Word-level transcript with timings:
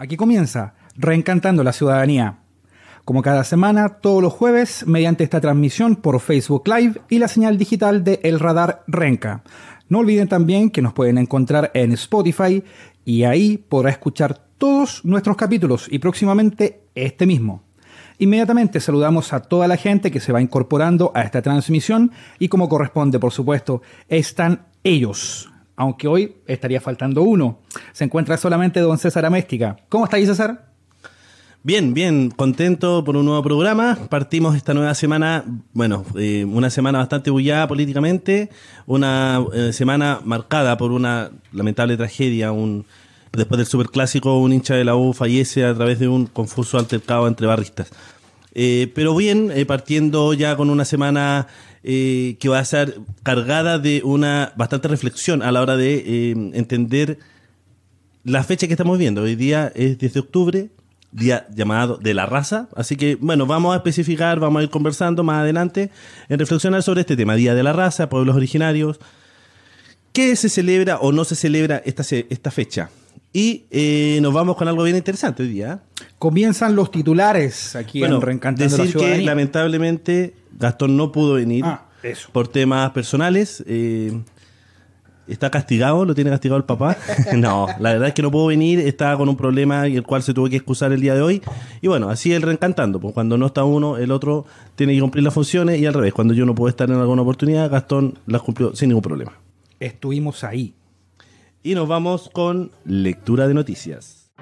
Aquí 0.00 0.16
comienza 0.16 0.72
Reencantando 0.96 1.62
la 1.62 1.74
Ciudadanía. 1.74 2.38
Como 3.04 3.20
cada 3.20 3.44
semana, 3.44 4.00
todos 4.00 4.22
los 4.22 4.32
jueves, 4.32 4.86
mediante 4.86 5.24
esta 5.24 5.42
transmisión 5.42 5.94
por 5.94 6.18
Facebook 6.20 6.66
Live 6.68 7.02
y 7.10 7.18
la 7.18 7.28
señal 7.28 7.58
digital 7.58 8.02
de 8.02 8.18
El 8.22 8.40
Radar 8.40 8.82
Renca. 8.86 9.42
No 9.90 9.98
olviden 9.98 10.26
también 10.26 10.70
que 10.70 10.80
nos 10.80 10.94
pueden 10.94 11.18
encontrar 11.18 11.70
en 11.74 11.92
Spotify 11.92 12.64
y 13.04 13.24
ahí 13.24 13.58
podrá 13.58 13.90
escuchar 13.90 14.40
todos 14.56 15.04
nuestros 15.04 15.36
capítulos 15.36 15.86
y 15.90 15.98
próximamente 15.98 16.80
este 16.94 17.26
mismo. 17.26 17.62
Inmediatamente 18.16 18.80
saludamos 18.80 19.34
a 19.34 19.40
toda 19.40 19.68
la 19.68 19.76
gente 19.76 20.10
que 20.10 20.20
se 20.20 20.32
va 20.32 20.40
incorporando 20.40 21.12
a 21.14 21.20
esta 21.20 21.42
transmisión 21.42 22.10
y 22.38 22.48
como 22.48 22.70
corresponde, 22.70 23.18
por 23.18 23.32
supuesto, 23.32 23.82
están 24.08 24.62
ellos. 24.82 25.49
Aunque 25.80 26.08
hoy 26.08 26.36
estaría 26.46 26.78
faltando 26.78 27.22
uno. 27.22 27.60
Se 27.94 28.04
encuentra 28.04 28.36
solamente 28.36 28.80
don 28.80 28.98
César 28.98 29.24
Améstica. 29.24 29.78
¿Cómo 29.88 30.04
estáis, 30.04 30.28
César? 30.28 30.66
Bien, 31.62 31.94
bien, 31.94 32.30
contento 32.30 33.02
por 33.02 33.16
un 33.16 33.24
nuevo 33.24 33.42
programa. 33.42 33.96
Partimos 34.10 34.54
esta 34.56 34.74
nueva 34.74 34.94
semana, 34.94 35.42
bueno, 35.72 36.04
eh, 36.18 36.44
una 36.44 36.68
semana 36.68 36.98
bastante 36.98 37.30
bullada 37.30 37.66
políticamente, 37.66 38.50
una 38.84 39.42
eh, 39.54 39.72
semana 39.72 40.20
marcada 40.22 40.76
por 40.76 40.92
una 40.92 41.30
lamentable 41.50 41.96
tragedia, 41.96 42.52
un 42.52 42.84
después 43.32 43.56
del 43.56 43.66
superclásico 43.66 44.38
un 44.38 44.52
hincha 44.52 44.74
de 44.74 44.84
la 44.84 44.96
U 44.96 45.14
fallece 45.14 45.64
a 45.64 45.74
través 45.74 45.98
de 45.98 46.08
un 46.08 46.26
confuso 46.26 46.76
altercado 46.78 47.26
entre 47.26 47.46
barristas. 47.46 47.90
Eh, 48.52 48.92
pero 48.94 49.16
bien, 49.16 49.50
partiendo 49.66 50.34
ya 50.34 50.56
con 50.56 50.68
una 50.68 50.84
semana 50.84 51.46
que 51.82 52.48
va 52.48 52.58
a 52.58 52.64
ser 52.64 53.00
cargada 53.22 53.78
de 53.78 54.02
una 54.04 54.52
bastante 54.56 54.88
reflexión 54.88 55.42
a 55.42 55.50
la 55.52 55.62
hora 55.62 55.76
de 55.76 56.32
entender 56.54 57.18
la 58.24 58.44
fecha 58.44 58.66
que 58.66 58.74
estamos 58.74 58.98
viendo. 58.98 59.22
Hoy 59.22 59.34
día 59.34 59.72
es 59.74 59.98
10 59.98 60.14
de 60.14 60.20
octubre, 60.20 60.68
día 61.12 61.46
llamado 61.54 61.96
de 61.96 62.14
la 62.14 62.26
raza. 62.26 62.68
Así 62.76 62.96
que, 62.96 63.16
bueno, 63.16 63.46
vamos 63.46 63.72
a 63.72 63.76
especificar, 63.76 64.38
vamos 64.40 64.60
a 64.60 64.62
ir 64.64 64.70
conversando 64.70 65.24
más 65.24 65.40
adelante 65.40 65.90
en 66.28 66.38
reflexionar 66.38 66.82
sobre 66.82 67.00
este 67.00 67.16
tema, 67.16 67.34
Día 67.34 67.54
de 67.54 67.62
la 67.62 67.72
Raza, 67.72 68.08
pueblos 68.08 68.36
originarios. 68.36 69.00
¿Qué 70.12 70.34
se 70.36 70.48
celebra 70.48 70.98
o 70.98 71.12
no 71.12 71.24
se 71.24 71.36
celebra 71.36 71.82
esta, 71.84 72.04
esta 72.28 72.50
fecha? 72.50 72.90
Y 73.32 73.64
eh, 73.70 74.18
nos 74.22 74.32
vamos 74.32 74.56
con 74.56 74.66
algo 74.66 74.82
bien 74.82 74.96
interesante 74.96 75.44
hoy 75.44 75.50
día. 75.50 75.80
Comienzan 76.18 76.74
los 76.74 76.90
titulares 76.90 77.76
aquí 77.76 78.02
en 78.02 78.20
Reencantando 78.20 78.76
decir 78.76 78.96
que 78.96 79.22
lamentablemente 79.22 80.34
Gastón 80.58 80.96
no 80.96 81.12
pudo 81.12 81.34
venir 81.34 81.64
ah, 81.64 81.86
por 82.32 82.48
temas 82.48 82.90
personales. 82.90 83.62
Eh, 83.66 84.20
¿Está 85.28 85.48
castigado? 85.48 86.04
¿Lo 86.04 86.12
tiene 86.12 86.30
castigado 86.30 86.58
el 86.58 86.64
papá? 86.64 86.96
no, 87.36 87.68
la 87.78 87.92
verdad 87.92 88.08
es 88.08 88.14
que 88.14 88.22
no 88.22 88.32
puedo 88.32 88.46
venir, 88.46 88.80
estaba 88.80 89.16
con 89.16 89.28
un 89.28 89.36
problema 89.36 89.86
y 89.86 89.96
el 89.96 90.02
cual 90.02 90.24
se 90.24 90.34
tuvo 90.34 90.48
que 90.48 90.56
excusar 90.56 90.90
el 90.90 91.00
día 91.00 91.14
de 91.14 91.22
hoy. 91.22 91.40
Y 91.80 91.86
bueno, 91.86 92.10
así 92.10 92.32
el 92.32 92.42
reencantando, 92.42 92.98
pues 92.98 93.14
cuando 93.14 93.38
no 93.38 93.46
está 93.46 93.62
uno, 93.62 93.96
el 93.96 94.10
otro 94.10 94.44
tiene 94.74 94.92
que 94.92 95.00
cumplir 95.00 95.22
las 95.22 95.32
funciones 95.32 95.78
y 95.78 95.86
al 95.86 95.94
revés, 95.94 96.12
cuando 96.12 96.34
yo 96.34 96.44
no 96.46 96.56
puedo 96.56 96.68
estar 96.68 96.90
en 96.90 96.96
alguna 96.96 97.22
oportunidad, 97.22 97.70
Gastón 97.70 98.18
las 98.26 98.42
cumplió 98.42 98.74
sin 98.74 98.88
ningún 98.88 99.02
problema. 99.02 99.34
Estuvimos 99.78 100.42
ahí. 100.42 100.74
Y 101.62 101.74
nos 101.74 101.86
vamos 101.86 102.30
con 102.32 102.72
lectura 102.84 103.46
de 103.46 103.52
noticias. 103.52 104.32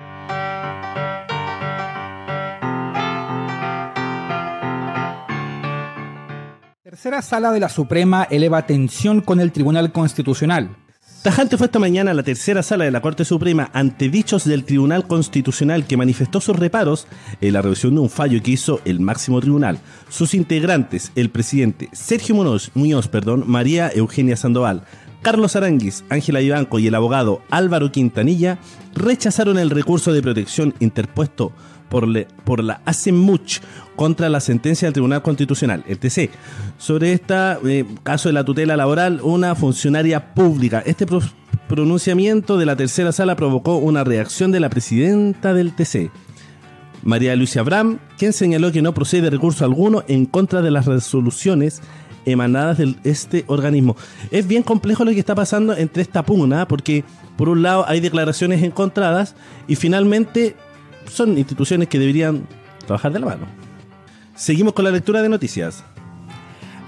Tercera 6.84 7.22
sala 7.22 7.50
de 7.50 7.58
la 7.58 7.68
Suprema 7.68 8.22
eleva 8.30 8.66
tensión 8.66 9.20
con 9.20 9.40
el 9.40 9.50
Tribunal 9.50 9.90
Constitucional. 9.90 10.76
Tajante 11.22 11.56
fue 11.56 11.66
esta 11.66 11.80
mañana 11.80 12.14
la 12.14 12.22
tercera 12.22 12.62
sala 12.62 12.84
de 12.84 12.92
la 12.92 13.00
Corte 13.00 13.24
Suprema 13.24 13.68
ante 13.72 14.08
dichos 14.08 14.44
del 14.44 14.64
Tribunal 14.64 15.08
Constitucional 15.08 15.88
que 15.88 15.96
manifestó 15.96 16.40
sus 16.40 16.56
reparos 16.56 17.08
en 17.40 17.52
la 17.52 17.62
revisión 17.62 17.96
de 17.96 18.00
un 18.00 18.10
fallo 18.10 18.40
que 18.40 18.52
hizo 18.52 18.80
el 18.84 19.00
máximo 19.00 19.40
tribunal. 19.40 19.80
Sus 20.08 20.34
integrantes, 20.34 21.10
el 21.16 21.30
presidente 21.30 21.88
Sergio 21.92 22.36
Muñoz, 22.36 22.70
Muñoz 22.74 23.08
perdón, 23.08 23.42
María 23.48 23.90
Eugenia 23.92 24.36
Sandoval, 24.36 24.84
Carlos 25.22 25.56
Aranguis, 25.56 26.04
Ángela 26.08 26.40
Ibanco 26.40 26.78
y 26.78 26.86
el 26.86 26.94
abogado 26.94 27.42
Álvaro 27.50 27.90
Quintanilla 27.90 28.58
rechazaron 28.94 29.58
el 29.58 29.70
recurso 29.70 30.12
de 30.12 30.22
protección 30.22 30.74
interpuesto 30.80 31.52
por, 31.88 32.06
por 32.44 32.62
la 32.62 32.80
ASEMUCH 32.84 33.60
contra 33.96 34.28
la 34.28 34.40
sentencia 34.40 34.86
del 34.86 34.92
Tribunal 34.92 35.22
Constitucional, 35.22 35.84
el 35.88 35.98
TC, 35.98 36.30
sobre 36.78 37.12
este 37.12 37.84
caso 38.02 38.28
de 38.28 38.32
la 38.32 38.44
tutela 38.44 38.76
laboral, 38.76 39.20
una 39.22 39.54
funcionaria 39.54 40.34
pública. 40.34 40.82
Este 40.86 41.06
pronunciamiento 41.68 42.58
de 42.58 42.66
la 42.66 42.76
tercera 42.76 43.12
sala 43.12 43.36
provocó 43.36 43.76
una 43.76 44.04
reacción 44.04 44.52
de 44.52 44.60
la 44.60 44.70
presidenta 44.70 45.52
del 45.52 45.74
TC, 45.74 46.10
María 47.02 47.36
Luisa 47.36 47.60
Abraham, 47.60 47.98
quien 48.18 48.32
señaló 48.32 48.72
que 48.72 48.82
no 48.82 48.94
procede 48.94 49.30
recurso 49.30 49.64
alguno 49.64 50.04
en 50.08 50.26
contra 50.26 50.62
de 50.62 50.70
las 50.70 50.86
resoluciones 50.86 51.80
emanadas 52.30 52.78
de 52.78 52.94
este 53.04 53.44
organismo. 53.46 53.96
Es 54.30 54.46
bien 54.46 54.62
complejo 54.62 55.04
lo 55.04 55.10
que 55.12 55.18
está 55.18 55.34
pasando 55.34 55.76
entre 55.76 56.02
esta 56.02 56.24
pugna, 56.24 56.68
porque 56.68 57.04
por 57.36 57.48
un 57.48 57.62
lado 57.62 57.84
hay 57.88 58.00
declaraciones 58.00 58.62
encontradas 58.62 59.34
y 59.66 59.76
finalmente 59.76 60.56
son 61.10 61.38
instituciones 61.38 61.88
que 61.88 61.98
deberían 61.98 62.46
trabajar 62.86 63.12
de 63.12 63.20
la 63.20 63.26
mano. 63.26 63.46
Seguimos 64.34 64.72
con 64.72 64.84
la 64.84 64.90
lectura 64.90 65.22
de 65.22 65.28
noticias. 65.28 65.84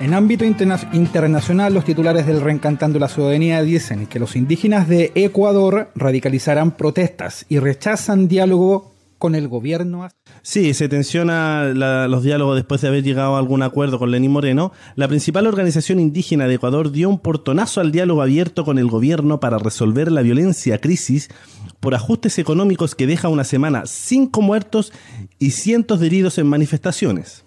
En 0.00 0.14
ámbito 0.14 0.44
internacional, 0.44 1.74
los 1.74 1.84
titulares 1.84 2.26
del 2.26 2.40
Reencantando 2.40 2.98
la 2.98 3.08
Ciudadanía 3.08 3.62
dicen 3.62 4.06
que 4.06 4.18
los 4.18 4.34
indígenas 4.34 4.88
de 4.88 5.12
Ecuador 5.14 5.90
radicalizarán 5.94 6.70
protestas 6.70 7.44
y 7.50 7.58
rechazan 7.58 8.26
diálogo 8.26 8.94
con 9.20 9.36
el 9.36 9.46
gobierno. 9.46 10.08
Sí, 10.42 10.74
se 10.74 10.88
tensiona 10.88 11.66
los 12.08 12.24
diálogos 12.24 12.56
después 12.56 12.80
de 12.80 12.88
haber 12.88 13.04
llegado 13.04 13.36
a 13.36 13.38
algún 13.38 13.62
acuerdo 13.62 13.98
con 13.98 14.10
Lenín 14.10 14.32
Moreno. 14.32 14.72
La 14.96 15.06
principal 15.06 15.46
organización 15.46 16.00
indígena 16.00 16.48
de 16.48 16.54
Ecuador 16.54 16.90
dio 16.90 17.08
un 17.08 17.20
portonazo 17.20 17.80
al 17.80 17.92
diálogo 17.92 18.22
abierto 18.22 18.64
con 18.64 18.78
el 18.78 18.88
gobierno 18.88 19.38
para 19.38 19.58
resolver 19.58 20.10
la 20.10 20.22
violencia 20.22 20.80
crisis 20.80 21.28
por 21.80 21.94
ajustes 21.94 22.38
económicos 22.38 22.94
que 22.94 23.06
deja 23.06 23.28
una 23.28 23.44
semana 23.44 23.82
cinco 23.84 24.40
muertos 24.40 24.90
y 25.38 25.50
cientos 25.50 26.00
de 26.00 26.06
heridos 26.06 26.38
en 26.38 26.46
manifestaciones. 26.46 27.44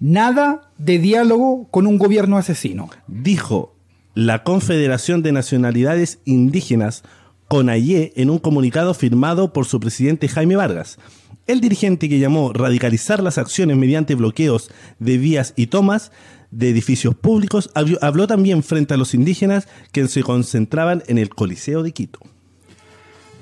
Nada 0.00 0.72
de 0.78 0.98
diálogo 0.98 1.68
con 1.70 1.86
un 1.86 1.96
gobierno 1.96 2.36
asesino. 2.36 2.90
Dijo 3.06 3.76
la 4.14 4.42
Confederación 4.42 5.22
de 5.22 5.30
Nacionalidades 5.30 6.18
Indígenas 6.24 7.04
CONAIE 7.52 8.14
en 8.16 8.30
un 8.30 8.38
comunicado 8.38 8.94
firmado 8.94 9.52
por 9.52 9.66
su 9.66 9.78
presidente 9.78 10.26
Jaime 10.26 10.56
Vargas. 10.56 10.98
El 11.46 11.60
dirigente 11.60 12.08
que 12.08 12.18
llamó 12.18 12.54
radicalizar 12.54 13.22
las 13.22 13.36
acciones 13.36 13.76
mediante 13.76 14.14
bloqueos 14.14 14.70
de 14.98 15.18
vías 15.18 15.52
y 15.54 15.66
tomas 15.66 16.12
de 16.50 16.70
edificios 16.70 17.14
públicos 17.14 17.70
habló 17.74 18.26
también 18.26 18.62
frente 18.62 18.94
a 18.94 18.96
los 18.96 19.12
indígenas 19.12 19.68
que 19.92 20.08
se 20.08 20.22
concentraban 20.22 21.02
en 21.08 21.18
el 21.18 21.28
Coliseo 21.28 21.82
de 21.82 21.92
Quito. 21.92 22.20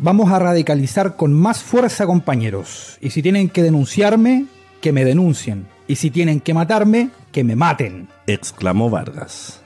Vamos 0.00 0.32
a 0.32 0.41
radicalizar 0.41 1.15
con 1.15 1.32
más 1.32 1.62
fuerza, 1.62 2.04
compañeros. 2.04 2.98
Y 3.00 3.10
si 3.10 3.22
tienen 3.22 3.48
que 3.48 3.62
denunciarme, 3.62 4.47
que 4.81 4.91
me 4.91 5.04
denuncien. 5.04 5.69
Y 5.87 5.94
si 5.94 6.10
tienen 6.10 6.41
que 6.41 6.53
matarme, 6.53 7.10
que 7.31 7.44
me 7.44 7.54
maten. 7.54 8.09
Exclamó 8.27 8.91
Vargas. 8.91 9.60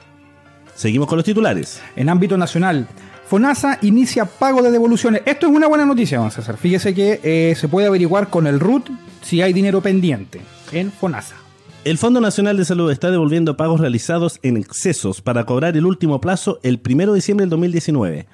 Seguimos 0.75 1.07
con 1.07 1.17
los 1.17 1.25
titulares. 1.25 1.81
En 1.95 2.09
ámbito 2.09 2.37
nacional, 2.37 2.87
FONASA 3.27 3.79
inicia 3.81 4.25
pago 4.25 4.61
de 4.61 4.71
devoluciones. 4.71 5.23
Esto 5.25 5.47
es 5.47 5.53
una 5.53 5.67
buena 5.67 5.85
noticia, 5.85 6.23
hacer. 6.25 6.57
Fíjese 6.57 6.93
que 6.93 7.19
eh, 7.23 7.55
se 7.55 7.67
puede 7.67 7.87
averiguar 7.87 8.29
con 8.29 8.45
el 8.45 8.59
RUT 8.59 8.89
si 9.21 9.41
hay 9.41 9.51
dinero 9.51 9.81
pendiente 9.81 10.41
en 10.71 10.91
FONASA. 10.91 11.35
El 11.85 11.97
Fondo 11.97 12.21
Nacional 12.21 12.57
de 12.57 12.65
Salud 12.65 12.91
está 12.91 13.11
devolviendo 13.11 13.57
pagos 13.57 13.79
realizados 13.79 14.39
en 14.43 14.57
excesos 14.57 15.21
para 15.21 15.45
cobrar 15.45 15.75
el 15.75 15.85
último 15.85 16.21
plazo 16.21 16.59
el 16.63 16.79
1 16.83 17.11
de 17.11 17.15
diciembre 17.15 17.43
del 17.43 17.49
2019. 17.51 18.27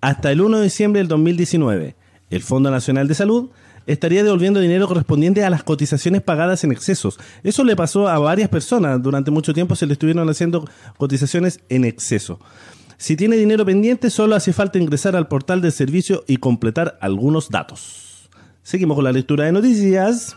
Hasta 0.00 0.32
el 0.32 0.40
1 0.40 0.58
de 0.58 0.64
diciembre 0.64 1.00
del 1.00 1.08
2019, 1.08 1.96
el 2.30 2.42
Fondo 2.42 2.70
Nacional 2.70 3.08
de 3.08 3.14
Salud 3.14 3.50
estaría 3.86 4.22
devolviendo 4.22 4.60
dinero 4.60 4.86
correspondiente 4.86 5.44
a 5.44 5.50
las 5.50 5.64
cotizaciones 5.64 6.22
pagadas 6.22 6.64
en 6.64 6.72
excesos. 6.72 7.18
Eso 7.42 7.64
le 7.64 7.76
pasó 7.76 8.08
a 8.08 8.18
varias 8.18 8.48
personas. 8.48 9.02
Durante 9.02 9.30
mucho 9.30 9.52
tiempo 9.52 9.76
se 9.76 9.86
le 9.86 9.94
estuvieron 9.94 10.28
haciendo 10.28 10.64
cotizaciones 10.96 11.60
en 11.68 11.84
exceso. 11.84 12.38
Si 13.00 13.16
tiene 13.16 13.36
dinero 13.36 13.64
pendiente, 13.64 14.10
solo 14.10 14.36
hace 14.36 14.52
falta 14.52 14.78
ingresar 14.78 15.16
al 15.16 15.26
portal 15.26 15.62
del 15.62 15.72
servicio 15.72 16.22
y 16.26 16.36
completar 16.36 16.98
algunos 17.00 17.48
datos. 17.48 18.28
Seguimos 18.62 18.94
con 18.94 19.04
la 19.04 19.10
lectura 19.10 19.46
de 19.46 19.52
noticias. 19.52 20.36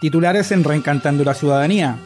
Titulares 0.00 0.52
en 0.52 0.62
Reencantando 0.62 1.24
la 1.24 1.34
Ciudadanía. 1.34 1.98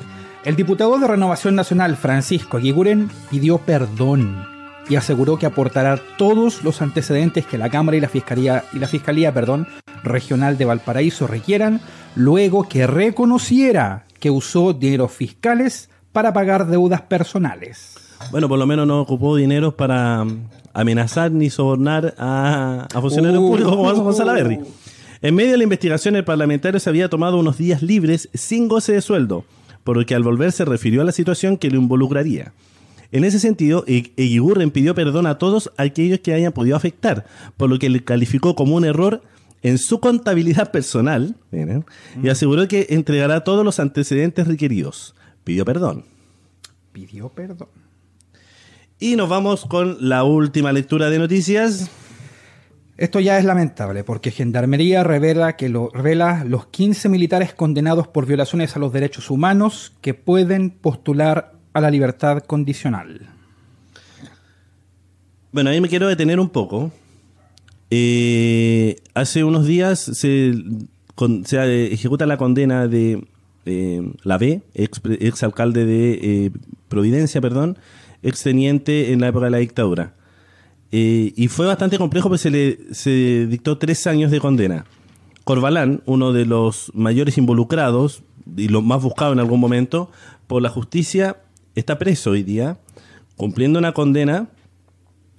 El 0.47 0.57
diputado 0.57 0.99
de 0.99 1.07
Renovación 1.07 1.55
Nacional, 1.55 1.99
Francisco 1.99 2.57
Aguiguren, 2.57 3.11
pidió 3.31 3.59
perdón 3.59 4.47
y 4.89 4.97
aseguró 4.97 5.39
que 5.39 5.45
aportará 5.45 6.01
todos 6.17 6.65
los 6.65 6.81
antecedentes 6.81 7.45
que 7.45 7.59
la 7.59 7.69
Cámara 7.69 7.99
y 7.99 8.01
la 8.01 8.09
Fiscalía, 8.09 8.65
y 8.73 8.79
la 8.79 8.89
Fiscalía 8.89 9.35
perdón, 9.35 9.69
Regional 10.03 10.57
de 10.57 10.65
Valparaíso 10.65 11.27
requieran, 11.27 11.83
luego 12.17 12.67
que 12.67 12.87
reconociera 12.87 14.07
que 14.21 14.31
usó 14.31 14.73
dineros 14.73 15.13
fiscales 15.13 15.91
para 16.13 16.33
pagar 16.33 16.67
deudas 16.67 17.03
personales. 17.03 18.08
Bueno, 18.31 18.49
por 18.49 18.59
lo 18.59 18.67
menos 18.67 18.87
no 18.87 19.01
ocupó 19.01 19.37
dinero 19.37 19.77
para 19.77 20.27
amenazar 20.73 21.33
ni 21.33 21.51
sobornar 21.51 22.15
a, 22.19 22.89
funcionarios 23.01 23.43
uh. 23.43 23.47
públicos 23.47 23.71
como 23.73 23.85
Gonzalo 23.85 24.13
Salaverry. 24.13 24.61
En 25.21 25.35
medio 25.35 25.53
de 25.53 25.59
la 25.59 25.65
investigación, 25.65 26.15
el 26.15 26.25
parlamentario 26.25 26.79
se 26.79 26.89
había 26.89 27.09
tomado 27.09 27.39
unos 27.39 27.59
días 27.59 27.83
libres 27.83 28.29
sin 28.35 28.69
goce 28.69 28.93
de 28.93 29.03
sueldo, 29.03 29.45
por 29.83 29.97
lo 29.97 30.07
que 30.07 30.15
al 30.15 30.23
volver 30.23 30.53
se 30.53 30.65
refirió 30.65 31.03
a 31.03 31.05
la 31.05 31.13
situación 31.13 31.57
que 31.57 31.71
lo 31.71 31.79
involucraría. 31.79 32.53
En 33.11 33.25
ese 33.25 33.41
sentido, 33.41 33.85
e- 33.87 34.13
Eguigurren 34.17 34.71
pidió 34.71 34.95
perdón 34.95 35.27
a 35.27 35.39
todos 35.39 35.73
aquellos 35.77 36.21
que 36.21 36.35
hayan 36.35 36.53
podido 36.53 36.77
afectar, 36.77 37.27
por 37.57 37.71
lo 37.71 37.79
que 37.79 37.89
le 37.89 38.05
calificó 38.05 38.55
como 38.55 38.77
un 38.77 38.85
error 38.85 39.23
en 39.63 39.79
su 39.79 39.99
contabilidad 39.99 40.71
personal 40.71 41.35
miren, 41.51 41.85
y 42.23 42.29
aseguró 42.29 42.69
que 42.69 42.87
entregará 42.91 43.43
todos 43.43 43.65
los 43.65 43.81
antecedentes 43.81 44.47
requeridos. 44.47 45.17
Pidió 45.43 45.65
perdón. 45.65 46.05
Pidió 46.93 47.31
perdón. 47.31 47.69
Y 49.01 49.17
nos 49.17 49.29
vamos 49.29 49.65
con 49.65 49.97
la 50.09 50.25
última 50.25 50.73
lectura 50.73 51.09
de 51.11 51.19
noticias. 51.19 51.91
Esto 52.97 53.21
ya 53.21 53.39
es 53.39 53.45
lamentable 53.45 54.03
porque 54.03 54.33
Gendarmería 54.33 55.05
revela 55.05 55.55
que 55.55 55.69
lo, 55.69 55.89
revela 55.91 56.43
los 56.45 56.67
15 56.67 57.09
militares 57.09 57.55
condenados 57.55 58.09
por 58.09 58.27
violaciones 58.27 58.75
a 58.75 58.81
los 58.81 58.93
derechos 58.93 59.31
humanos 59.31 59.93
que 60.01 60.15
pueden 60.15 60.71
postular 60.71 61.53
a 61.75 61.81
la 61.81 61.91
libertad 61.93 62.43
condicional. 62.43 63.29
Bueno, 65.53 65.71
ahí 65.71 65.81
me 65.81 65.89
quiero 65.89 66.09
detener 66.09 66.41
un 66.41 66.49
poco. 66.49 66.91
Eh, 67.91 68.97
hace 69.15 69.45
unos 69.45 69.65
días 69.65 70.01
se, 70.01 70.55
con- 71.15 71.47
se 71.47 71.57
eh, 71.59 71.93
ejecuta 71.95 72.27
la 72.27 72.37
condena 72.37 72.89
de 72.89 73.25
eh, 73.65 74.13
la 74.25 74.39
B, 74.39 74.63
ex, 74.75 75.01
ex 75.21 75.43
alcalde 75.45 75.85
de 75.87 76.19
eh, 76.21 76.51
Providencia, 76.89 77.41
perdón, 77.41 77.79
ex 78.23 78.43
teniente 78.43 79.13
en 79.13 79.21
la 79.21 79.29
época 79.29 79.47
de 79.47 79.51
la 79.51 79.59
dictadura. 79.59 80.15
Eh, 80.91 81.33
y 81.37 81.49
fue 81.49 81.67
bastante 81.67 81.99
complejo 81.99 82.29
porque 82.29 82.43
se 82.43 82.51
le 82.51 82.79
se 82.93 83.47
dictó 83.47 83.79
tres 83.79 84.07
años 84.07 84.31
de 84.31 84.41
condena. 84.41 84.87
Corbalán, 85.45 86.03
uno 86.07 86.33
de 86.33 86.47
los 86.47 86.91
mayores 86.95 87.39
involucrados 87.39 88.23
y 88.57 88.69
los 88.69 88.83
más 88.83 89.03
buscados 89.03 89.35
en 89.35 89.41
algún 89.41 89.61
momento 89.61 90.11
por 90.47 90.63
la 90.63 90.71
justicia, 90.71 91.37
está 91.75 91.99
preso 91.99 92.31
hoy 92.31 92.43
día, 92.43 92.79
cumpliendo 93.37 93.79
una 93.79 93.93
condena, 93.93 94.49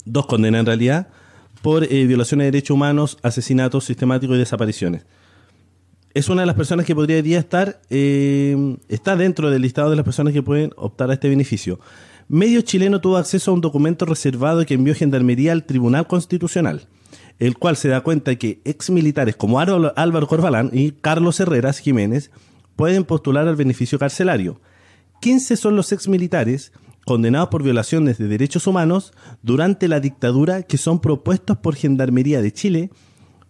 dos 0.05 0.25
condenas 0.25 0.59
en 0.59 0.65
realidad, 0.67 1.07
por 1.61 1.83
eh, 1.83 2.05
violaciones 2.05 2.45
de 2.45 2.51
derechos 2.51 2.75
humanos, 2.75 3.17
asesinatos 3.23 3.85
sistemáticos 3.85 4.35
y 4.35 4.39
desapariciones. 4.39 5.05
Es 6.13 6.29
una 6.29 6.41
de 6.41 6.47
las 6.47 6.55
personas 6.55 6.85
que 6.85 6.95
podría 6.95 7.17
hoy 7.17 7.21
día 7.21 7.39
estar, 7.39 7.81
eh, 7.89 8.77
está 8.87 9.15
dentro 9.15 9.49
del 9.49 9.61
listado 9.61 9.89
de 9.89 9.95
las 9.95 10.05
personas 10.05 10.33
que 10.33 10.41
pueden 10.41 10.71
optar 10.75 11.09
a 11.09 11.13
este 11.13 11.29
beneficio. 11.29 11.79
Medio 12.31 12.61
chileno 12.61 13.01
tuvo 13.01 13.17
acceso 13.17 13.49
a 13.49 13.55
un 13.55 13.61
documento 13.61 14.05
reservado 14.05 14.63
que 14.63 14.75
envió 14.75 14.93
Gendarmería 14.93 15.51
al 15.51 15.63
Tribunal 15.63 16.05
Constitucional, 16.05 16.85
el 17.39 17.57
cual 17.57 17.75
se 17.75 17.87
da 17.87 18.01
cuenta 18.01 18.35
que 18.35 18.61
ex 18.65 18.91
militares 18.91 19.35
como 19.35 19.59
Álvaro 19.59 20.27
Corbalán 20.27 20.69
y 20.71 20.91
Carlos 20.91 21.39
Herreras 21.39 21.79
Jiménez 21.79 22.29
pueden 22.75 23.03
postular 23.03 23.47
al 23.47 23.55
beneficio 23.55 23.97
carcelario. 23.97 24.61
15 25.21 25.57
son 25.57 25.75
los 25.75 25.91
ex 25.91 26.07
militares 26.07 26.71
condenados 27.03 27.49
por 27.49 27.63
violaciones 27.63 28.19
de 28.19 28.27
derechos 28.27 28.67
humanos 28.67 29.11
durante 29.41 29.87
la 29.87 29.99
dictadura 29.99 30.61
que 30.61 30.77
son 30.77 31.01
propuestos 31.01 31.57
por 31.57 31.75
Gendarmería 31.75 32.43
de 32.43 32.53
Chile 32.53 32.91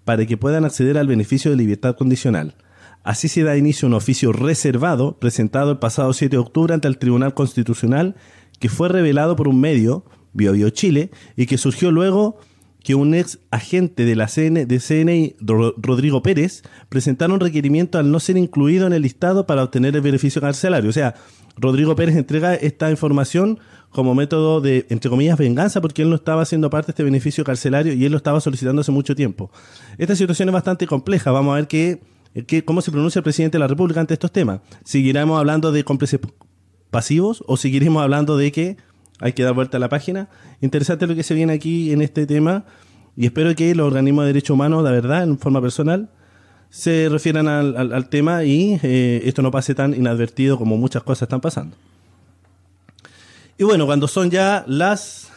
para 0.05 0.25
que 0.25 0.37
puedan 0.37 0.63
acceder 0.63 0.97
al 0.97 1.07
beneficio 1.07 1.51
de 1.51 1.57
libertad 1.57 1.97
condicional. 1.97 2.55
Así 3.03 3.27
se 3.27 3.43
da 3.43 3.57
inicio 3.57 3.85
a 3.85 3.89
un 3.89 3.93
oficio 3.95 4.31
reservado 4.33 5.17
presentado 5.17 5.71
el 5.71 5.77
pasado 5.79 6.13
7 6.13 6.35
de 6.35 6.37
octubre 6.39 6.73
ante 6.73 6.87
el 6.87 6.97
Tribunal 6.97 7.33
Constitucional 7.33 8.15
que 8.59 8.69
fue 8.69 8.89
revelado 8.89 9.35
por 9.37 9.47
un 9.47 9.61
medio, 9.61 10.03
BioBio 10.33 10.69
Chile, 10.69 11.11
y 11.37 11.45
que 11.45 11.57
surgió 11.57 11.91
luego 11.91 12.37
que 12.83 12.93
un 12.95 13.13
ex 13.13 13.39
agente 13.51 14.03
de 14.05 14.15
la 14.15 14.27
CN, 14.27 14.65
de 14.65 14.79
CNI, 14.79 15.35
Ro- 15.39 15.73
Rodrigo 15.77 16.21
Pérez, 16.23 16.63
presentaron 16.89 17.35
un 17.35 17.39
requerimiento 17.39 17.97
al 17.99 18.11
no 18.11 18.19
ser 18.19 18.35
incluido 18.37 18.85
en 18.85 18.93
el 18.93 19.01
listado 19.01 19.45
para 19.47 19.63
obtener 19.63 19.95
el 19.95 20.01
beneficio 20.01 20.41
carcelario. 20.41 20.89
O 20.89 20.93
sea, 20.93 21.15
Rodrigo 21.55 21.95
Pérez 21.95 22.15
entrega 22.17 22.53
esta 22.55 22.89
información 22.91 23.59
como 23.91 24.13
método 24.15 24.59
de, 24.61 24.85
entre 24.89 25.09
comillas, 25.09 25.37
venganza, 25.37 25.79
porque 25.81 26.01
él 26.03 26.09
no 26.09 26.15
estaba 26.15 26.41
haciendo 26.41 26.69
parte 26.69 26.87
de 26.87 26.91
este 26.91 27.03
beneficio 27.03 27.43
carcelario 27.45 27.93
y 27.93 28.03
él 28.05 28.11
lo 28.11 28.17
estaba 28.17 28.39
solicitando 28.41 28.81
hace 28.81 28.91
mucho 28.91 29.15
tiempo. 29.15 29.51
Esta 29.97 30.15
situación 30.15 30.49
es 30.49 30.53
bastante 30.53 30.85
compleja. 30.85 31.31
Vamos 31.31 31.53
a 31.53 31.55
ver 31.55 31.67
qué, 31.67 32.01
qué- 32.45 32.63
cómo 32.65 32.81
se 32.81 32.91
pronuncia 32.91 33.19
el 33.19 33.23
presidente 33.23 33.57
de 33.57 33.59
la 33.59 33.67
República 33.67 33.99
ante 33.99 34.13
estos 34.13 34.31
temas. 34.31 34.61
¿Seguiremos 34.83 35.39
hablando 35.39 35.71
de 35.71 35.83
cómplices 35.83 36.19
pasivos 36.89 37.43
o 37.47 37.57
seguiremos 37.57 38.01
hablando 38.01 38.37
de 38.37 38.51
que 38.51 38.77
hay 39.19 39.33
que 39.33 39.43
dar 39.43 39.53
vuelta 39.53 39.77
a 39.77 39.79
la 39.79 39.89
página? 39.89 40.29
Interesante 40.61 41.07
lo 41.07 41.15
que 41.15 41.23
se 41.23 41.33
viene 41.33 41.53
aquí 41.53 41.91
en 41.91 42.01
este 42.01 42.25
tema 42.25 42.65
y 43.15 43.25
espero 43.25 43.53
que 43.55 43.73
los 43.75 43.87
organismos 43.87 44.23
de 44.23 44.27
derechos 44.27 44.53
humanos, 44.53 44.83
la 44.83 44.91
verdad, 44.91 45.23
en 45.23 45.37
forma 45.37 45.61
personal, 45.61 46.09
se 46.69 47.09
refieran 47.09 47.47
al, 47.47 48.09
tema 48.09 48.43
y 48.43 48.79
eh, 48.83 49.21
esto 49.25 49.41
no 49.41 49.49
pase 49.49 49.73
tan 49.73 49.93
inadvertido 49.95 50.57
como 50.57 50.77
muchas 50.77 51.01
cosas 51.03 51.23
están 51.23 51.41
pasando. 51.41 51.75
Y 53.57 53.63
bueno, 53.63 53.85
cuando 53.85 54.07
son 54.07 54.29
ya 54.29 54.63
las 54.67 55.29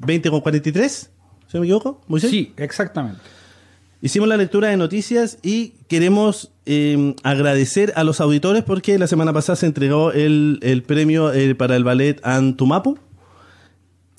20.43, 0.00 1.08
¿si 1.48 1.58
me 1.58 1.64
equivoco? 1.64 2.00
Moisés? 2.06 2.30
Sí, 2.30 2.52
exactamente. 2.56 3.20
Hicimos 4.02 4.28
la 4.28 4.36
lectura 4.36 4.68
de 4.68 4.76
noticias 4.76 5.38
y 5.42 5.74
queremos 5.88 6.52
eh, 6.66 7.14
agradecer 7.22 7.92
a 7.96 8.04
los 8.04 8.20
auditores 8.20 8.62
porque 8.62 8.98
la 8.98 9.06
semana 9.06 9.32
pasada 9.32 9.56
se 9.56 9.66
entregó 9.66 10.12
el, 10.12 10.58
el 10.62 10.82
premio 10.82 11.32
eh, 11.32 11.54
para 11.54 11.76
el 11.76 11.84
ballet 11.84 12.20
Antumapu 12.24 12.98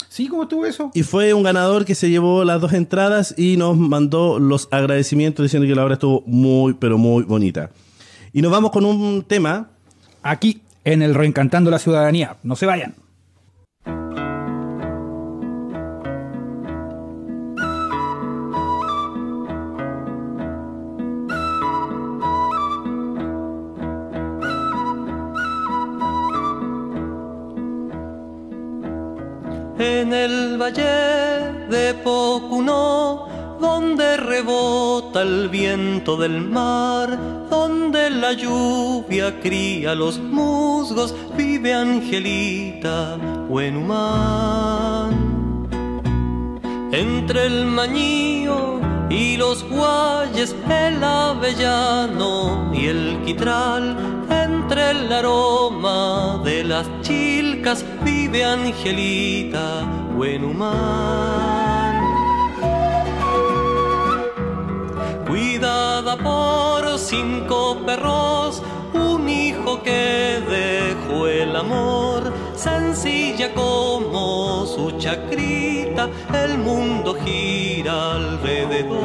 ¿Sí? 0.09 0.27
¿Cómo 0.27 0.44
estuvo 0.44 0.65
eso? 0.65 0.89
y 0.95 1.03
fue 1.03 1.33
un 1.33 1.44
ganador 1.44 1.85
que 1.85 1.94
se 1.94 2.09
llevó 2.09 2.44
las 2.44 2.59
dos 2.59 2.74
entradas 2.74 3.35
y 3.38 3.56
nos 3.57 3.77
mandó 3.77 4.39
los 4.39 4.68
agradecimientos 4.71 5.44
diciendo 5.44 5.68
que 5.68 5.75
la 5.75 5.83
obra 5.83 5.94
estuvo 5.94 6.23
muy, 6.25 6.73
pero 6.73 6.97
muy 6.97 7.23
bonita. 7.23 7.69
Y 8.33 8.41
nos 8.41 8.51
vamos 8.51 8.71
con 8.71 8.83
un 8.83 9.23
tema 9.23 9.69
Aquí, 10.23 10.62
en 10.83 11.01
el 11.01 11.15
Reencantando 11.15 11.71
la 11.71 11.80
Ciudadanía. 11.80 12.35
No 12.44 12.57
se 12.57 12.65
vayan. 12.65 12.95
En 30.07 30.14
el 30.14 30.57
valle 30.57 31.68
de 31.69 31.94
Pocuno, 31.95 33.28
donde 33.59 34.16
rebota 34.16 35.21
el 35.21 35.49
viento 35.49 36.16
del 36.16 36.40
mar, 36.40 37.09
donde 37.49 38.09
la 38.09 38.31
lluvia 38.31 39.37
cría 39.42 39.95
los 39.95 40.18
musgos, 40.18 41.14
vive 41.35 41.73
Angelita 41.73 43.18
Huenumán. 43.49 45.11
Entre 46.94 47.47
el 47.47 47.66
mañío 47.66 48.80
y 49.09 49.37
los 49.37 49.64
guayes, 49.64 50.56
el 50.69 51.04
avellano 51.04 52.71
y 52.73 52.87
el 52.87 53.21
quitral, 53.26 53.95
entre 54.30 54.92
el 54.92 55.11
aroma 55.11 56.42
de 56.44 56.64
las 56.64 56.87
chilcas, 57.02 57.85
vive 58.04 58.44
Angelita 58.44 59.85
Huenumán. 60.16 62.02
Cuidada 65.26 66.18
por 66.18 66.99
cinco 66.99 67.78
perros, 67.85 68.61
un 68.94 69.30
hijo 69.30 69.81
que 69.83 70.42
dejó 70.49 71.28
el 71.28 71.56
amor, 71.56 72.33
sencilla 72.56 73.54
como 73.54 74.66
su 74.66 74.97
el 76.06 76.59
mundo 76.59 77.16
gira 77.25 78.13
alrededor. 78.13 78.97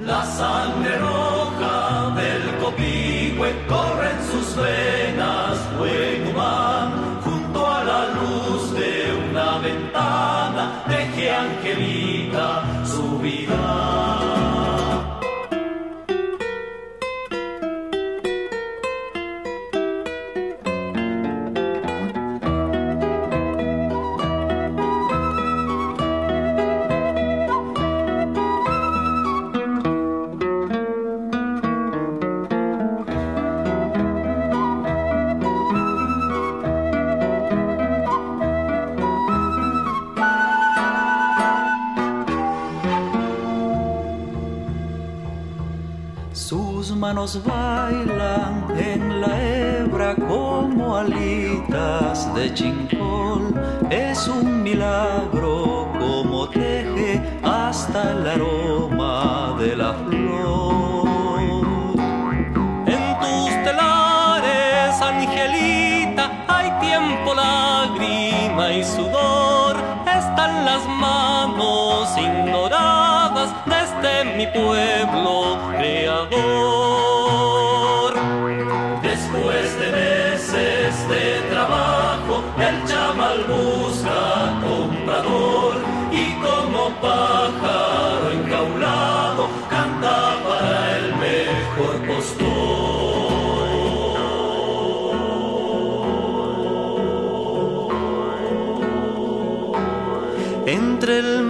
La 0.00 0.22
sangre 0.24 0.98
roja 0.98 2.12
del 2.14 2.42
copihue 2.60 3.50
corre 3.66 4.10
en 4.10 4.22
sus 4.30 4.56
venas, 4.56 5.58
Huenumán, 5.80 7.20
junto 7.24 7.66
a 7.66 7.84
la 7.84 8.08
luz 8.18 8.72
de 8.74 8.92
una 9.30 9.58
ventana, 9.58 10.84
deje 10.88 11.30
Angelita 11.30 12.64
su 12.84 13.18
vida. 13.18 14.23
Sus 47.26 47.42
manos 47.46 47.63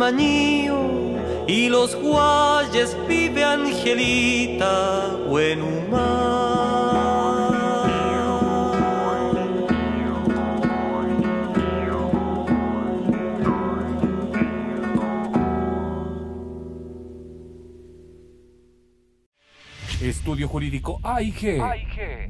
mañío 0.04 0.76
y 1.49 1.70
los 1.70 1.96
guayes 1.96 2.94
vive 3.08 3.42
Angelita 3.42 5.16
buen 5.26 5.62
humano. 5.62 6.44
Estudio 20.02 20.49
Jurídico 20.49 21.00
AIG. 21.02 21.62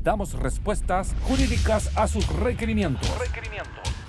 Damos 0.00 0.34
respuestas 0.34 1.12
jurídicas 1.22 1.90
a 1.96 2.06
sus 2.06 2.24
requerimientos. 2.28 3.10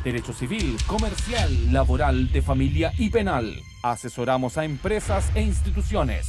Derecho 0.06 0.32
civil, 0.34 0.78
comercial, 0.86 1.74
laboral, 1.74 2.32
de 2.32 2.44
familia 2.44 2.94
y 2.96 3.10
penal. 3.10 3.60
Asesoramos 3.82 4.60
a 4.60 4.64
empresas 4.64 5.32
e 5.34 5.42
instituciones. 5.42 6.28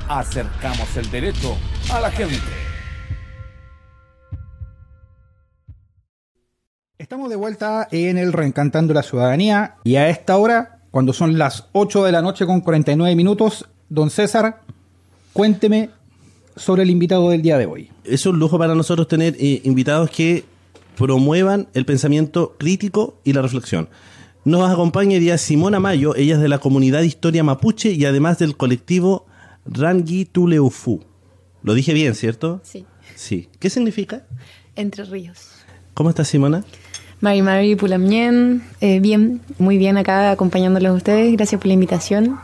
Acercamos 0.09 0.95
el 0.99 1.11
derecho 1.11 1.57
a 1.91 2.01
la 2.01 2.11
gente. 2.11 2.74
Estamos 6.99 7.29
de 7.29 7.35
vuelta 7.37 7.89
en 7.91 8.19
el 8.19 8.33
Reencantando 8.33 8.95
la 8.95 9.03
Ciudadanía 9.03 9.75
y 9.83 9.97
a 9.97 10.09
esta 10.09 10.37
hora, 10.37 10.79
cuando 10.93 11.13
son 11.13 11.39
las 11.39 11.67
8 11.73 12.05
de 12.05 12.13
la 12.13 12.23
noche 12.23 12.47
con 12.47 12.61
49 12.61 13.17
minutos, 13.17 13.69
don 13.89 14.11
César, 14.11 14.61
cuénteme 15.33 15.91
sobre 16.55 16.85
el 16.85 16.91
invitado 16.91 17.31
del 17.31 17.43
día 17.43 17.59
de 17.59 17.67
hoy. 17.67 17.91
Es 18.05 18.27
un 18.27 18.39
lujo 18.39 18.59
para 18.59 18.77
nosotros 18.77 19.09
tener 19.09 19.35
eh, 19.41 19.61
invitados 19.65 20.09
que 20.09 20.45
promuevan 20.97 21.67
el 21.75 21.85
pensamiento 21.85 22.55
crítico 22.59 23.19
y 23.25 23.33
la 23.33 23.43
reflexión. 23.43 23.89
Nos 24.45 24.71
acompaña 24.71 25.15
hoy 25.15 25.21
día 25.21 25.37
Simona 25.37 25.81
Mayo, 25.81 26.15
ella 26.15 26.37
es 26.37 26.41
de 26.41 26.49
la 26.49 26.59
comunidad 26.59 27.03
Historia 27.03 27.43
Mapuche 27.43 27.91
y 27.91 28.05
además 28.05 28.39
del 28.39 28.57
colectivo 28.57 29.27
Rangi 29.67 30.27
Tuleufu. 30.27 31.01
Lo 31.65 31.75
dije 31.75 31.93
bien, 31.93 32.15
¿cierto? 32.15 32.61
Sí, 32.63 32.87
Sí. 33.17 33.49
¿Qué 33.59 33.69
significa? 33.71 34.27
Entre 34.77 35.05
Ríos. 35.05 35.51
¿Cómo 35.95 36.11
estás, 36.11 36.29
Simona? 36.29 36.65
Mari 37.25 37.41
Mari 37.43 37.75
Pulamien, 37.75 38.63
eh, 38.83 39.01
bien, 39.01 39.41
muy 39.59 39.79
bien 39.79 39.97
acá 39.97 40.31
acompañándolos 40.31 40.91
a 40.91 40.95
ustedes. 40.95 41.33
Gracias 41.33 41.59
por 41.59 41.69
la 41.69 41.73
invitación. 41.73 42.37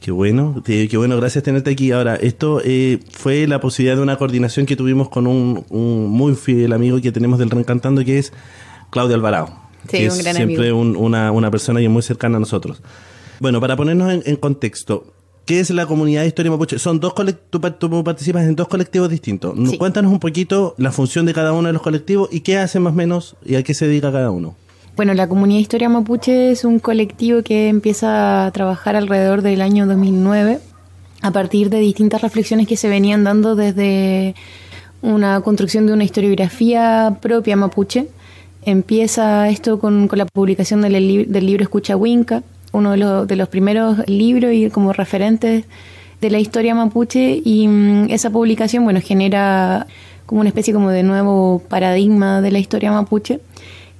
Qué 0.00 0.10
bueno, 0.12 0.62
qué 0.64 0.96
bueno, 0.96 1.16
gracias 1.16 1.42
tenerte 1.42 1.70
aquí. 1.70 1.90
Ahora, 1.90 2.14
esto 2.16 2.60
eh, 2.64 3.00
fue 3.10 3.46
la 3.48 3.58
posibilidad 3.60 3.96
de 3.96 4.02
una 4.02 4.16
coordinación 4.16 4.66
que 4.66 4.76
tuvimos 4.76 5.08
con 5.08 5.26
un, 5.26 5.64
un 5.70 6.10
muy 6.10 6.34
fiel 6.36 6.72
amigo 6.74 7.00
que 7.00 7.10
tenemos 7.10 7.38
del 7.40 7.50
Reencantando, 7.50 8.04
que 8.04 8.18
es 8.18 8.32
Claudio 8.90 9.16
Alvarado. 9.16 9.48
Sí, 9.90 9.98
que 9.98 10.04
un 10.04 10.12
es 10.12 10.22
gran 10.22 10.36
siempre 10.36 10.68
amigo. 10.68 10.78
un- 10.78 10.94
una, 10.96 11.32
una 11.32 11.50
persona 11.50 11.80
y 11.80 11.88
muy 11.88 12.02
cercana 12.02 12.36
a 12.36 12.40
nosotros. 12.40 12.82
Bueno, 13.40 13.60
para 13.60 13.76
ponernos 13.76 14.12
en, 14.12 14.22
en 14.26 14.36
contexto, 14.36 15.13
¿qué 15.44 15.60
es 15.60 15.70
la 15.70 15.86
comunidad 15.86 16.22
de 16.22 16.28
Historia 16.28 16.50
Mapuche? 16.50 16.78
Son 16.78 17.00
dos 17.00 17.14
tú, 17.50 17.60
tú 17.60 18.04
participas 18.04 18.44
en 18.44 18.56
dos 18.56 18.68
colectivos 18.68 19.08
distintos. 19.10 19.54
Sí. 19.68 19.78
Cuéntanos 19.78 20.12
un 20.12 20.18
poquito 20.18 20.74
la 20.78 20.92
función 20.92 21.26
de 21.26 21.34
cada 21.34 21.52
uno 21.52 21.68
de 21.68 21.72
los 21.72 21.82
colectivos 21.82 22.28
y 22.32 22.40
qué 22.40 22.58
hacen 22.58 22.82
más 22.82 22.92
o 22.92 22.96
menos 22.96 23.36
y 23.44 23.56
a 23.56 23.62
qué 23.62 23.74
se 23.74 23.86
dedica 23.86 24.12
cada 24.12 24.30
uno. 24.30 24.54
Bueno, 24.96 25.12
la 25.14 25.28
comunidad 25.28 25.60
Historia 25.60 25.88
Mapuche 25.88 26.52
es 26.52 26.64
un 26.64 26.78
colectivo 26.78 27.42
que 27.42 27.68
empieza 27.68 28.46
a 28.46 28.50
trabajar 28.52 28.94
alrededor 28.94 29.42
del 29.42 29.60
año 29.60 29.86
2009 29.86 30.60
a 31.20 31.30
partir 31.30 31.70
de 31.70 31.80
distintas 31.80 32.22
reflexiones 32.22 32.68
que 32.68 32.76
se 32.76 32.88
venían 32.88 33.24
dando 33.24 33.56
desde 33.56 34.34
una 35.02 35.40
construcción 35.40 35.86
de 35.86 35.92
una 35.92 36.04
historiografía 36.04 37.18
propia 37.20 37.56
mapuche. 37.56 38.08
Empieza 38.64 39.48
esto 39.48 39.78
con, 39.78 40.06
con 40.06 40.18
la 40.18 40.26
publicación 40.26 40.80
del, 40.80 41.26
del 41.30 41.46
libro 41.46 41.62
Escucha 41.62 41.96
Huinca, 41.96 42.42
uno 42.74 42.90
de, 42.92 42.96
los- 42.98 43.26
de 43.26 43.36
los 43.36 43.48
primeros 43.48 43.98
libros 44.06 44.52
y 44.52 44.68
como 44.70 44.92
referentes 44.92 45.64
de 46.20 46.30
la 46.30 46.38
historia 46.38 46.74
mapuche 46.74 47.40
y 47.44 47.66
mm, 47.68 48.10
esa 48.10 48.30
publicación 48.30 48.84
bueno 48.84 49.00
genera 49.00 49.86
como 50.26 50.40
una 50.40 50.48
especie 50.48 50.72
como 50.72 50.90
de 50.90 51.02
nuevo 51.02 51.62
paradigma 51.68 52.40
de 52.40 52.50
la 52.50 52.58
historia 52.58 52.90
mapuche 52.92 53.40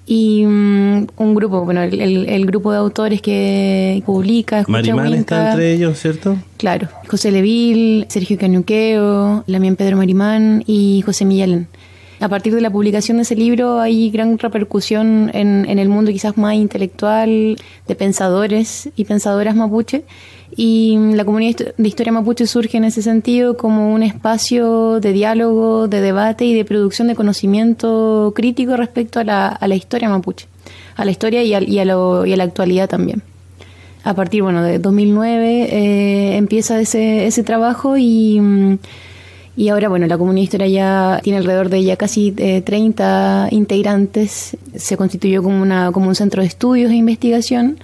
y 0.07 0.45
mm, 0.45 1.07
un 1.17 1.35
grupo, 1.35 1.65
bueno, 1.65 1.83
el, 1.83 1.99
el- 2.01 2.29
el 2.29 2.45
grupo 2.47 2.71
de 2.73 2.79
autores 2.79 3.23
que 3.23 4.03
publica, 4.05 4.61
escucha 4.61 4.73
Marimán 4.79 5.15
está 5.15 5.51
entre 5.53 5.73
ellos, 5.73 5.99
¿cierto? 5.99 6.37
Claro, 6.59 6.89
José 7.09 7.31
Leville, 7.33 8.05
Sergio 8.11 8.37
Cañuqueo, 8.39 9.45
Lamien 9.47 9.77
Pedro 9.77 9.97
Marimán 9.97 10.63
y 10.67 11.03
José 11.07 11.25
Millán. 11.25 11.69
A 12.21 12.29
partir 12.29 12.55
de 12.55 12.61
la 12.61 12.71
publicación 12.71 13.17
de 13.19 13.25
ese 13.25 13.35
libro 13.35 13.81
hay 13.81 14.11
gran 14.11 14.39
repercusión 14.39 15.31
en, 15.35 15.79
el 15.79 15.89
mundo 15.89 16.13
quizás 16.13 16.37
más 16.37 16.55
intelectual 16.55 17.57
de 17.89 17.95
pensadores 17.95 18.89
y 18.97 19.05
pensadoras 19.05 19.57
mapuche. 19.57 20.05
Y 20.57 20.97
la 21.15 21.25
comunidad 21.25 21.75
de 21.77 21.89
historia 21.89 22.13
mapuche 22.13 22.47
surge 22.47 22.77
en 22.77 22.85
ese 22.85 23.03
sentido 23.03 23.57
como 23.57 23.93
un 23.93 24.05
espacio 24.05 25.01
de 25.01 25.13
diálogo, 25.13 25.89
de 25.89 26.01
debate 26.01 26.45
y 26.45 26.55
de 26.55 26.65
producción 26.65 27.09
de 27.09 27.17
conocimiento 27.17 28.33
crítico 28.37 28.77
respecto 28.77 29.19
a 29.19 29.25
la, 29.25 29.75
historia 29.75 30.09
mapuche, 30.09 30.47
a 30.95 31.05
la 31.05 31.11
historia 31.11 31.43
y 31.43 31.53
a, 31.53 31.85
la 31.85 32.45
actualidad 32.45 32.89
también. 32.89 33.23
A 34.05 34.15
partir 34.15 34.43
bueno 34.43 34.63
de 34.63 34.79
2009 34.79 35.69
eh, 35.71 36.37
empieza 36.37 36.79
ese, 36.79 37.27
ese 37.27 37.43
trabajo 37.43 37.97
y, 37.97 38.39
mm, 38.39 38.79
y 39.57 39.69
ahora 39.69 39.89
bueno 39.89 40.07
la 40.07 40.19
comunidad 40.19 40.45
historia 40.45 40.67
ya 40.69 41.21
tiene 41.23 41.39
alrededor 41.39 41.69
de 41.69 41.85
ya 41.85 41.97
casi 41.97 42.35
eh, 42.37 42.63
30 42.63 43.49
integrantes. 43.51 44.57
Se 44.75 44.97
constituyó 44.97 45.43
como 45.43 45.63
una 45.63 45.93
como 45.93 46.09
un 46.09 46.15
centro 46.15 46.43
de 46.43 46.49
estudios 46.49 46.91
e 46.91 46.97
investigación. 46.97 47.79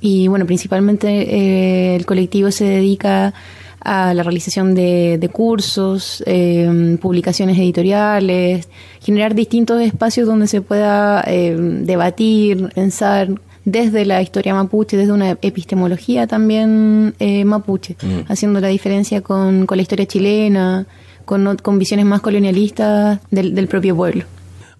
Y 0.00 0.28
bueno 0.28 0.46
principalmente 0.46 1.08
eh, 1.08 1.96
el 1.96 2.06
colectivo 2.06 2.50
se 2.50 2.64
dedica 2.64 3.34
a 3.80 4.12
la 4.14 4.22
realización 4.22 4.74
de, 4.74 5.18
de 5.18 5.28
cursos, 5.28 6.22
eh, 6.26 6.98
publicaciones 7.00 7.58
editoriales, 7.58 8.68
generar 9.00 9.34
distintos 9.34 9.80
espacios 9.80 10.26
donde 10.26 10.46
se 10.46 10.60
pueda 10.60 11.24
eh, 11.26 11.56
debatir, 11.58 12.68
pensar 12.74 13.28
desde 13.64 14.04
la 14.04 14.22
historia 14.22 14.54
mapuche, 14.54 14.96
desde 14.96 15.12
una 15.12 15.30
epistemología 15.30 16.26
también 16.26 17.14
eh, 17.18 17.44
mapuche, 17.44 17.96
haciendo 18.28 18.60
la 18.60 18.68
diferencia 18.68 19.20
con, 19.20 19.66
con 19.66 19.76
la 19.76 19.82
historia 19.82 20.06
chilena, 20.06 20.86
con, 21.30 21.56
con 21.58 21.78
visiones 21.78 22.06
más 22.06 22.22
colonialistas 22.22 23.20
del, 23.30 23.54
del 23.54 23.68
propio 23.68 23.94
pueblo. 23.94 24.24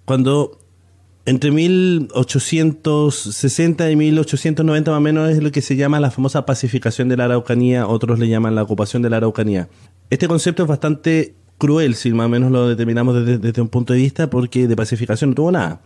Cuando 0.05 0.59
entre 1.25 1.53
1860 1.53 3.89
y 3.89 3.95
1890 3.95 4.91
más 4.91 4.99
o 4.99 5.01
menos 5.01 5.31
es 5.31 5.41
lo 5.41 5.53
que 5.53 5.63
se 5.63 5.77
llama 5.77 6.01
la 6.01 6.11
famosa 6.11 6.45
pacificación 6.47 7.09
de 7.09 7.17
la 7.17 7.27
Araucanía, 7.27 7.87
otros 7.87 8.19
le 8.19 8.27
llaman 8.27 8.57
la 8.57 8.65
ocupación 8.65 9.01
de 9.01 9.11
la 9.11 9.19
Araucanía. 9.19 9.69
Este 10.11 10.27
concepto 10.27 10.65
es 10.65 10.69
bastante 10.69 11.37
cruel, 11.57 11.95
si 11.95 12.13
más 12.13 12.27
o 12.27 12.29
menos 12.29 12.51
lo 12.51 12.69
determinamos 12.69 13.25
desde, 13.25 13.63
un 13.63 13.69
punto 13.69 13.93
de 13.93 14.01
vista, 14.01 14.29
porque 14.29 14.67
de 14.67 14.75
pacificación 14.75 15.31
no 15.31 15.37
tuvo 15.37 15.53
nada. 15.53 15.83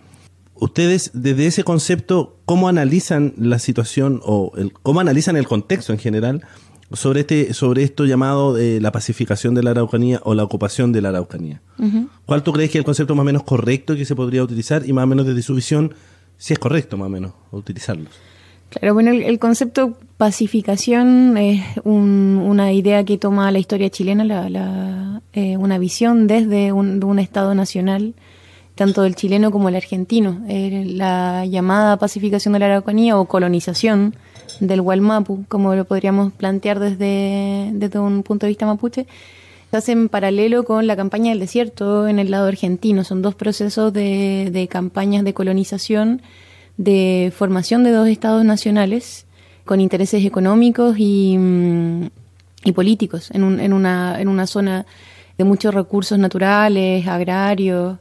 Ustedes, 0.54 1.11
desde 1.12 1.44
ese 1.44 1.62
concepto, 1.62 2.38
¿cómo 2.47 2.68
analizan 2.68 3.35
la 3.37 3.59
situación 3.59 4.23
o 4.25 4.50
cómo 4.83 5.00
analizan 5.00 5.37
el 5.37 5.47
contexto 5.47 5.92
en 5.92 5.99
general 5.99 6.40
sobre 6.94 7.20
este 7.20 7.54
sobre 7.54 7.82
esto 7.82 8.04
llamado 8.04 8.56
eh, 8.58 8.80
la 8.80 8.92
pacificación 8.92 9.54
de 9.54 9.62
la 9.62 9.70
Araucanía 9.70 10.20
o 10.24 10.34
la 10.34 10.44
ocupación 10.44 10.92
de 10.92 11.00
la 11.00 11.10
Araucanía. 11.10 11.60
¿Cuál 12.26 12.42
tú 12.42 12.52
crees 12.52 12.70
que 12.70 12.78
es 12.78 12.80
el 12.80 12.84
concepto 12.84 13.14
más 13.14 13.22
o 13.22 13.26
menos 13.26 13.42
correcto 13.42 13.96
que 13.96 14.04
se 14.04 14.14
podría 14.14 14.42
utilizar 14.42 14.86
y 14.86 14.92
más 14.92 15.04
o 15.04 15.06
menos 15.06 15.26
desde 15.26 15.42
su 15.42 15.54
visión 15.54 15.94
si 16.36 16.52
es 16.52 16.58
correcto 16.58 16.96
más 16.96 17.06
o 17.06 17.10
menos 17.10 17.32
utilizarlos? 17.52 18.10
Claro, 18.70 18.94
bueno, 18.94 19.12
el, 19.12 19.38
concepto 19.38 19.96
pacificación 20.16 21.36
es 21.36 21.62
una 21.84 22.72
idea 22.72 23.04
que 23.04 23.18
toma 23.18 23.52
la 23.52 23.60
historia 23.60 23.88
chilena, 23.88 24.24
la, 24.24 25.22
eh, 25.32 25.56
una 25.56 25.78
visión 25.78 26.26
desde 26.26 26.72
un, 26.72 27.02
un, 27.04 27.18
Estado 27.20 27.54
nacional, 27.54 28.14
tanto 28.74 29.02
del 29.02 29.14
chileno 29.14 29.52
como 29.52 29.68
el 29.68 29.76
argentino. 29.76 30.42
Eh, 30.48 30.84
la 30.86 31.46
llamada 31.46 31.98
pacificación 31.98 32.54
de 32.54 32.58
la 32.58 32.66
Araucanía 32.66 33.16
o 33.16 33.26
colonización 33.26 34.16
del 34.61 34.82
Gualmapu, 34.82 35.44
como 35.49 35.75
lo 35.75 35.84
podríamos 35.84 36.32
plantear 36.32 36.80
desde, 36.80 37.70
desde 37.73 37.99
un 37.99 38.23
punto 38.23 38.46
de 38.46 38.50
vista 38.50 38.66
mapuche, 38.66 39.06
se 39.70 39.76
hace 39.76 39.92
en 39.92 40.08
paralelo 40.08 40.64
con 40.64 40.87
la 40.87 40.96
campaña 40.96 41.30
del 41.30 41.40
desierto 41.40 42.06
en 42.06 42.18
el 42.18 42.30
lado 42.30 42.46
argentino. 42.46 43.04
Son 43.04 43.23
dos 43.23 43.34
procesos 43.34 43.92
de, 43.92 44.50
de 44.52 44.68
campañas 44.68 45.25
de 45.25 45.34
colonización, 45.34 46.23
de 46.76 47.32
formación 47.37 47.84
de 47.84 47.90
dos 47.90 48.08
estados 48.08 48.44
nacionales 48.44 49.26
con 49.64 49.80
intereses 49.80 50.25
económicos 50.25 50.96
y, 50.99 51.37
mm, 51.38 52.06
y 52.64 52.73
políticos 52.73 53.30
en, 53.32 53.44
un, 53.44 53.61
en, 53.61 53.73
una, 53.73 54.20
en 54.20 54.28
una 54.28 54.46
zona 54.46 54.87
de 55.37 55.44
muchos 55.44 55.75
recursos 55.75 56.18
naturales, 56.18 57.06
agrarios, 57.06 57.99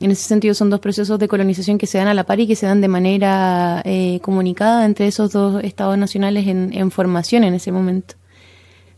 en 0.00 0.10
ese 0.12 0.22
sentido 0.22 0.54
son 0.54 0.70
dos 0.70 0.80
procesos 0.80 1.18
de 1.18 1.28
colonización 1.28 1.78
que 1.78 1.86
se 1.86 1.98
dan 1.98 2.08
a 2.08 2.14
la 2.14 2.24
par 2.24 2.38
y 2.38 2.46
que 2.46 2.54
se 2.54 2.66
dan 2.66 2.80
de 2.80 2.88
manera 2.88 3.82
eh, 3.84 4.20
comunicada 4.22 4.84
entre 4.84 5.08
esos 5.08 5.32
dos 5.32 5.62
estados 5.64 5.98
nacionales 5.98 6.46
en, 6.46 6.90
formación 6.90 7.44
en 7.44 7.54
ese 7.54 7.72
momento. 7.72 8.14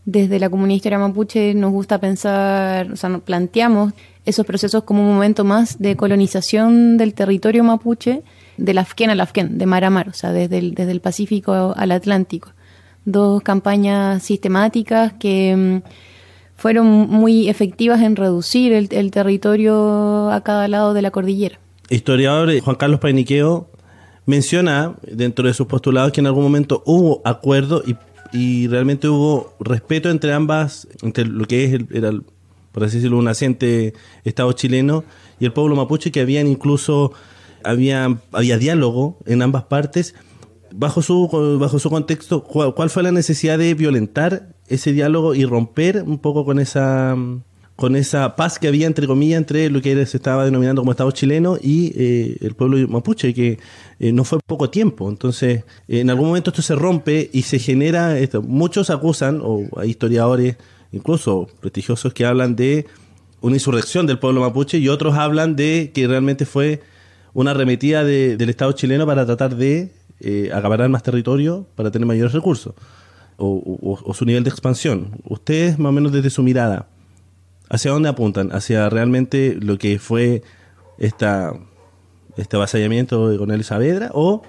Desde 0.05 0.39
la 0.39 0.49
comunidad 0.49 0.77
historia 0.77 0.99
mapuche 0.99 1.53
nos 1.53 1.71
gusta 1.71 1.99
pensar, 1.99 2.91
o 2.91 2.95
sea, 2.95 3.17
planteamos 3.19 3.93
esos 4.25 4.45
procesos 4.45 4.83
como 4.83 5.01
un 5.01 5.13
momento 5.13 5.43
más 5.43 5.79
de 5.79 5.95
colonización 5.95 6.97
del 6.97 7.13
territorio 7.13 7.63
mapuche, 7.63 8.21
del 8.57 8.77
Afken 8.77 9.09
al 9.09 9.21
Afken, 9.21 9.57
de 9.57 9.65
mar 9.65 9.83
a 9.83 9.89
mar, 9.89 10.09
o 10.09 10.13
sea, 10.13 10.31
desde 10.31 10.59
el, 10.59 10.75
desde 10.75 10.91
el 10.91 11.01
Pacífico 11.01 11.73
al 11.75 11.91
Atlántico. 11.91 12.51
Dos 13.05 13.41
campañas 13.41 14.21
sistemáticas 14.21 15.13
que 15.13 15.55
mm, 15.55 16.10
fueron 16.61 16.85
muy 16.85 17.49
efectivas 17.49 18.01
en 18.01 18.15
reducir 18.15 18.71
el, 18.71 19.11
territorio 19.11 20.29
a 20.29 20.41
cada 20.43 20.67
lado 20.67 20.93
de 20.93 21.01
la 21.01 21.09
cordillera. 21.09 21.59
Historiador 21.89 22.51
Juan 22.59 22.75
Carlos 22.75 22.99
Painiqueo 22.99 23.67
menciona 24.27 24.93
dentro 25.01 25.47
de 25.47 25.55
sus 25.55 25.65
postulados 25.65 26.11
que 26.11 26.21
en 26.21 26.27
algún 26.27 26.43
momento 26.43 26.83
hubo 26.85 27.19
acuerdo 27.25 27.81
y, 28.31 28.67
realmente 28.67 29.09
hubo 29.09 29.55
respeto 29.59 30.11
entre 30.11 30.33
ambas, 30.33 30.87
entre 31.01 31.25
lo 31.25 31.45
que 31.45 31.65
es 31.65 31.73
el, 31.73 31.87
era, 31.91 32.11
por 32.71 32.83
así 32.83 32.97
decirlo, 32.97 33.17
un 33.17 33.25
naciente 33.25 33.95
Estado 34.23 34.51
chileno 34.53 35.03
y 35.39 35.45
el 35.45 35.53
pueblo 35.53 35.75
mapuche, 35.75 36.11
que 36.11 36.21
habían 36.21 36.45
incluso, 36.45 37.11
había, 37.63 38.19
había 38.31 38.59
diálogo 38.59 39.17
en 39.25 39.41
ambas 39.41 39.63
partes. 39.63 40.13
Bajo 40.73 41.01
su, 41.01 41.57
bajo 41.59 41.79
su 41.79 41.89
contexto, 41.89 42.43
¿cuál 42.43 42.89
fue 42.91 43.01
la 43.01 43.11
necesidad 43.11 43.57
de 43.57 43.73
violentar 43.73 44.53
ese 44.71 44.93
diálogo 44.93 45.35
y 45.35 45.45
romper 45.45 46.03
un 46.05 46.17
poco 46.17 46.45
con 46.45 46.59
esa 46.59 47.15
con 47.75 47.95
esa 47.95 48.35
paz 48.35 48.59
que 48.59 48.67
había 48.67 48.85
entre 48.85 49.07
comillas 49.07 49.39
entre 49.39 49.69
lo 49.69 49.81
que 49.81 50.05
se 50.05 50.17
estaba 50.17 50.45
denominando 50.45 50.83
como 50.83 50.91
Estado 50.91 51.09
chileno 51.09 51.57
y 51.59 51.91
eh, 51.95 52.37
el 52.41 52.53
pueblo 52.53 52.87
mapuche 52.87 53.33
que 53.33 53.57
eh, 53.99 54.11
no 54.11 54.23
fue 54.23 54.37
poco 54.45 54.69
tiempo. 54.69 55.09
Entonces 55.09 55.63
en 55.87 56.09
algún 56.09 56.27
momento 56.27 56.51
esto 56.51 56.61
se 56.61 56.75
rompe 56.75 57.29
y 57.33 57.41
se 57.41 57.57
genera 57.57 58.19
esto. 58.19 58.41
Muchos 58.41 58.91
acusan 58.91 59.41
o 59.43 59.67
hay 59.77 59.89
historiadores 59.89 60.57
incluso 60.91 61.47
prestigiosos 61.59 62.13
que 62.13 62.25
hablan 62.25 62.55
de 62.55 62.85
una 63.41 63.55
insurrección 63.55 64.05
del 64.05 64.19
pueblo 64.19 64.41
mapuche 64.41 64.77
y 64.77 64.87
otros 64.87 65.15
hablan 65.15 65.55
de 65.55 65.91
que 65.93 66.07
realmente 66.07 66.45
fue 66.45 66.81
una 67.33 67.51
arremetida 67.51 68.03
del 68.03 68.49
Estado 68.49 68.73
chileno 68.73 69.07
para 69.07 69.25
tratar 69.25 69.55
de 69.55 69.91
eh, 70.19 70.51
acaparar 70.53 70.87
más 70.89 71.01
territorio 71.01 71.65
para 71.75 71.89
tener 71.89 72.05
mayores 72.05 72.33
recursos 72.33 72.75
o, 73.37 74.13
su 74.13 74.25
nivel 74.25 74.43
de 74.43 74.49
expansión. 74.49 75.11
Ustedes, 75.27 75.79
más 75.79 75.89
o 75.89 75.93
menos 75.93 76.11
desde 76.11 76.29
su 76.29 76.43
mirada, 76.43 76.87
¿hacia 77.69 77.91
dónde 77.91 78.09
apuntan? 78.09 78.51
¿Hacia 78.51 78.89
realmente 78.89 79.57
lo 79.59 79.77
que 79.77 79.99
fue 79.99 80.43
esta, 80.97 81.53
este 82.37 82.55
avasallamiento 82.55 83.29
de 83.29 83.37
Cornelio 83.37 83.63
Saavedra 83.63 84.11
o 84.13 84.43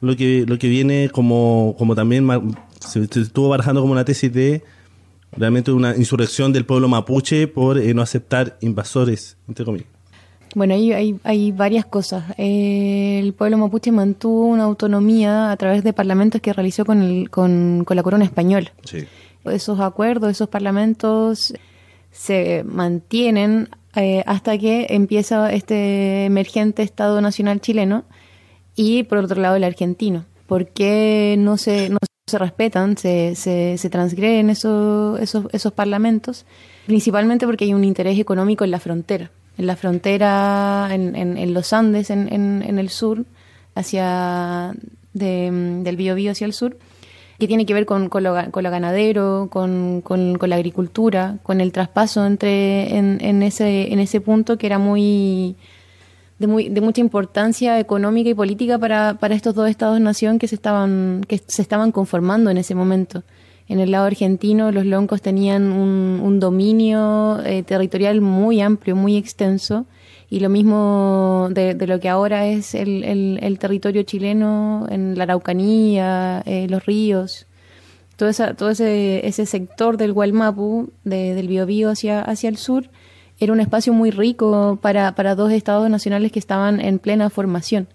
lo 0.00 0.16
que, 0.16 0.44
lo 0.46 0.58
que 0.58 0.68
viene 0.68 1.10
como, 1.10 1.74
como 1.78 1.94
también 1.94 2.28
se, 2.80 3.02
estuvo 3.02 3.48
barajando 3.48 3.80
como 3.80 3.92
una 3.92 4.04
tesis 4.04 4.32
de 4.32 4.62
realmente 5.32 5.72
una 5.72 5.96
insurrección 5.96 6.52
del 6.52 6.64
pueblo 6.64 6.88
mapuche 6.88 7.48
por 7.48 7.78
eh, 7.78 7.92
no 7.94 8.02
aceptar 8.02 8.56
invasores, 8.60 9.36
entre 9.48 9.64
comillas? 9.64 9.95
Bueno, 10.56 10.72
hay, 10.72 11.20
hay 11.22 11.52
varias 11.52 11.84
cosas. 11.84 12.24
el 12.38 13.34
pueblo 13.34 13.58
mapuche 13.58 13.92
mantuvo 13.92 14.46
una 14.46 14.62
autonomía 14.62 15.50
a 15.50 15.56
través 15.58 15.84
de 15.84 15.92
parlamentos 15.92 16.40
que 16.40 16.54
realizó 16.54 16.86
con, 16.86 17.02
el, 17.02 17.28
con, 17.28 17.84
la 17.86 18.02
corona 18.02 18.24
española. 18.24 18.72
Esos 19.44 19.80
acuerdos, 19.80 20.30
esos 20.30 20.48
parlamentos 20.48 21.52
se 22.10 22.64
mantienen 22.64 23.68
eh, 23.96 24.22
hasta 24.24 24.56
que 24.56 24.86
empieza 24.88 25.52
este 25.52 26.24
emergente 26.24 26.82
Estado 26.82 27.20
Nacional 27.20 27.60
chileno 27.60 28.04
y 28.74 29.02
por 29.02 29.18
otro 29.18 29.42
lado 29.42 29.56
el 29.56 29.64
argentino. 29.64 30.24
¿Por 30.46 30.68
qué 30.68 31.36
no 31.38 31.58
se, 31.58 31.90
no 31.90 31.98
se 32.26 32.38
respetan, 32.38 32.96
se, 32.96 33.34
se, 33.34 33.76
se 33.76 33.90
transgreden 33.90 34.48
esos, 34.48 35.20
esos, 35.20 35.48
esos 35.52 35.74
parlamentos? 35.74 36.46
Principalmente 36.86 37.44
porque 37.44 37.66
hay 37.66 37.74
un 37.74 37.84
interés 37.84 38.18
económico 38.18 38.64
en 38.64 38.70
la 38.70 38.80
frontera 38.80 39.30
en 39.58 39.66
la 39.66 39.76
frontera, 39.76 40.88
en, 40.90 41.16
en, 41.16 41.54
los 41.54 41.72
Andes, 41.72 42.10
en, 42.10 42.32
en, 42.32 42.78
el 42.78 42.90
sur, 42.90 43.24
hacia 43.74 44.74
del 45.12 45.96
Biobío 45.96 46.32
hacia 46.32 46.44
el 46.44 46.52
sur, 46.52 46.76
que 47.38 47.46
tiene 47.46 47.66
que 47.66 47.74
ver 47.74 47.86
con, 47.86 48.08
con, 48.08 48.22
lo, 48.22 48.34
con 48.50 48.62
lo 48.62 48.70
ganadero, 48.70 49.48
con, 49.50 50.02
con, 50.02 50.38
la 50.40 50.56
agricultura, 50.56 51.38
con 51.42 51.60
el 51.60 51.72
traspaso 51.72 52.26
entre 52.26 52.96
en, 52.96 53.42
ese, 53.42 53.92
en 53.92 53.98
ese 53.98 54.20
punto 54.20 54.58
que 54.58 54.66
era 54.66 54.78
muy 54.78 55.56
de, 56.38 56.46
muy, 56.46 56.68
de 56.68 56.80
mucha 56.80 57.00
importancia 57.00 57.78
económica 57.78 58.28
y 58.28 58.34
política 58.34 58.78
para, 58.78 59.14
para 59.14 59.34
estos 59.34 59.54
dos 59.54 59.68
estados-nación 59.68 60.38
que 60.38 60.48
se 60.48 60.54
estaban 60.54 61.22
que 61.26 61.40
se 61.46 61.62
estaban 61.62 61.92
conformando 61.92 62.50
en 62.50 62.58
ese 62.58 62.74
momento. 62.74 63.22
En 63.68 63.80
el 63.80 63.90
lado 63.90 64.06
argentino 64.06 64.70
los 64.70 64.86
loncos 64.86 65.22
tenían 65.22 65.72
un, 65.72 66.38
dominio 66.40 67.40
eh, 67.44 67.62
territorial 67.62 68.20
muy 68.20 68.60
amplio, 68.60 68.94
muy 68.94 69.16
extenso, 69.16 69.86
y 70.28 70.40
lo 70.40 70.48
mismo 70.48 71.48
de, 71.50 71.74
lo 71.86 71.98
que 72.00 72.08
ahora 72.08 72.46
es 72.46 72.74
el, 72.74 73.58
territorio 73.60 74.02
chileno 74.02 74.86
en 74.90 75.16
la 75.16 75.24
Araucanía, 75.24 76.42
eh, 76.46 76.66
los 76.68 76.84
ríos, 76.84 77.46
todo, 78.16 78.28
esa, 78.28 78.54
todo 78.54 78.70
ese, 78.70 79.26
ese 79.26 79.46
sector 79.46 79.96
del 79.96 80.12
Gualmapu, 80.12 80.90
del 81.04 81.48
Biobío 81.48 81.90
hacia, 81.90 82.20
hacia 82.22 82.48
el 82.48 82.56
sur, 82.56 82.90
era 83.38 83.52
un 83.52 83.60
espacio 83.60 83.92
muy 83.92 84.10
rico 84.10 84.78
para, 84.80 85.14
para 85.14 85.34
dos 85.34 85.52
estados 85.52 85.90
nacionales 85.90 86.32
que 86.32 86.38
estaban 86.38 86.80
en 86.80 86.98
plena 86.98 87.30
formación. 87.30 87.88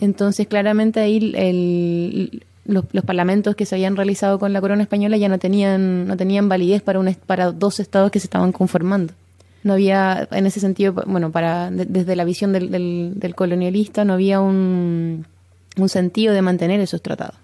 Entonces, 0.00 0.46
claramente 0.46 1.00
ahí 1.00 1.32
el, 1.34 2.44
los, 2.64 2.84
parlamentos 3.04 3.56
que 3.56 3.66
se 3.66 3.74
habían 3.74 3.96
realizado 3.96 4.38
con 4.38 4.52
la 4.52 4.60
corona 4.60 4.82
española 4.82 5.16
ya 5.16 5.28
no 5.28 5.38
tenían, 5.38 6.06
no 6.06 6.16
tenían 6.16 6.48
validez 6.48 6.82
para, 6.82 7.00
un, 7.00 7.14
para 7.26 7.50
dos 7.52 7.80
estados 7.80 8.10
que 8.10 8.20
se 8.20 8.26
estaban 8.26 8.52
conformando. 8.52 9.14
No 9.64 9.74
había, 9.74 10.28
en 10.32 10.46
ese 10.46 10.60
sentido, 10.60 10.92
bueno, 11.06 11.30
para 11.30 11.70
desde 11.70 12.16
la 12.16 12.24
visión 12.24 12.52
del, 12.52 12.70
del, 12.70 13.34
colonialista, 13.34 14.04
no 14.04 14.14
había 14.14 14.40
un, 14.40 15.24
un, 15.76 15.88
sentido 15.88 16.34
de 16.34 16.42
mantener 16.42 16.80
esos 16.80 17.00
tratados. 17.00 17.36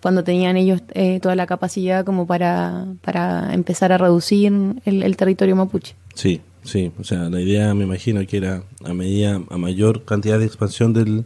Cuando 0.00 0.24
tenían 0.24 0.56
ellos 0.56 0.80
eh, 0.94 1.20
toda 1.20 1.36
la 1.36 1.46
capacidad 1.46 2.04
como 2.04 2.26
para, 2.26 2.86
para 3.02 3.52
empezar 3.52 3.92
a 3.92 3.98
reducir 3.98 4.52
el, 4.84 5.16
territorio 5.16 5.54
mapuche. 5.54 5.94
Sí, 6.14 6.40
sí. 6.64 6.90
O 6.98 7.04
sea, 7.04 7.28
la 7.28 7.40
idea 7.40 7.74
me 7.74 7.84
imagino 7.84 8.26
que 8.26 8.38
era 8.38 8.62
a 8.84 8.94
medida, 8.94 9.40
a 9.50 9.58
mayor 9.58 10.04
cantidad 10.04 10.38
de 10.38 10.46
expansión 10.46 10.94
del, 10.94 11.24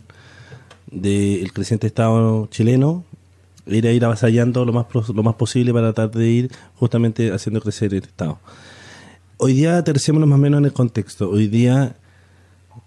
del 0.91 1.53
creciente 1.53 1.87
Estado 1.87 2.49
chileno, 2.49 3.05
ir 3.67 3.87
a 3.87 3.93
ir 3.93 4.05
avasallando 4.05 4.65
lo 4.65 4.73
más, 4.73 4.87
lo 4.93 5.23
más 5.23 5.35
posible 5.35 5.73
para 5.73 5.93
tratar 5.93 6.19
de 6.19 6.29
ir 6.29 6.51
justamente 6.77 7.33
haciendo 7.33 7.61
crecer 7.61 7.93
el 7.95 8.05
Estado. 8.05 8.39
Hoy 9.39 9.55
día, 9.55 9.83
terciémonos 9.85 10.29
más 10.29 10.39
o 10.39 10.43
menos 10.43 10.59
en 10.59 10.65
el 10.67 10.73
contexto. 10.73 11.29
Hoy 11.29 11.49
día, 11.49 11.97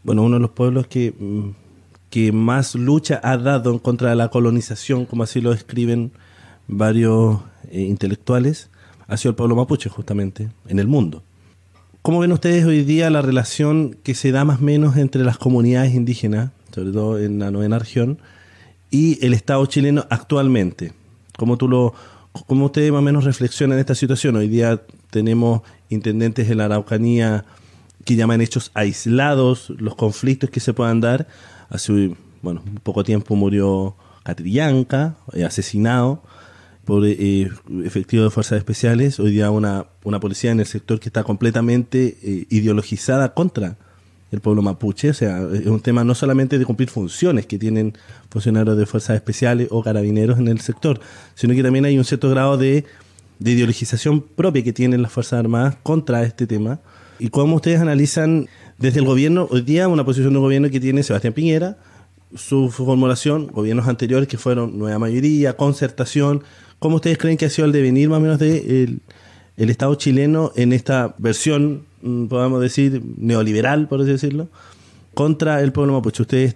bueno, 0.03 0.23
uno 0.23 0.37
de 0.37 0.41
los 0.41 0.51
pueblos 0.51 0.87
que, 0.87 1.13
mm, 1.17 1.49
que 2.09 2.31
más 2.31 2.75
lucha 2.75 3.19
ha 3.23 3.37
dado 3.37 3.71
en 3.71 3.79
contra 3.79 4.09
de 4.09 4.15
la 4.15 4.29
colonización, 4.29 5.05
como 5.05 5.23
así 5.23 5.41
lo 5.41 5.53
escriben 5.53 6.11
varios 6.67 7.41
eh, 7.71 7.81
intelectuales, 7.81 8.69
ha 9.07 9.17
sido 9.17 9.31
el 9.31 9.35
pueblo 9.35 9.55
mapuche, 9.55 9.89
justamente, 9.89 10.49
en 10.67 10.79
el 10.79 10.87
mundo. 10.87 11.23
¿Cómo 12.01 12.19
ven 12.19 12.31
ustedes 12.31 12.65
hoy 12.65 12.83
día 12.83 13.09
la 13.09 13.21
relación 13.21 13.97
que 14.03 14.15
se 14.15 14.31
da 14.31 14.45
más 14.45 14.59
o 14.59 14.63
menos 14.63 14.95
entre 14.97 15.23
las 15.23 15.37
comunidades 15.37 15.93
indígenas, 15.93 16.51
sobre 16.73 16.91
todo 16.91 17.19
en 17.19 17.39
la 17.39 17.51
novena 17.51 17.77
región, 17.77 18.19
y 18.91 19.23
el 19.25 19.33
Estado 19.33 19.65
chileno 19.65 20.05
actualmente? 20.09 20.93
¿Cómo 21.37 21.57
tú 21.57 21.67
lo, 21.67 21.93
¿Cómo 22.31 22.65
ustedes 22.65 22.91
más 22.91 22.99
o 22.99 23.03
menos 23.03 23.23
reflexionan 23.23 23.77
en 23.77 23.81
esta 23.81 23.95
situación? 23.95 24.35
Hoy 24.35 24.47
día 24.47 24.81
tenemos 25.09 25.61
intendentes 25.89 26.49
en 26.49 26.59
la 26.59 26.65
Araucanía 26.65 27.45
que 28.05 28.15
llaman 28.15 28.41
hechos 28.41 28.71
aislados 28.73 29.71
los 29.77 29.95
conflictos 29.95 30.49
que 30.49 30.59
se 30.59 30.73
puedan 30.73 31.01
dar. 31.01 31.27
Hace 31.69 32.15
bueno, 32.41 32.63
poco 32.83 33.03
tiempo 33.03 33.35
murió 33.35 33.95
Catrillanca, 34.23 35.17
eh, 35.33 35.43
asesinado 35.43 36.23
por 36.85 37.05
eh, 37.05 37.49
efectivos 37.83 38.27
de 38.27 38.31
fuerzas 38.31 38.57
especiales. 38.57 39.19
Hoy 39.19 39.31
día 39.31 39.51
una, 39.51 39.87
una 40.03 40.19
policía 40.19 40.51
en 40.51 40.59
el 40.59 40.65
sector 40.65 40.99
que 40.99 41.09
está 41.09 41.23
completamente 41.23 42.17
eh, 42.21 42.45
ideologizada 42.49 43.33
contra 43.33 43.77
el 44.31 44.41
pueblo 44.41 44.61
mapuche. 44.61 45.09
O 45.09 45.13
sea, 45.13 45.41
es 45.53 45.65
un 45.65 45.79
tema 45.79 46.03
no 46.03 46.15
solamente 46.15 46.57
de 46.57 46.65
cumplir 46.65 46.89
funciones 46.89 47.45
que 47.45 47.57
tienen 47.57 47.93
funcionarios 48.29 48.77
de 48.77 48.85
fuerzas 48.85 49.15
especiales 49.15 49.67
o 49.71 49.83
carabineros 49.83 50.39
en 50.39 50.47
el 50.47 50.59
sector, 50.61 50.99
sino 51.35 51.53
que 51.53 51.63
también 51.63 51.85
hay 51.85 51.97
un 51.97 52.05
cierto 52.05 52.29
grado 52.29 52.57
de, 52.57 52.85
de 53.39 53.51
ideologización 53.51 54.21
propia 54.21 54.63
que 54.63 54.73
tienen 54.73 55.01
las 55.01 55.11
Fuerzas 55.11 55.39
Armadas 55.39 55.77
contra 55.83 56.23
este 56.23 56.47
tema. 56.47 56.79
¿Y 57.19 57.29
cómo 57.29 57.57
ustedes 57.57 57.81
analizan 57.81 58.47
desde 58.77 58.99
el 58.99 59.05
gobierno, 59.05 59.47
hoy 59.51 59.61
día 59.61 59.87
una 59.87 60.05
posición 60.05 60.33
de 60.33 60.39
gobierno 60.39 60.69
que 60.69 60.79
tiene 60.79 61.03
Sebastián 61.03 61.33
Piñera, 61.33 61.77
su 62.35 62.69
formulación, 62.69 63.47
gobiernos 63.47 63.87
anteriores 63.87 64.27
que 64.27 64.37
fueron 64.37 64.77
nueva 64.77 64.99
mayoría, 64.99 65.57
concertación, 65.57 66.43
¿cómo 66.79 66.97
ustedes 66.97 67.17
creen 67.17 67.37
que 67.37 67.45
ha 67.45 67.49
sido 67.49 67.65
el 67.65 67.71
devenir 67.71 68.09
más 68.09 68.19
o 68.19 68.21
menos 68.21 68.39
de 68.39 68.83
el, 68.83 69.01
Estado 69.69 69.93
chileno 69.95 70.53
en 70.55 70.71
esta 70.71 71.15
versión, 71.17 71.83
podemos 72.01 72.61
decir, 72.61 73.01
neoliberal, 73.17 73.87
por 73.87 74.01
así 74.01 74.11
decirlo, 74.11 74.47
contra 75.13 75.61
el 75.61 75.71
pueblo 75.71 75.93
mapuche? 75.93 76.23
¿Ustedes 76.23 76.55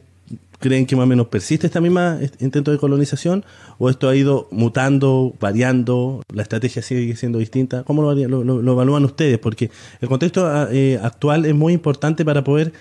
creen 0.60 0.86
que 0.86 0.96
más 0.96 1.04
o 1.04 1.08
menos 1.08 1.28
persiste 1.28 1.68
esta 1.68 1.82
misma 1.82 2.20
intento 2.40 2.72
de 2.72 2.78
colonización 2.78 3.44
o 3.80 3.90
esto 3.90 4.08
ha 4.08 4.16
ido 4.16 4.48
mutando, 4.50 5.34
variando, 5.40 6.24
la 6.34 6.44
estrategia 6.44 6.82
sigue 6.82 7.16
siendo 7.16 7.40
distinta? 7.40 7.84
¿Cómo 7.84 8.02
lo, 8.02 8.44
lo, 8.44 8.72
evalúan 8.72 9.04
ustedes? 9.04 9.38
Porque 9.40 9.70
el 10.00 10.08
contexto 10.08 10.48
ah, 10.48 10.70
eh, 10.72 11.00
actual 11.02 11.46
es 11.46 11.54
muy 11.54 11.74
importante 11.74 12.24
para 12.24 12.44
poder 12.44 12.72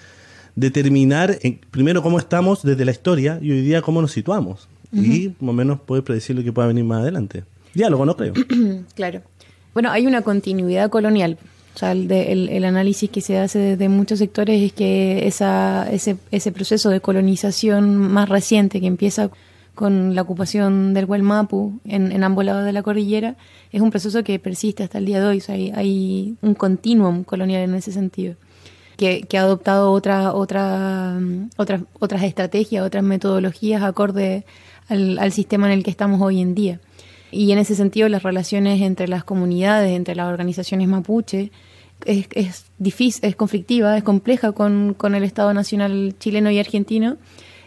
determinar 0.55 1.38
primero 1.70 2.03
cómo 2.03 2.18
estamos 2.18 2.62
desde 2.62 2.85
la 2.85 2.92
historia 2.92 3.38
y 3.42 3.51
hoy 3.51 3.62
día 3.62 3.83
cómo 3.83 4.01
nos 4.01 4.12
situamos. 4.12 4.68
Y 4.92 5.29
más 5.40 5.51
o 5.51 5.53
menos 5.55 5.81
poder 5.81 6.05
predecir 6.05 6.37
lo 6.37 6.44
que 6.44 6.53
pueda 6.53 6.68
venir 6.68 6.85
más 6.85 7.01
adelante. 7.01 7.44
Diálogo, 7.72 8.05
no 8.05 8.14
creo. 8.14 8.35
claro. 8.94 9.22
Bueno, 9.72 9.90
hay 9.90 10.07
una 10.07 10.20
continuidad 10.22 10.90
colonial. 10.90 11.38
O 11.74 11.78
sea, 11.78 11.92
el, 11.92 12.11
el, 12.11 12.64
análisis 12.64 13.08
que 13.08 13.20
se 13.22 13.38
hace 13.38 13.58
desde 13.58 13.88
muchos 13.88 14.18
sectores 14.18 14.61
es 14.61 14.72
que 14.72 15.26
esa, 15.26 15.88
ese, 15.90 16.16
ese 16.30 16.52
proceso 16.52 16.90
de 16.90 17.00
colonización 17.00 17.96
más 17.96 18.28
reciente 18.28 18.80
que 18.80 18.87
empieza 18.87 19.30
con 19.74 20.14
la 20.14 20.20
ocupación 20.20 20.92
del 20.92 21.06
Huelmapu 21.06 21.80
en, 21.87 22.12
en 22.12 22.24
ambos 22.24 22.44
lados 22.44 22.66
de 22.66 22.72
la 22.72 22.82
cordillera 22.82 23.37
es 23.70 23.80
un 23.80 23.90
proceso 23.90 24.22
que 24.22 24.38
persiste 24.38 24.82
hasta 24.82 24.98
el 24.98 25.06
día 25.06 25.20
de 25.20 25.26
hoy. 25.26 25.42
Hay, 25.48 25.72
hay 25.74 26.37
un 26.42 26.54
continuum 26.54 27.24
colonial 27.24 27.62
en 27.62 27.74
ese 27.74 27.90
sentido 27.90 28.37
que, 28.96 29.38
ha 29.38 29.40
adoptado 29.40 29.90
otra, 29.90 30.32
otra, 30.32 31.18
otras, 31.56 31.82
otras 31.98 32.22
estrategias, 32.22 32.85
otras 32.85 33.02
metodologías 33.02 33.82
acorde 33.82 34.44
al, 34.88 35.32
sistema 35.32 35.66
en 35.66 35.78
el 35.78 35.85
que 35.85 35.90
estamos 35.90 36.20
hoy 36.20 36.40
en 36.40 36.54
día. 36.54 36.80
Y 37.33 37.51
en 37.51 37.59
ese 37.59 37.75
sentido 37.75 38.09
las 38.09 38.23
relaciones 38.23 38.81
entre 38.83 39.09
las 39.09 39.25
comunidades, 39.25 39.97
entre 39.97 40.14
las 40.14 40.29
organizaciones 40.29 40.87
mapuche, 40.87 41.51
es, 42.05 42.27
es 42.33 42.66
difícil, 42.79 43.25
es 43.25 43.35
conflictiva, 43.37 43.97
es 43.97 44.05
compleja 44.05 44.53
con, 44.53 44.95
con, 44.95 45.14
el 45.14 45.25
Estado 45.25 45.55
Nacional 45.55 46.14
chileno 46.18 46.51
y 46.51 46.59
argentino, 46.59 47.16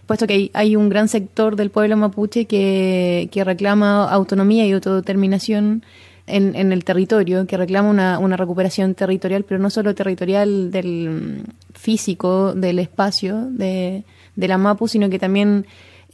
puesto 0.06 0.28
que 0.28 0.34
hay, 0.34 0.52
hay 0.54 0.76
un 0.76 0.90
gran 0.90 1.08
sector 1.08 1.56
del 1.56 1.72
pueblo 1.72 1.98
mapuche 1.98 2.46
que, 2.46 3.28
que 3.32 3.44
reclama 3.44 4.10
autonomía 4.10 4.68
y 4.68 4.72
autodeterminación 4.72 5.84
en, 6.28 6.56
en 6.56 6.72
el 6.72 6.84
territorio, 6.84 7.46
que 7.48 7.58
reclama 7.58 7.90
una, 7.90 8.20
una, 8.20 8.38
recuperación 8.38 8.96
territorial, 8.96 9.44
pero 9.44 9.60
no 9.60 9.70
solo 9.70 9.94
territorial 9.96 10.72
del 10.72 11.44
físico, 11.74 12.54
del 12.54 12.80
espacio 12.80 13.48
de, 13.50 14.04
de 14.36 14.48
la 14.48 14.58
Mapu, 14.58 14.88
sino 14.88 15.10
que 15.10 15.20
también 15.20 15.66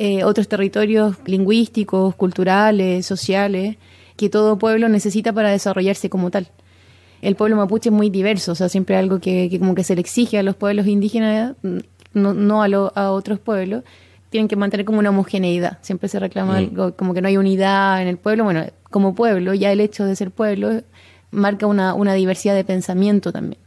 eh, 0.04 0.24
otros 0.24 0.48
territorios 0.48 1.18
lingüísticos, 1.28 2.16
culturales, 2.16 3.06
sociales, 3.06 3.78
que 4.18 4.30
todo 4.30 4.58
pueblo 4.58 4.90
necesita 4.90 5.32
para 5.32 5.52
desarrollarse 5.52 6.10
como 6.10 6.32
tal. 6.32 6.48
El 7.22 7.36
pueblo 7.36 7.56
mapuche 7.56 7.90
es 7.90 7.94
muy 7.94 8.10
diverso, 8.10 8.54
o 8.54 8.56
sea, 8.56 8.68
siempre 8.68 8.96
algo 8.96 9.20
que, 9.20 9.48
que 9.48 9.60
como 9.60 9.76
que 9.76 9.84
se 9.84 9.94
le 9.94 10.02
exige 10.02 10.40
a 10.40 10.42
los 10.42 10.56
pueblos 10.56 10.88
indígenas, 10.88 11.54
mm, 11.62 11.78
no, 12.16 12.34
no 12.34 12.64
a, 12.64 12.68
lo, 12.68 12.92
a 12.96 13.12
otros 13.12 13.38
pueblos, 13.38 13.84
tienen 14.32 14.48
que 14.48 14.56
mantener 14.56 14.88
como 14.88 14.98
una 14.98 15.12
homogeneidad. 15.12 15.78
Siempre 15.84 16.10
se 16.10 16.20
reclama 16.20 16.54
mm. 16.54 16.58
algo, 16.58 16.96
como 16.96 17.14
que 17.14 17.22
no 17.22 17.28
hay 17.28 17.38
unidad 17.38 18.02
en 18.02 18.08
el 18.08 18.18
pueblo. 18.18 18.44
Bueno, 18.44 18.66
como 18.90 19.14
pueblo, 19.14 19.54
ya 19.54 19.72
el 19.72 19.82
hecho 19.82 20.06
de 20.06 20.16
ser 20.16 20.32
pueblo 20.32 20.82
marca 21.30 21.68
una, 21.68 21.94
una 21.94 22.16
diversidad 22.16 22.56
de 22.56 22.64
pensamiento 22.64 23.32
también. 23.32 23.61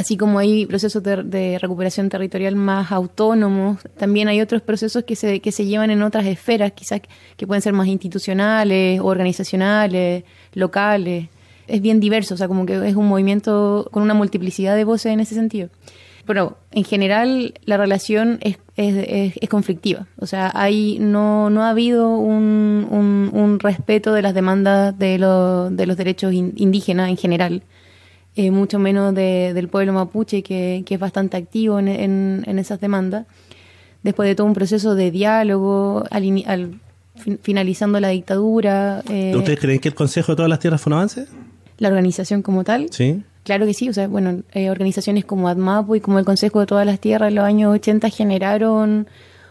Así 0.00 0.16
como 0.16 0.38
hay 0.38 0.64
procesos 0.64 1.02
de, 1.02 1.58
recuperación 1.60 2.08
territorial 2.08 2.56
más 2.56 2.90
autónomos, 2.90 3.82
también 3.98 4.28
hay 4.28 4.40
otros 4.40 4.62
procesos 4.62 5.04
que 5.04 5.14
se, 5.14 5.40
que 5.40 5.52
se 5.52 5.66
llevan 5.66 5.90
en 5.90 6.02
otras 6.02 6.24
esferas, 6.24 6.72
quizás 6.72 7.02
que 7.36 7.46
pueden 7.46 7.60
ser 7.60 7.74
más 7.74 7.86
institucionales, 7.86 8.98
organizacionales, 9.02 10.24
locales. 10.54 11.28
Es 11.66 11.82
bien 11.82 12.00
diverso, 12.00 12.32
o 12.32 12.38
sea, 12.38 12.48
como 12.48 12.64
que 12.64 12.88
es 12.88 12.96
un 12.96 13.08
movimiento 13.08 13.90
con 13.90 14.02
una 14.02 14.14
multiplicidad 14.14 14.74
de 14.74 14.84
voces 14.84 15.12
en 15.12 15.20
ese 15.20 15.34
sentido. 15.34 15.68
Pero 16.24 16.56
en 16.70 16.84
general 16.84 17.52
la 17.66 17.76
relación 17.76 18.38
es, 18.40 18.56
es, 18.76 19.34
es, 19.38 19.48
conflictiva. 19.50 20.06
O 20.16 20.24
sea, 20.24 20.50
hay, 20.54 20.96
no, 20.98 21.50
no 21.50 21.62
ha 21.62 21.68
habido 21.68 22.08
un, 22.16 23.28
un, 23.34 23.58
respeto 23.58 24.14
de 24.14 24.22
las 24.22 24.32
demandas 24.32 24.98
de, 24.98 25.18
de 25.18 25.86
los 25.86 25.96
derechos 25.98 26.32
indígenas 26.32 27.10
en 27.10 27.18
general. 27.18 27.64
Eh, 28.36 28.50
mucho 28.50 28.78
menos 28.78 29.14
de, 29.14 29.52
del 29.54 29.68
pueblo 29.68 29.92
mapuche, 29.92 30.42
que, 30.42 30.84
que 30.86 30.94
es 30.94 31.00
bastante 31.00 31.36
activo 31.36 31.78
en, 31.80 31.88
en, 31.88 32.58
esas 32.58 32.80
demandas. 32.80 33.26
Después 34.02 34.28
de 34.28 34.34
todo 34.34 34.46
un 34.46 34.54
proceso 34.54 34.94
de 34.94 35.10
diálogo, 35.10 36.04
al, 36.10 36.80
finalizando 37.42 37.98
la 38.00 38.08
dictadura. 38.08 39.02
Eh, 39.10 39.34
¿Ustedes 39.36 39.58
creen 39.58 39.80
que 39.80 39.88
el 39.88 39.94
Consejo 39.94 40.32
de 40.32 40.36
todas 40.36 40.48
las 40.48 40.60
Tierras 40.60 40.80
fue 40.80 40.90
un 40.90 40.94
avance? 40.94 41.26
La 41.78 41.88
organización 41.88 42.42
como 42.42 42.62
tal. 42.62 42.88
Sí. 42.90 43.22
Claro 43.42 43.66
que 43.66 43.74
sí, 43.74 43.88
o 43.88 43.92
sea, 43.92 44.06
bueno, 44.06 44.42
eh, 44.52 44.70
organizaciones 44.70 45.24
como 45.24 45.48
ADMAPO 45.48 45.96
y 45.96 46.00
como 46.00 46.18
el 46.18 46.24
Consejo 46.24 46.60
de 46.60 46.66
Todas 46.66 46.86
las 46.86 47.00
Tierras 47.00 47.30
en 47.30 47.34
los 47.34 47.44
años 47.44 47.74
80 47.74 48.10
generaron 48.10 49.08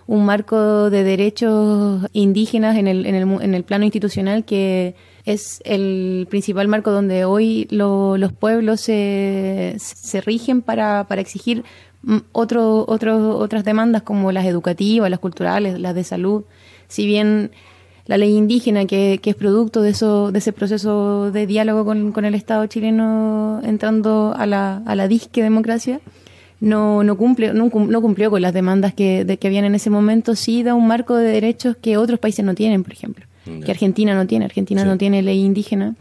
un 0.08 0.26
marco 0.26 0.89
de 0.89 1.04
derechos 1.04 2.08
indígenas 2.13 2.78
en 2.78 2.88
el, 2.88 3.06
en 3.06 3.15
el, 3.15 3.42
en 3.42 3.54
el 3.54 3.63
plano 3.63 3.84
institucional 3.84 4.46
que 4.46 4.96
es 5.25 5.62
el 5.65 6.27
principal 6.29 6.67
marco 6.67 6.91
donde 6.91 7.25
hoy 7.25 7.67
los 7.71 8.34
pueblos 8.34 8.82
se, 8.82 9.75
se 9.77 10.21
rigen 10.21 10.62
para, 10.62 11.05
para 11.08 11.21
exigir 11.21 11.63
mm, 12.03 12.17
otro, 12.32 12.86
otro, 12.88 13.38
otras 13.38 13.63
demandas 13.63 14.03
como 14.03 14.32
las 14.32 14.45
educativas, 14.45 15.10
las 15.10 15.19
culturales, 15.19 15.79
las 15.79 15.95
de 15.95 16.03
salud. 16.03 16.43
Si 16.88 17.05
bien 17.05 17.51
la 18.05 18.17
ley 18.17 18.36
indígena, 18.36 18.86
que, 18.86 19.19
que 19.21 19.29
es 19.29 19.36
producto 19.36 19.82
de, 19.82 19.91
eso, 19.91 20.32
de 20.32 20.39
ese 20.39 20.51
proceso 20.51 21.32
de 21.32 21.45
diálogo 21.45 21.86
con, 21.86 22.12
con 22.12 22.25
el 22.25 22.34
Estado 22.34 22.65
chileno 22.65 23.62
entrando 23.63 24.34
a 24.36 24.47
la, 24.47 24.77
a 24.86 24.95
la 24.95 25.08
disque 25.08 25.43
democracia, 25.43 26.01
no, 26.60 27.03
no, 27.03 27.17
cumple, 27.17 27.53
no, 27.53 27.69
cumplió 27.69 28.32
con 28.32 28.41
las 28.41 28.53
demandas 28.53 28.93
que, 28.93 29.25
de, 29.25 29.38
que 29.38 29.47
habían 29.47 29.65
en 29.65 29.75
ese 29.75 29.89
momento, 29.89 30.36
sí 30.36 30.63
da 30.63 30.73
un 30.73 30.88
marco 30.88 31.15
de 31.15 31.32
derechos 31.32 31.77
que 31.77 31.97
otros 31.97 32.19
países 32.19 32.43
no 32.43 32.55
tienen, 32.55 32.84
por 32.84 32.93
ejemplo, 32.93 33.25
que 33.63 33.71
Argentina 33.71 34.15
no 34.15 34.27
tiene, 34.27 34.45
Argentina 34.45 34.85
no 34.85 34.97
tiene 34.97 35.21
ley 35.21 35.39
indígena. 35.43 35.95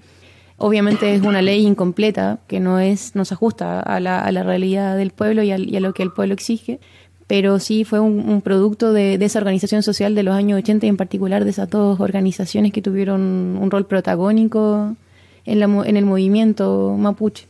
Obviamente 0.56 1.14
es 1.14 1.22
una 1.22 1.40
ley 1.40 1.64
incompleta 1.66 2.40
que 2.48 2.58
no 2.58 2.80
es 2.80 3.14
no 3.14 3.24
se 3.24 3.34
ajusta 3.34 3.80
a 3.80 4.00
la, 4.00 4.20
a 4.20 4.32
la 4.32 4.42
realidad 4.42 4.96
del 4.96 5.12
pueblo 5.12 5.42
y 5.42 5.52
a, 5.52 5.58
y 5.58 5.76
a 5.76 5.80
lo 5.80 5.94
que 5.94 6.02
el 6.02 6.10
pueblo 6.10 6.34
exige, 6.34 6.80
pero 7.28 7.60
sí 7.60 7.84
fue 7.84 8.00
un, 8.00 8.40
producto 8.40 8.92
de, 8.92 9.14
esa 9.20 9.38
organización 9.38 9.82
social 9.82 10.14
de 10.14 10.22
los 10.22 10.34
años 10.34 10.58
80 10.58 10.86
y 10.86 10.88
en 10.88 10.96
particular 10.96 11.44
de 11.44 11.50
esas 11.50 11.68
dos 11.68 12.00
organizaciones 12.00 12.72
que 12.72 12.80
tuvieron 12.80 13.20
un 13.60 13.70
rol 13.70 13.84
protagónico 13.84 14.96
en, 15.44 15.60
la, 15.60 15.66
en 15.66 15.96
el 15.98 16.06
movimiento 16.06 16.96
mapuche. 16.98 17.46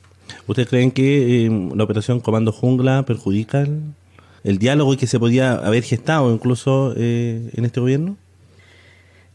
¿Ustedes 0.49 0.69
creen 0.69 0.91
que 0.91 1.47
eh, 1.47 1.71
la 1.77 1.85
operación 1.85 2.19
Comando 2.19 2.51
Jungla 2.51 3.05
perjudica 3.05 3.67
el, 4.43 4.59
diálogo 4.59 4.95
y 4.95 4.97
que 4.97 5.07
se 5.07 5.21
podía 5.21 5.53
haber 5.53 5.85
gestado 5.85 6.35
incluso 6.35 6.93
eh, 6.97 7.49
en 7.55 7.65
este 7.65 7.79
gobierno? 7.79 8.17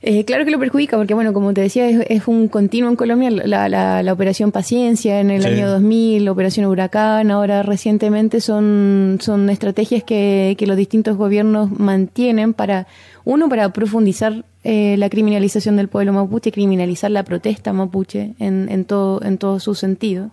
Eh, 0.06 0.26
claro 0.26 0.44
que 0.44 0.52
lo 0.52 0.60
perjudica, 0.60 0.98
porque 0.98 1.14
bueno, 1.14 1.32
como 1.32 1.54
te 1.54 1.62
decía, 1.62 1.88
es, 1.88 2.28
un 2.28 2.50
continuo 2.50 2.90
en 2.90 2.98
Colombia, 2.98 3.32
la, 3.32 3.70
la, 3.70 4.12
operación 4.14 4.52
Paciencia 4.52 5.22
en 5.22 5.32
el 5.32 5.46
año 5.46 5.70
2000, 5.70 6.26
la 6.26 6.32
operación 6.34 6.66
Huracán, 6.66 7.32
ahora 7.32 7.64
recientemente 7.64 8.42
son, 8.42 9.20
son 9.22 9.50
estrategias 9.50 10.04
que, 10.04 10.56
que 10.58 10.68
los 10.68 10.76
distintos 10.76 11.16
gobiernos 11.16 11.72
mantienen 11.72 12.54
para, 12.54 12.86
uno, 13.24 13.48
para 13.48 13.72
profundizar 13.72 14.44
eh, 14.66 14.98
la 14.98 15.10
criminalización 15.10 15.78
del 15.78 15.88
pueblo 15.88 16.12
mapuche, 16.12 16.52
criminalizar 16.52 17.10
la 17.10 17.24
protesta 17.24 17.72
mapuche 17.72 18.34
en, 18.40 18.68
en, 18.70 18.84
todo, 18.84 19.24
en 19.24 19.38
todo 19.38 19.62
su 19.62 19.74
sentido. 19.74 20.32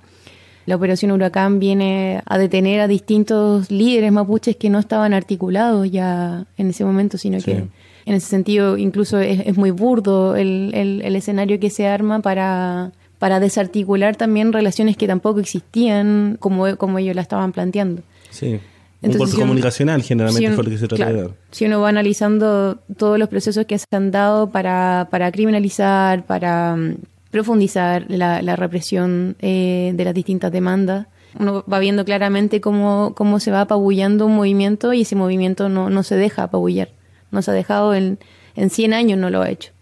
La 0.67 0.75
operación 0.75 1.13
Huracán 1.13 1.61
viene 1.61 2.23
a 2.27 2.39
detener 2.39 2.81
a 2.81 2.89
distintos 2.89 3.71
líderes 3.71 4.11
mapuches 4.11 4.57
que 4.57 4.69
no 4.69 4.81
estaban 4.81 5.15
articulados 5.15 5.89
ya 5.89 6.47
en 6.57 6.71
ese 6.71 6.85
momento, 6.85 7.19
sino 7.19 7.39
que 7.39 7.69
En 8.11 8.17
ese 8.17 8.27
sentido, 8.27 8.77
incluso 8.77 9.19
es, 9.21 9.41
es 9.47 9.57
muy 9.57 9.71
burdo 9.71 10.35
el, 10.37 10.73
el, 10.75 11.01
el 11.03 11.15
escenario 11.17 11.61
que 11.61 11.71
se 11.71 11.87
arma 11.87 12.21
para, 12.21 12.91
para 13.19 13.39
desarticular 13.41 14.17
también 14.17 14.53
relaciones 14.53 14.97
que 14.97 15.07
tampoco 15.07 15.39
existían 15.41 16.37
como, 16.41 16.77
como 16.77 16.99
ellos 16.99 17.15
la 17.15 17.23
estaban 17.23 17.53
planteando. 17.53 18.03
Sí. 18.31 18.59
Entonces, 19.03 19.15
un 19.15 19.19
golpe 19.19 19.33
si 19.37 19.41
comunicacional 19.41 20.03
generalmente 20.03 20.49
si 20.49 20.55
fue 20.55 20.63
uno- 20.63 20.63
lo 20.65 20.71
que 20.71 20.79
se 20.79 20.89
trata 20.89 21.07
de 21.07 21.13
claro, 21.13 21.29
dar. 21.29 21.37
Si 21.53 21.65
uno 21.67 21.81
va 21.81 21.89
analizando 21.89 22.79
todos 22.99 23.19
los 23.19 23.29
procesos 23.29 23.65
que 23.67 23.79
se 23.79 23.87
han 23.93 24.11
dado 24.11 24.51
para, 24.51 25.09
para 25.11 25.31
criminalizar, 25.33 26.25
para 26.27 26.77
mm, 26.77 26.97
profundizar 27.31 28.05
la, 28.09 28.43
la 28.43 28.57
represión 28.57 29.37
eh, 29.41 29.93
de 29.95 30.05
las 30.05 30.15
distintas 30.15 30.51
demandas, 30.53 31.07
uno 31.39 31.65
va 31.73 31.79
viendo 31.79 32.05
claramente 32.05 32.61
cómo, 32.61 33.13
cómo 33.17 33.39
se 33.41 33.53
va 33.53 33.61
apabullando 33.63 34.27
un 34.27 34.35
movimiento 34.35 34.93
y 34.93 35.03
ese 35.03 35.15
movimiento 35.15 35.69
no, 35.69 35.89
no 35.89 36.03
se 36.03 36.17
deja 36.17 36.43
apabullar. 36.43 36.89
No 37.31 37.43
se 37.43 37.51
ha 37.51 37.55
dejado 37.55 37.95
en, 37.95 38.19
en 38.57 38.71
100 38.71 38.93
años, 38.95 39.19
no 39.19 39.31
lo 39.31 39.43
ha 39.43 39.51
hecho. 39.51 39.73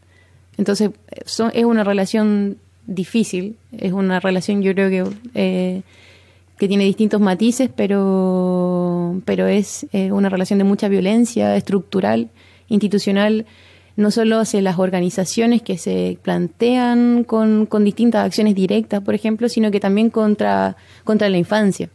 Entonces, 0.57 0.91
son- 1.25 1.51
es 1.55 1.65
una 1.65 1.85
relación 1.85 2.59
difícil, 2.87 3.57
es 3.77 3.93
una 3.93 4.19
relación 4.21 4.63
yo 4.63 4.73
creo 4.73 4.89
que, 4.91 5.05
eh, 5.35 5.83
que 6.59 6.69
tiene 6.69 6.85
distintos 6.85 7.21
matices, 7.21 7.71
pero, 7.75 9.21
pero 9.25 9.47
es 9.47 9.87
eh, 9.93 10.11
una 10.13 10.29
relación 10.29 10.59
de 10.59 10.65
mucha 10.65 10.89
violencia 10.89 11.55
estructural, 11.57 12.29
institucional, 12.69 13.47
no 13.97 14.11
solo 14.11 14.39
hacia 14.39 14.63
las 14.63 14.79
organizaciones 14.79 15.61
que 15.63 15.77
se 15.77 16.19
plantean 16.23 17.25
con, 17.25 17.67
con 17.67 17.85
distintas 17.85 18.25
acciones 18.25 18.55
directas, 18.55 19.03
por 19.03 19.15
ejemplo, 19.15 19.49
sino 19.49 19.71
que 19.71 19.81
también 19.81 20.11
contra, 20.11 20.77
contra 21.05 21.29
la 21.29 21.37
infancia, 21.39 21.89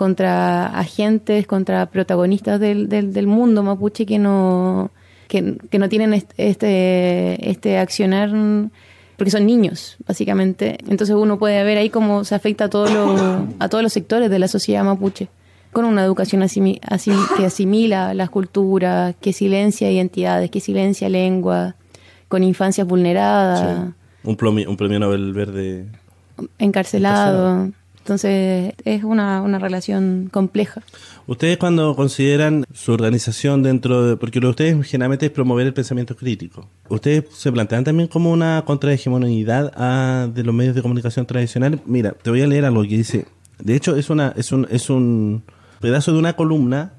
contra 0.00 0.66
agentes, 0.78 1.46
contra 1.46 1.84
protagonistas 1.90 2.58
del, 2.58 2.88
del, 2.88 3.12
del 3.12 3.26
mundo 3.26 3.62
mapuche 3.62 4.06
que 4.06 4.18
no, 4.18 4.90
que, 5.28 5.58
que 5.70 5.78
no 5.78 5.90
tienen 5.90 6.14
est- 6.14 6.32
este, 6.38 7.50
este 7.50 7.76
accionar 7.76 8.30
porque 9.18 9.30
son 9.30 9.44
niños, 9.44 9.98
básicamente. 10.08 10.78
Entonces 10.88 11.14
uno 11.14 11.38
puede 11.38 11.62
ver 11.64 11.76
ahí 11.76 11.90
cómo 11.90 12.24
se 12.24 12.34
afecta 12.34 12.64
a, 12.64 12.68
todos 12.70 12.90
los 12.90 13.20
a 13.58 13.68
todos 13.68 13.82
los 13.82 13.92
sectores 13.92 14.30
de 14.30 14.38
la 14.38 14.48
sociedad 14.48 14.82
mapuche, 14.84 15.28
con 15.70 15.84
una 15.84 16.02
educación 16.02 16.40
asimi- 16.40 16.80
asim- 16.80 17.26
que 17.36 17.44
asimila 17.44 18.14
las 18.14 18.30
culturas, 18.30 19.14
que 19.20 19.34
silencia 19.34 19.90
identidades, 19.90 20.50
que 20.50 20.60
silencia 20.60 21.10
lengua, 21.10 21.74
con 22.28 22.42
infancias 22.42 22.86
vulneradas, 22.86 23.60
Sí. 23.60 23.92
Un, 24.24 24.36
plomi- 24.38 24.66
un 24.66 24.76
premio 24.78 24.98
Nobel 24.98 25.34
verde. 25.34 25.84
encarcelado. 26.58 27.70
Entonces 28.10 28.74
es 28.84 29.04
una, 29.04 29.40
una 29.40 29.60
relación 29.60 30.28
compleja. 30.32 30.82
Ustedes 31.28 31.58
cuando 31.58 31.94
consideran 31.94 32.64
su 32.74 32.92
organización 32.92 33.62
dentro 33.62 34.04
de... 34.04 34.16
Porque 34.16 34.40
lo 34.40 34.48
de 34.48 34.50
ustedes 34.50 34.86
generalmente 34.88 35.26
es 35.26 35.32
promover 35.32 35.64
el 35.68 35.72
pensamiento 35.72 36.16
crítico. 36.16 36.68
¿Ustedes 36.88 37.26
se 37.32 37.52
plantean 37.52 37.84
también 37.84 38.08
como 38.08 38.32
una 38.32 38.64
contrahegemonidad 38.66 39.72
a, 39.76 40.26
de 40.26 40.42
los 40.42 40.52
medios 40.52 40.74
de 40.74 40.82
comunicación 40.82 41.24
tradicionales? 41.24 41.78
Mira, 41.86 42.16
te 42.20 42.30
voy 42.30 42.42
a 42.42 42.48
leer 42.48 42.64
algo 42.64 42.82
que 42.82 42.96
dice... 42.96 43.26
De 43.60 43.76
hecho, 43.76 43.94
es, 43.94 44.10
una, 44.10 44.34
es, 44.36 44.50
un, 44.50 44.66
es 44.72 44.90
un 44.90 45.44
pedazo 45.80 46.12
de 46.12 46.18
una 46.18 46.32
columna 46.32 46.94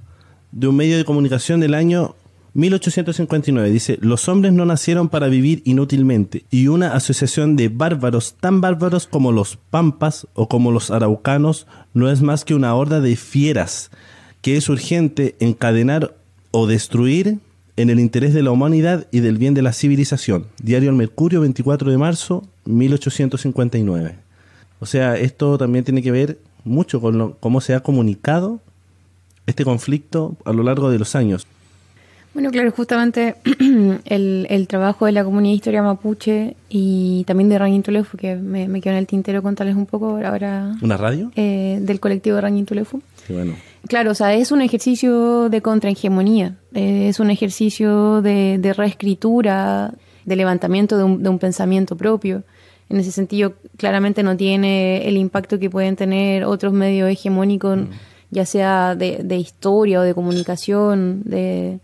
de 0.54 0.68
un 0.68 0.78
medio 0.78 0.96
de 0.96 1.04
comunicación 1.04 1.60
del 1.60 1.74
año 1.74 2.16
1859. 2.54 3.70
Dice, 3.70 3.98
los 4.02 4.28
hombres 4.28 4.54
no 4.54 4.66
nacieron 4.66 5.10
para 5.10 5.28
vivir 5.28 5.62
inútilmente 5.66 6.44
y 6.52 6.68
una 6.68 6.94
asociación 6.94 7.56
de 7.56 7.70
bárbaros 7.70 8.36
tan 8.40 8.60
bárbaros 8.62 9.08
como 9.08 9.32
los 9.32 9.58
pampas 9.70 10.28
o 10.34 10.48
como 10.50 10.72
los 10.72 10.92
araucanos 10.92 11.66
no 11.94 12.10
es 12.12 12.22
más 12.22 12.44
que 12.46 12.54
una 12.56 12.76
horda 12.76 13.00
de 13.00 13.16
fieras 13.16 13.90
que 14.42 14.58
es 14.58 14.68
urgente 14.70 15.36
encadenar 15.40 16.16
o 16.52 16.68
destruir 16.68 17.40
en 17.78 17.90
el 17.90 18.00
interés 18.00 18.34
de 18.34 18.44
la 18.44 18.52
humanidad 18.52 19.08
y 19.12 19.22
del 19.22 19.38
bien 19.38 19.54
de 19.54 19.62
la 19.62 19.72
civilización. 19.72 20.48
Diario 20.62 20.90
El 20.90 20.96
Mercurio, 20.98 21.42
24 21.42 21.90
de 21.90 21.98
marzo, 21.98 22.44
1859. 22.66 24.16
O 24.80 24.86
sea, 24.86 25.16
esto 25.16 25.58
también 25.58 25.86
tiene 25.86 26.02
que 26.02 26.12
ver 26.12 26.40
mucho 26.66 27.00
con 27.00 27.18
lo- 27.18 27.38
cómo 27.40 27.62
se 27.62 27.74
ha 27.76 27.80
comunicado 27.82 28.60
este 29.46 29.64
conflicto 29.64 30.36
a 30.44 30.52
lo 30.54 30.64
largo 30.64 30.90
de 30.90 31.00
los 31.00 31.16
años. 31.16 31.48
Bueno, 32.34 32.50
claro, 32.50 32.72
justamente 32.72 33.36
el, 34.06 34.48
el 34.50 34.68
trabajo 34.68 35.06
de 35.06 35.12
la 35.12 35.24
comunidad 35.24 35.52
de 35.52 35.56
historia 35.56 35.84
mapuche 35.84 36.56
y 36.70 37.26
también 37.26 37.50
de 37.50 37.60
Rangintulefu, 37.60 38.16
que 38.18 38.36
me, 38.36 38.70
me 38.70 38.80
quedó 38.80 38.94
en 38.94 39.00
el 39.00 39.08
tintero 39.08 39.44
contarles 39.44 39.76
un 39.76 39.86
poco 39.86 40.18
ahora 40.26 40.74
¿Una 40.82 40.96
radio? 40.96 41.32
eh, 41.36 41.80
del 41.82 42.00
colectivo 42.00 42.36
de 42.38 42.42
Rangintulefu. 42.42 43.02
Sí, 43.28 43.34
bueno. 43.34 43.54
Claro, 43.88 44.12
o 44.12 44.16
sea, 44.16 44.34
es 44.34 44.52
un 44.54 44.62
ejercicio 44.62 45.50
de 45.50 45.62
contrahegemonía, 45.62 46.56
eh, 46.74 47.10
es 47.10 47.20
un 47.20 47.32
ejercicio 47.32 48.22
de, 48.22 48.58
de 48.60 48.74
reescritura, 48.74 49.94
de 50.24 50.36
levantamiento 50.36 50.98
de 50.98 51.04
un, 51.04 51.24
de 51.24 51.30
un 51.30 51.40
pensamiento 51.40 51.98
propio. 51.98 52.44
En 52.90 52.98
ese 53.00 53.12
sentido, 53.12 53.54
claramente 53.78 54.24
no 54.24 54.38
tiene 54.38 55.08
el 55.08 55.18
impacto 55.18 55.60
que 55.60 55.70
pueden 55.70 55.96
tener 55.96 56.46
otros 56.46 56.72
medios 56.74 57.10
hegemónicos, 57.10 57.80
ya 58.30 58.46
sea 58.46 58.96
de, 58.96 59.22
de 59.24 59.38
historia 59.38 60.00
o 60.00 60.04
de 60.04 60.14
comunicación, 60.14 61.24
de, 61.26 61.80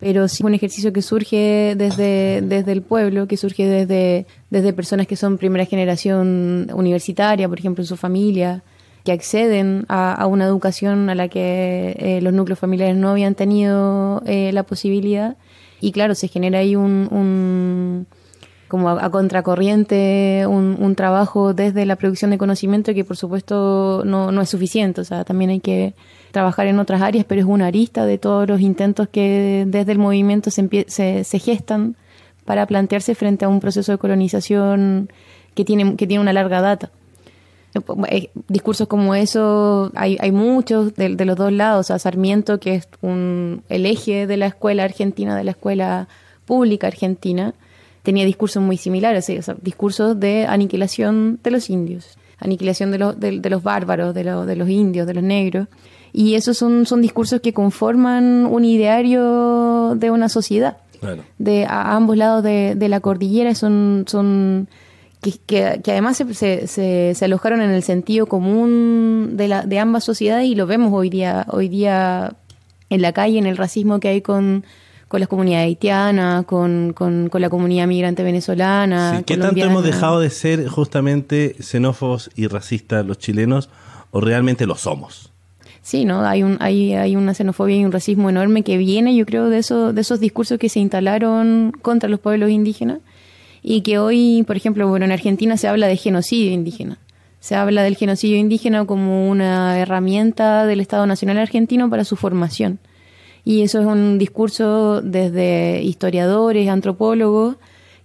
pero 0.00 0.26
sí 0.28 0.42
un 0.42 0.54
ejercicio 0.54 0.92
que 0.92 1.02
surge 1.02 1.74
desde, 1.76 2.40
desde 2.42 2.72
el 2.72 2.80
pueblo, 2.80 3.28
que 3.28 3.36
surge 3.36 3.66
desde, 3.66 4.26
desde 4.48 4.72
personas 4.72 5.06
que 5.06 5.14
son 5.14 5.36
primera 5.36 5.66
generación 5.66 6.68
universitaria, 6.72 7.48
por 7.48 7.58
ejemplo, 7.58 7.84
en 7.84 7.86
su 7.86 7.98
familia, 7.98 8.62
que 9.04 9.12
acceden 9.12 9.84
a, 9.88 10.14
a 10.14 10.26
una 10.26 10.46
educación 10.46 11.10
a 11.10 11.14
la 11.14 11.28
que 11.28 11.96
eh, 11.98 12.20
los 12.22 12.32
núcleos 12.32 12.58
familiares 12.58 12.96
no 12.96 13.10
habían 13.10 13.34
tenido 13.34 14.22
eh, 14.24 14.50
la 14.52 14.62
posibilidad. 14.62 15.36
Y 15.82 15.92
claro, 15.92 16.14
se 16.14 16.28
genera 16.28 16.60
ahí 16.60 16.76
un, 16.76 17.08
un 17.10 18.06
como 18.70 18.88
a, 18.88 19.10
contracorriente, 19.10 20.46
un, 20.46 20.94
trabajo 20.94 21.52
desde 21.54 21.84
la 21.84 21.96
producción 21.96 22.30
de 22.30 22.38
conocimiento 22.38 22.94
que 22.94 23.04
por 23.04 23.16
supuesto 23.16 24.02
no, 24.06 24.30
no 24.32 24.40
es 24.40 24.48
suficiente. 24.48 25.00
O 25.00 25.04
sea, 25.04 25.24
también 25.24 25.50
hay 25.50 25.60
que 25.60 25.92
trabajar 26.30 26.68
en 26.68 26.78
otras 26.78 27.02
áreas, 27.02 27.26
pero 27.28 27.40
es 27.40 27.46
una 27.46 27.66
arista 27.66 28.06
de 28.06 28.16
todos 28.16 28.48
los 28.48 28.60
intentos 28.60 29.08
que 29.08 29.64
desde 29.66 29.92
el 29.92 29.98
movimiento 29.98 30.50
se, 30.50 30.86
se, 30.88 31.38
gestan 31.38 31.96
para 32.44 32.64
plantearse 32.66 33.14
frente 33.14 33.44
a 33.44 33.48
un 33.48 33.58
proceso 33.58 33.90
de 33.92 33.98
colonización 33.98 35.10
que 35.54 35.64
tiene, 35.64 35.96
que 35.96 36.06
tiene 36.06 36.22
una 36.22 36.32
larga 36.32 36.62
data. 36.62 36.90
Eh, 38.08 38.30
Discursos 38.48 38.86
como 38.86 39.14
eso 39.16 39.90
hay, 39.96 40.16
hay 40.20 40.30
muchos 40.30 40.94
de, 40.94 41.16
de 41.16 41.24
los 41.24 41.36
dos 41.36 41.52
lados. 41.52 41.86
O 41.86 41.88
sea, 41.88 41.98
Sarmiento, 41.98 42.60
que 42.60 42.76
es 42.76 42.88
un, 43.00 43.64
el 43.68 43.84
eje 43.84 44.28
de 44.28 44.36
la 44.36 44.46
escuela 44.46 44.84
argentina, 44.84 45.36
de 45.36 45.42
la 45.42 45.50
escuela 45.50 46.06
pública 46.46 46.86
argentina, 46.86 47.54
tenía 48.02 48.24
discursos 48.24 48.62
muy 48.62 48.76
similares, 48.76 49.28
o 49.38 49.42
sea, 49.42 49.56
discursos 49.62 50.18
de 50.18 50.46
aniquilación 50.46 51.38
de 51.42 51.50
los 51.50 51.68
indios, 51.70 52.16
aniquilación 52.38 52.90
de 52.90 52.98
los, 52.98 53.20
de, 53.20 53.40
de 53.40 53.50
los 53.50 53.62
bárbaros, 53.62 54.14
de, 54.14 54.24
lo- 54.24 54.46
de 54.46 54.56
los 54.56 54.68
indios, 54.68 55.06
de 55.06 55.14
los 55.14 55.22
negros. 55.24 55.68
Y 56.12 56.34
esos 56.34 56.56
son, 56.58 56.86
son 56.86 57.02
discursos 57.02 57.40
que 57.40 57.52
conforman 57.52 58.46
un 58.46 58.64
ideario 58.64 59.94
de 59.96 60.10
una 60.10 60.28
sociedad 60.28 60.78
de 61.38 61.64
a 61.66 61.94
ambos 61.96 62.16
lados 62.16 62.42
de, 62.42 62.74
de 62.74 62.88
la 62.88 63.00
cordillera 63.00 63.54
son, 63.54 64.04
son 64.06 64.68
que, 65.22 65.32
que- 65.46 65.80
que 65.82 65.92
además 65.92 66.16
se, 66.16 66.34
se, 66.34 66.66
se- 66.66 67.12
se 67.14 67.24
alojaron 67.24 67.62
en 67.62 67.70
el 67.70 67.82
sentido 67.82 68.26
común 68.26 69.30
de, 69.34 69.48
la, 69.48 69.62
de 69.66 69.78
ambas 69.78 70.04
sociedades 70.04 70.46
y 70.46 70.54
lo 70.54 70.66
vemos 70.66 70.92
hoy 70.92 71.10
día, 71.10 71.46
hoy 71.50 71.68
día 71.68 72.32
en 72.90 73.02
la 73.02 73.12
calle, 73.12 73.38
en 73.38 73.46
el 73.46 73.56
racismo 73.56 74.00
que 74.00 74.08
hay 74.08 74.20
con, 74.20 74.64
con 75.10 75.18
las 75.18 75.28
comunidades 75.28 75.66
haitianas, 75.66 76.44
con, 76.44 76.92
con, 76.92 77.28
con 77.30 77.40
la 77.40 77.50
comunidad 77.50 77.88
migrante 77.88 78.22
venezolana. 78.22 79.18
Sí, 79.18 79.24
¿Qué 79.24 79.36
tanto 79.36 79.60
hemos 79.60 79.82
dejado 79.82 80.20
de 80.20 80.30
ser 80.30 80.68
justamente 80.68 81.56
xenófobos 81.58 82.30
y 82.36 82.46
racistas 82.46 83.04
los 83.04 83.18
chilenos 83.18 83.70
o 84.12 84.20
realmente 84.20 84.66
lo 84.66 84.76
somos? 84.76 85.32
Sí, 85.82 86.04
¿no? 86.04 86.24
Hay, 86.24 86.44
un, 86.44 86.58
hay, 86.60 86.94
hay 86.94 87.16
una 87.16 87.34
xenofobia 87.34 87.74
y 87.74 87.84
un 87.84 87.90
racismo 87.90 88.30
enorme 88.30 88.62
que 88.62 88.76
viene, 88.76 89.16
yo 89.16 89.26
creo, 89.26 89.48
de, 89.48 89.58
eso, 89.58 89.92
de 89.92 90.00
esos 90.00 90.20
discursos 90.20 90.60
que 90.60 90.68
se 90.68 90.78
instalaron 90.78 91.72
contra 91.82 92.08
los 92.08 92.20
pueblos 92.20 92.50
indígenas 92.50 93.00
y 93.64 93.80
que 93.80 93.98
hoy, 93.98 94.44
por 94.46 94.56
ejemplo, 94.56 94.86
bueno, 94.86 95.06
en 95.06 95.10
Argentina 95.10 95.56
se 95.56 95.66
habla 95.66 95.88
de 95.88 95.96
genocidio 95.96 96.52
indígena. 96.52 96.98
Se 97.40 97.56
habla 97.56 97.82
del 97.82 97.96
genocidio 97.96 98.36
indígena 98.36 98.84
como 98.84 99.28
una 99.28 99.76
herramienta 99.76 100.66
del 100.66 100.78
Estado 100.78 101.04
Nacional 101.06 101.38
argentino 101.38 101.90
para 101.90 102.04
su 102.04 102.14
formación. 102.14 102.78
Y 103.44 103.62
eso 103.62 103.80
es 103.80 103.86
un 103.86 104.18
discurso 104.18 105.00
desde 105.02 105.82
historiadores, 105.82 106.68
antropólogos, 106.68 107.56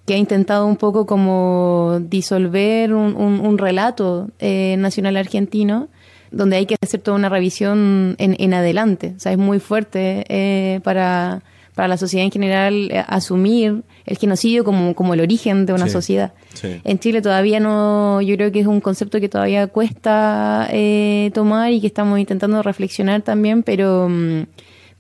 que 0.06 0.14
ha 0.14 0.18
intentado 0.18 0.66
un 0.68 0.76
poco 0.78 1.06
como 1.06 1.98
disolver 2.02 2.94
un, 2.94 3.16
un- 3.16 3.40
un 3.40 3.58
relato 3.58 4.30
eh, 4.40 4.76
nacional 4.78 5.18
argentino, 5.18 5.88
donde 6.32 6.58
hay 6.58 6.66
que 6.66 6.76
hacer 6.82 7.00
toda 7.02 7.18
una 7.18 7.30
revisión 7.30 8.16
en, 8.20 8.36
en 8.40 8.54
adelante. 8.54 9.14
O 9.16 9.20
sea, 9.20 9.32
es 9.32 9.38
muy 9.38 9.60
fuerte 9.60 10.26
eh, 10.30 10.80
para, 10.84 11.42
para 11.76 11.88
la 11.88 11.98
sociedad 11.98 12.24
en 12.26 12.32
general 12.32 12.90
eh, 12.92 13.04
asumir 13.08 13.84
el 14.06 14.18
genocidio 14.18 14.64
como, 14.64 14.94
como 14.96 15.14
el 15.16 15.22
origen 15.22 15.66
de 15.66 15.74
una 15.74 15.86
Sí, 15.88 15.92
sociedad. 15.94 16.34
sí. 16.54 16.80
En 16.84 17.00
Chile 17.00 17.22
todavía 17.24 17.60
no, 17.60 18.22
yo 18.22 18.36
creo 18.36 18.52
que 18.52 18.60
es 18.60 18.68
un 18.68 18.82
concepto 18.82 19.20
que 19.20 19.30
todavía 19.30 19.66
cuesta 19.68 20.68
eh, 20.72 21.32
tomar 21.34 21.72
y 21.72 21.82
que 21.82 21.88
estamos 21.88 22.20
intentando 22.20 22.62
reflexionar 22.62 23.22
también, 23.24 23.64
pero, 23.64 24.08
mm, 24.10 24.44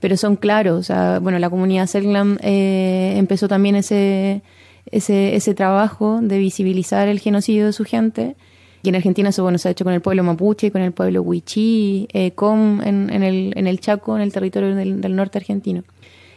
pero 0.06 0.18
son 0.18 0.36
claros. 0.36 0.78
O 0.78 0.84
sea, 0.84 1.18
bueno, 1.18 1.40
la 1.40 1.50
comunidad 1.50 1.88
Selknam 1.88 2.38
eh, 2.44 3.16
empezó 3.18 3.48
también 3.48 3.76
ese, 3.76 4.44
ese, 4.92 5.56
trabajo 5.56 6.20
de 6.22 6.38
visibilizar 6.38 7.08
el 7.08 7.20
genocidio 7.20 7.66
de 7.66 7.74
su 7.74 7.86
gente. 7.86 8.36
Y 8.84 8.90
en 8.90 8.96
Argentina 8.98 9.30
eso 9.30 9.42
bueno, 9.42 9.58
se 9.58 9.68
ha 9.68 9.72
hecho 9.72 9.84
con 9.84 9.96
el 9.96 10.02
pueblo 10.02 10.24
mapuche, 10.24 10.70
con 10.70 10.84
el 10.84 10.92
pueblo 10.92 11.24
huichí, 11.24 12.08
eh, 12.14 12.34
con 12.34 12.84
en, 12.86 13.12
en, 13.12 13.24
el, 13.24 13.54
en 13.56 13.66
el 13.66 13.80
Chaco, 13.80 14.16
en 14.16 14.22
el 14.22 14.32
territorio 14.32 14.76
del, 14.76 15.02
del 15.02 15.16
norte 15.16 15.40
argentino. 15.40 15.84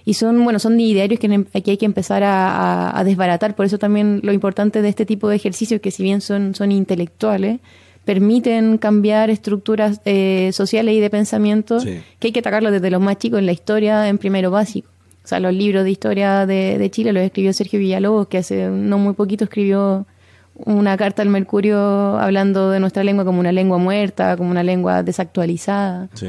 Y 0.06 0.14
son, 0.14 0.42
bueno, 0.44 0.58
son 0.60 0.80
idearios 0.80 1.20
que 1.20 1.44
aquí 1.52 1.72
hay 1.72 1.76
que 1.76 1.84
empezar 1.84 2.22
a, 2.22 2.48
a, 2.48 2.98
a, 2.98 3.04
desbaratar. 3.04 3.54
Por 3.54 3.66
eso 3.66 3.76
también 3.76 4.20
lo 4.22 4.32
importante 4.32 4.80
de 4.80 4.88
este 4.88 5.04
tipo 5.04 5.28
de 5.28 5.36
ejercicios, 5.36 5.82
que 5.82 5.90
si 5.90 6.02
bien 6.02 6.22
son, 6.22 6.54
son 6.54 6.72
intelectuales, 6.72 7.60
permiten 8.08 8.78
cambiar 8.78 9.28
estructuras 9.28 10.00
eh, 10.06 10.48
sociales 10.54 10.94
y 10.94 11.00
de 11.00 11.10
pensamiento, 11.10 11.78
Sí. 11.78 12.00
que 12.18 12.28
hay 12.28 12.32
que 12.32 12.40
atacarlo 12.40 12.70
desde 12.70 12.90
los 12.90 13.02
más 13.02 13.18
chicos 13.18 13.38
en 13.38 13.44
la 13.44 13.52
historia, 13.52 14.08
en 14.08 14.16
primero 14.16 14.50
básico. 14.50 14.88
O 15.22 15.28
sea, 15.28 15.40
los 15.40 15.52
libros 15.52 15.84
de 15.84 15.90
historia 15.90 16.46
de, 16.46 16.78
de 16.78 16.90
Chile 16.90 17.12
los 17.12 17.22
escribió 17.22 17.52
Sergio 17.52 17.78
Villalobos, 17.78 18.28
que 18.28 18.38
hace 18.38 18.68
no 18.70 18.96
muy 18.96 19.12
poquito 19.12 19.44
escribió 19.44 20.06
una 20.54 20.96
carta 20.96 21.20
al 21.20 21.28
Mercurio 21.28 21.78
hablando 22.18 22.70
de 22.70 22.80
nuestra 22.80 23.04
lengua 23.04 23.26
como 23.26 23.40
una 23.40 23.52
lengua 23.52 23.76
muerta, 23.76 24.38
como 24.38 24.50
una 24.50 24.62
lengua 24.62 25.02
desactualizada. 25.02 26.08
Sí. 26.14 26.28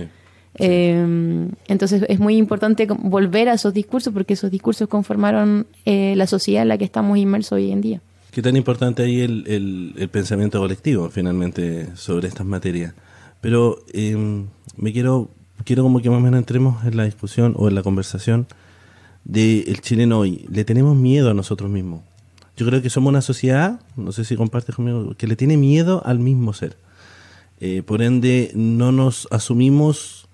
Eh, 0.55 1.47
entonces 1.69 2.03
es 2.09 2.19
muy 2.19 2.35
importante 2.35 2.87
volver 2.89 3.47
a 3.47 3.53
esos 3.53 3.73
discursos 3.73 4.13
porque 4.13 4.33
esos 4.33 4.51
discursos 4.51 4.89
conformaron 4.89 5.65
eh, 5.85 6.13
la 6.17 6.27
sociedad 6.27 6.63
en 6.63 6.67
la 6.67 6.77
que 6.77 6.83
estamos 6.83 7.17
inmersos 7.17 7.53
hoy 7.53 7.71
en 7.71 7.79
día. 7.79 8.01
¿Qué 8.31 8.41
tan 8.41 8.55
importante 8.55 9.03
ahí 9.03 9.21
el, 9.21 9.43
el- 9.47 9.93
el 9.97 10.09
pensamiento 10.09 10.59
colectivo, 10.59 11.09
finalmente, 11.09 11.89
sobre 11.95 12.27
estas 12.27 12.45
materias? 12.45 12.93
Pero 13.41 13.79
eh, 13.93 14.45
me 14.77 14.93
quiero, 14.93 15.29
quiero 15.65 15.83
como 15.83 15.99
que 16.01 16.09
más 16.09 16.19
o 16.19 16.21
menos 16.21 16.37
entremos 16.39 16.83
en 16.85 16.95
la 16.97 17.05
discusión 17.05 17.53
o 17.57 17.67
en 17.67 17.75
la 17.75 17.81
conversación 17.83 18.47
del 19.25 19.81
chileno 19.81 20.19
hoy. 20.19 20.45
Le 20.51 20.63
tenemos 20.63 20.95
miedo 20.95 21.31
a 21.31 21.33
nosotros 21.33 21.69
mismos. 21.71 22.01
Yo 22.55 22.65
creo 22.67 22.81
que 22.81 22.89
somos 22.89 23.09
una 23.09 23.21
sociedad, 23.21 23.79
no 23.95 24.11
sé 24.11 24.25
si 24.25 24.35
compartes 24.35 24.75
conmigo, 24.75 25.15
que 25.17 25.27
le 25.27 25.35
tiene 25.35 25.57
miedo 25.57 26.03
al 26.05 26.19
mismo 26.19 26.53
ser. 26.53 26.77
Eh, 27.61 27.81
por 27.83 28.01
ende, 28.01 28.51
no 28.53 28.91
nos 28.91 29.27
asumimos 29.31 30.27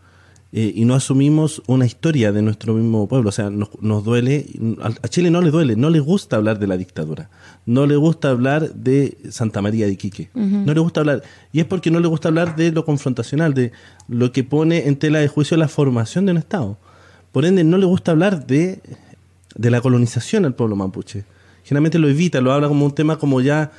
eh, 0.57 0.71
y 0.73 0.85
no 0.85 0.95
asumimos 0.95 1.61
una 1.67 1.85
historia 1.85 2.31
de 2.31 2.41
nuestro 2.41 2.75
mismo 2.75 3.09
pueblo. 3.09 3.27
O 3.27 3.31
sea, 3.33 3.49
nos, 3.49 3.71
nos 3.81 4.05
duele, 4.05 4.45
a, 4.81 5.09
Chile 5.09 5.29
no 5.29 5.41
le 5.41 5.51
duele, 5.51 5.75
no 5.75 5.89
le 5.89 5.99
gusta 5.99 6.37
hablar 6.37 6.59
de 6.59 6.67
la 6.67 6.77
dictadura, 6.77 7.29
no 7.65 7.85
le 7.85 7.97
gusta 7.97 8.29
hablar 8.29 8.73
de 8.73 9.17
Santa 9.31 9.61
María 9.61 9.85
de 9.85 9.91
Iquique, 9.91 10.29
no 10.33 10.73
le 10.73 10.79
gusta 10.79 11.01
hablar, 11.01 11.23
y 11.51 11.59
es 11.59 11.65
porque 11.65 11.91
no 11.91 11.99
le 11.99 12.07
gusta 12.07 12.29
hablar 12.29 12.55
de 12.55 12.71
lo 12.71 12.85
confrontacional, 12.85 13.53
de 13.53 13.73
lo 14.07 14.31
que 14.31 14.45
pone 14.45 14.87
en 14.87 14.95
tela 14.95 15.19
de 15.19 15.27
juicio 15.27 15.57
la 15.57 15.67
formación 15.67 16.25
de 16.25 16.31
un 16.31 16.37
Estado. 16.37 16.77
Por 17.33 17.43
ende, 17.43 17.65
no 17.65 17.77
le 17.77 17.85
gusta 17.85 18.11
hablar 18.11 18.47
de, 18.47 18.79
de 19.55 19.69
la 19.69 19.81
colonización 19.81 20.45
al 20.45 20.55
pueblo 20.55 20.77
mapuche. 20.77 21.25
Generalmente 21.65 21.99
lo 21.99 22.07
evita, 22.07 22.39
lo 22.39 22.53
habla 22.53 22.69
como 22.69 22.85
un 22.85 22.95
tema 22.95 23.19
como 23.19 23.41
ya, 23.41 23.73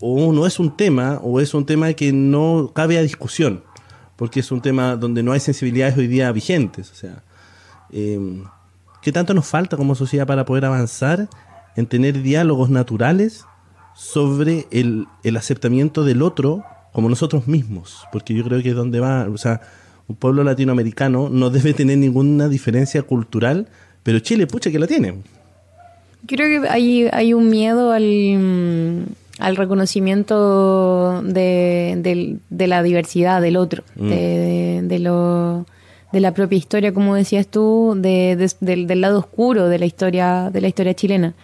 o 0.00 0.32
no 0.32 0.46
es 0.46 0.58
un 0.58 0.78
tema, 0.78 1.20
o 1.22 1.40
es 1.40 1.52
un 1.52 1.66
tema 1.66 1.92
que 1.92 2.10
no 2.10 2.70
cabe 2.74 2.96
a 2.96 3.02
discusión 3.02 3.64
porque 4.22 4.38
es 4.38 4.52
un 4.52 4.60
tema 4.60 4.94
donde 4.94 5.20
no 5.24 5.32
hay 5.32 5.40
sensibilidades 5.40 5.98
hoy 5.98 6.06
día 6.06 6.30
vigentes. 6.30 6.92
O 6.92 6.94
sea, 6.94 7.24
eh, 7.90 8.20
¿qué 9.02 9.10
tanto 9.10 9.34
nos 9.34 9.48
falta 9.48 9.76
como 9.76 9.96
sociedad 9.96 10.28
para 10.28 10.44
poder 10.44 10.64
avanzar 10.64 11.28
en 11.74 11.86
tener 11.86 12.22
diálogos 12.22 12.70
naturales 12.70 13.46
sobre 13.96 14.68
el, 14.70 15.08
el 15.24 15.36
aceptamiento 15.36 16.04
del 16.04 16.22
otro 16.22 16.62
como 16.92 17.08
nosotros 17.08 17.48
mismos? 17.48 18.06
Porque 18.12 18.32
yo 18.32 18.44
creo 18.44 18.62
que 18.62 18.68
es 18.68 18.76
donde 18.76 19.00
va, 19.00 19.26
o 19.28 19.38
sea, 19.38 19.60
un 20.06 20.14
pueblo 20.14 20.44
latinoamericano 20.44 21.28
no 21.28 21.50
debe 21.50 21.74
tener 21.74 21.98
ninguna 21.98 22.48
diferencia 22.48 23.02
cultural, 23.02 23.66
pero 24.04 24.20
Chile, 24.20 24.46
pucha, 24.46 24.70
que 24.70 24.78
la 24.78 24.86
tiene. 24.86 25.16
Creo 26.28 26.62
que 26.62 26.68
hay, 26.68 27.08
hay 27.12 27.34
un 27.34 27.50
miedo 27.50 27.90
al, 27.90 29.08
al 29.46 29.56
reconocimiento 29.56 31.22
de, 31.22 31.94
del- 31.98 32.40
de 32.50 32.66
la 32.66 32.82
diversidad 32.82 33.40
del 33.42 33.56
otro, 33.56 33.82
Mm. 33.96 34.08
de, 34.08 34.80
de 34.84 34.98
lo, 34.98 35.66
de 36.12 36.20
la 36.20 36.32
propia 36.32 36.58
historia, 36.58 36.92
como 36.94 37.14
decías 37.14 37.46
tú, 37.46 37.94
de, 37.96 38.36
de- 38.36 38.50
del, 38.60 38.86
del 38.86 39.00
lado 39.00 39.18
oscuro 39.18 39.68
de 39.68 39.78
la 39.78 39.86
historia, 39.86 40.50
de 40.52 40.60
la 40.60 40.68
historia 40.68 40.94
chilena. 40.94 41.34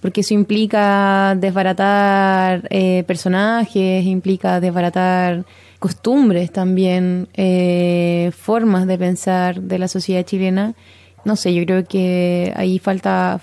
Porque 0.00 0.20
eso 0.20 0.32
implica 0.32 1.34
desbaratar 1.36 2.68
eh, 2.70 3.02
personajes, 3.06 4.04
implica 4.04 4.60
desbaratar 4.60 5.44
costumbres 5.80 6.52
también, 6.52 7.26
eh, 7.34 8.30
formas 8.36 8.86
de 8.86 8.96
pensar 8.98 9.60
de 9.60 9.78
la 9.78 9.88
sociedad 9.88 10.22
chilena. 10.24 10.74
No 11.24 11.34
sé, 11.34 11.52
yo 11.52 11.64
creo 11.64 11.84
que 11.84 12.52
ahí 12.56 12.78
falta 12.78 13.40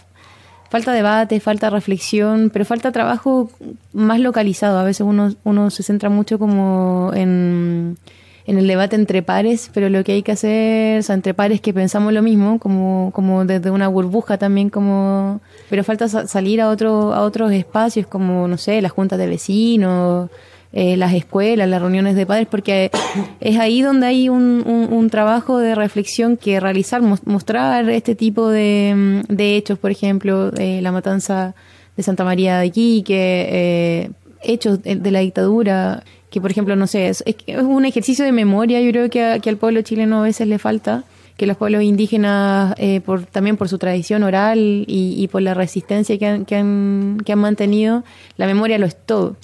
falta 0.69 0.91
debate, 0.93 1.39
falta 1.39 1.69
reflexión, 1.69 2.49
pero 2.51 2.65
falta 2.65 2.91
trabajo 2.91 3.49
más 3.93 4.19
localizado. 4.19 4.78
A 4.80 4.84
veces 4.84 5.01
uno, 5.08 5.34
uno 5.43 5.69
se 5.69 5.84
centra 5.84 6.10
mucho 6.10 6.38
como 6.39 7.12
en, 7.13 7.97
en 8.45 8.58
el 8.58 8.67
debate 8.67 8.95
entre 8.95 9.21
pares, 9.23 9.69
pero 9.73 9.89
lo 9.89 10.04
que 10.04 10.13
hay 10.13 10.23
que 10.23 10.32
hacer, 10.34 10.99
o 10.99 11.04
sea, 11.04 11.15
entre 11.15 11.34
pares 11.34 11.62
que 11.62 11.73
pensamos 11.73 12.13
lo 12.13 12.21
mismo, 12.21 12.60
como, 12.60 13.12
como 13.13 13.45
desde 13.45 13.71
una 13.71 13.88
burbuja 13.88 14.38
también, 14.38 14.69
como 14.69 15.39
pero 15.69 15.84
falta 15.84 16.08
sa- 16.10 16.28
salir 16.28 16.62
a 16.62 16.69
otro, 16.69 17.13
a 17.13 17.21
otros 17.21 17.51
espacios 17.51 18.06
como, 18.08 18.47
no 18.47 18.58
sé, 18.58 18.82
las 18.82 18.91
juntas 18.91 19.17
de 19.17 19.28
vecinos, 19.28 20.30
eh, 20.77 20.97
las 20.97 21.13
escuelas, 21.13 21.67
las 21.69 21.81
reuniones 21.81 22.15
de 22.15 22.25
padres, 22.27 22.47
porque 22.51 22.91
es 23.39 23.57
ahí 23.57 23.81
donde 23.81 24.05
hay 24.07 24.29
un, 24.29 24.63
un- 24.91 25.09
trabajo 25.09 25.57
de 25.57 25.73
reflexión 25.73 26.35
que 26.38 26.59
realizar, 26.59 27.01
mos- 27.01 27.25
mostrar 27.25 27.89
este 27.89 28.13
tipo 28.13 28.49
de, 28.49 28.93
mm, 29.29 29.33
de 29.33 29.55
hechos, 29.55 29.79
por 29.79 29.89
ejemplo, 29.89 30.51
eh, 30.57 30.81
la 30.81 30.91
matanza 30.91 31.55
de 31.95 32.03
Santa 32.03 32.23
María 32.25 32.59
de 32.59 32.65
Iquique, 32.67 33.47
eh, 33.49 34.09
hechos 34.43 34.83
de, 34.83 35.11
la 35.11 35.19
dictadura, 35.21 36.03
que 36.29 36.41
por 36.41 36.51
ejemplo, 36.51 36.75
no 36.75 36.88
sé, 36.88 37.07
es, 37.07 37.23
es 37.25 37.61
un 37.63 37.85
ejercicio 37.85 38.25
de 38.25 38.31
memoria, 38.33 38.81
yo 38.81 38.91
creo 38.91 39.09
que, 39.09 39.23
a- 39.23 39.39
que 39.39 39.49
al 39.49 39.57
pueblo 39.57 39.81
chileno 39.81 40.19
a 40.19 40.23
veces 40.23 40.47
le 40.47 40.59
falta 40.59 41.03
que 41.38 41.45
los 41.45 41.57
pueblos 41.57 41.83
indígenas, 41.83 42.73
eh, 42.77 43.01
por, 43.01 43.25
también 43.25 43.57
por 43.57 43.67
su 43.69 43.77
tradición 43.77 44.23
oral 44.23 44.85
y, 44.88 45.15
y 45.17 45.27
por 45.27 45.41
la 45.41 45.53
resistencia 45.53 46.17
que 46.17 46.25
han, 46.25 46.45
que, 46.45 46.55
han, 46.55 47.17
que 47.25 47.31
han 47.33 47.39
mantenido, 47.39 48.03
la 48.38 48.45
memoria 48.47 48.77
lo 48.77 48.85
es 48.85 48.95
todo. 49.05 49.35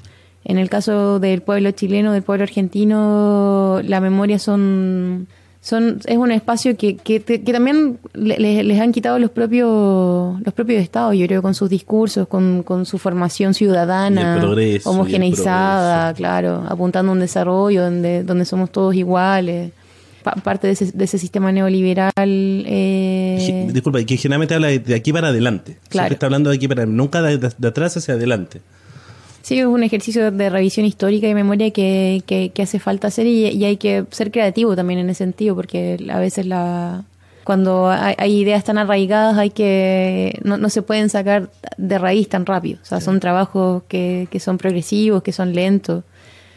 En 0.43 0.57
el 0.57 0.69
caso 0.69 1.19
del 1.19 1.41
pueblo 1.41 1.71
chileno, 1.71 2.11
del 2.13 2.23
pueblo 2.23 2.43
argentino, 2.43 3.79
la 3.83 4.01
memoria 4.01 4.39
son, 4.39 5.27
son 5.61 5.99
es 6.05 6.17
un 6.17 6.31
espacio 6.31 6.75
que, 6.75 6.95
que, 6.97 7.21
que 7.21 7.39
también 7.53 7.99
le- 8.13 8.39
le- 8.39 8.63
les 8.63 8.79
han 8.79 8.91
quitado 8.91 9.19
los 9.19 9.29
propios 9.29 10.41
los 10.43 10.53
propios 10.53 10.81
estados, 10.81 11.15
yo 11.15 11.25
creo, 11.27 11.41
con 11.43 11.53
sus 11.53 11.69
discursos, 11.69 12.27
con, 12.27 12.63
con 12.63 12.85
su 12.87 12.97
formación 12.97 13.53
ciudadana, 13.53 14.37
progreso, 14.39 14.89
homogeneizada, 14.89 16.13
claro, 16.15 16.63
apuntando 16.67 17.11
a 17.11 17.13
un 17.13 17.19
desarrollo 17.19 17.83
donde, 17.83 18.23
donde 18.23 18.45
somos 18.45 18.71
todos 18.71 18.95
iguales. 18.95 19.71
Pa- 20.23 20.35
parte 20.35 20.67
de 20.67 20.73
ese, 20.73 20.91
de 20.91 21.03
ese 21.05 21.17
sistema 21.17 21.51
neoliberal. 21.51 22.11
eh, 22.17 23.69
Disculpa, 23.73 23.99
y 23.99 24.05
que 24.05 24.17
generalmente 24.17 24.53
habla 24.53 24.67
de, 24.67 24.79
de 24.79 24.93
aquí 24.95 25.11
para 25.11 25.29
adelante. 25.29 25.77
Claro. 25.89 26.05
Siempre 26.05 26.13
está 26.15 26.25
hablando 26.27 26.49
de 26.51 26.55
aquí 26.57 26.67
para 26.67 26.85
nunca 26.85 27.21
de, 27.21 27.37
de- 27.37 27.49
de 27.57 27.67
atrás 27.67 27.97
hacia 27.97 28.13
adelante. 28.13 28.61
Sí, 29.41 29.57
es 29.59 29.65
un 29.65 29.83
ejercicio 29.83 30.31
de 30.31 30.49
revisión 30.49 30.85
histórica 30.85 31.27
y 31.27 31.33
memoria 31.33 31.71
que, 31.71 32.21
que, 32.27 32.51
que 32.53 32.61
hace 32.61 32.79
falta 32.79 33.07
hacer 33.07 33.25
y, 33.25 33.47
y 33.47 33.65
hay 33.65 33.77
que 33.77 34.05
ser 34.11 34.31
creativo 34.31 34.75
también 34.75 34.99
en 34.99 35.09
ese 35.09 35.19
sentido, 35.19 35.55
porque 35.55 35.97
a 36.11 36.19
veces 36.19 36.45
la 36.45 37.03
cuando 37.43 37.89
hay, 37.89 38.13
hay 38.19 38.39
ideas 38.39 38.63
tan 38.63 38.77
arraigadas 38.77 39.35
hay 39.39 39.49
que 39.49 40.39
no, 40.43 40.57
no 40.57 40.69
se 40.69 40.83
pueden 40.83 41.09
sacar 41.09 41.49
de 41.77 41.97
raíz 41.97 42.29
tan 42.29 42.45
rápido. 42.45 42.77
O 42.83 42.85
sea, 42.85 43.01
son 43.01 43.19
trabajos 43.19 43.81
que, 43.87 44.27
que 44.29 44.39
son 44.39 44.59
progresivos, 44.59 45.23
que 45.23 45.31
son 45.31 45.53
lentos. 45.55 46.03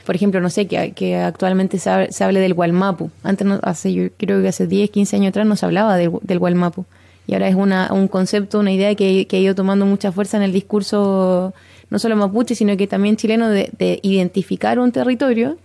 Por 0.05 0.15
ejemplo, 0.15 0.43
no 0.43 0.51
sé, 0.51 0.67
que, 0.67 0.93
que 0.93 1.17
actualmente 1.17 1.79
se, 1.79 1.89
hable- 1.89 2.11
se 2.13 2.23
hable 2.23 2.39
del 2.41 2.53
Gualmapu. 2.53 3.11
Antes, 3.23 3.47
no, 3.47 3.59
hace, 3.63 3.95
yo 3.95 4.09
creo 4.19 4.43
que 4.43 4.49
hace 4.49 4.67
10, 4.67 4.91
15 4.91 5.17
años 5.17 5.31
atrás 5.31 5.47
no 5.47 5.57
se 5.57 5.65
hablaba 5.65 5.97
del, 5.97 6.11
del 6.21 6.39
Gualmapu. 6.39 6.85
Y 7.27 7.33
ahora 7.33 7.49
es 7.49 7.55
una, 7.55 7.89
un 7.91 8.07
concepto, 8.09 8.59
una 8.61 8.71
idea 8.71 8.95
que, 8.95 9.27
que 9.27 9.37
ha 9.39 9.41
ido 9.41 9.55
tomando 9.55 9.87
mucha 9.87 10.13
fuerza 10.13 10.37
en 10.37 10.43
el 10.43 10.53
discurso, 10.53 11.55
no 11.91 11.99
solo 11.99 12.17
mapuche, 12.17 12.55
sino 12.55 12.77
que 12.77 12.87
también 12.87 13.17
chileno, 13.17 13.49
de, 13.49 13.71
de 13.79 14.01
identificar 14.03 14.79
un 14.79 14.93
territorio 14.93 15.57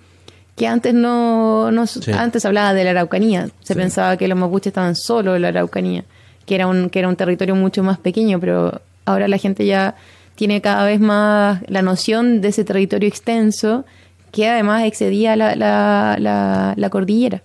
que 0.55 0.67
antes 0.67 0.93
no, 0.93 1.71
no 1.71 1.87
Sí. 1.87 2.11
antes 2.11 2.45
hablaba 2.45 2.73
de 2.73 2.83
la 2.83 2.89
Araucanía. 2.91 3.49
Se 3.61 3.75
pensaba 3.75 4.17
que 4.17 4.27
los 4.27 4.37
mapuches 4.37 4.67
estaban 4.67 4.95
solo 4.95 5.35
en 5.35 5.41
la 5.43 5.47
Araucanía, 5.49 6.03
que 6.45 6.55
era 6.55 6.67
un, 6.67 6.89
que 6.89 6.99
era 6.99 7.07
un 7.07 7.15
territorio 7.15 7.55
mucho 7.55 7.81
más 7.83 7.97
pequeño, 7.97 8.39
pero 8.39 8.81
ahora 9.05 9.27
la 9.27 9.37
gente 9.37 9.65
ya 9.65 9.95
tiene 10.35 10.59
cada 10.61 10.85
vez 10.85 10.99
más 10.99 11.61
la 11.67 11.81
noción 11.81 12.41
de 12.41 12.49
ese 12.49 12.63
territorio 12.65 13.07
extenso 13.07 13.85
que 14.31 14.47
además 14.47 14.83
excedía 14.83 15.35
la, 15.35 15.55
la, 15.55 16.17
la, 16.19 16.73
la 16.75 16.89
cordillera. 16.89 17.41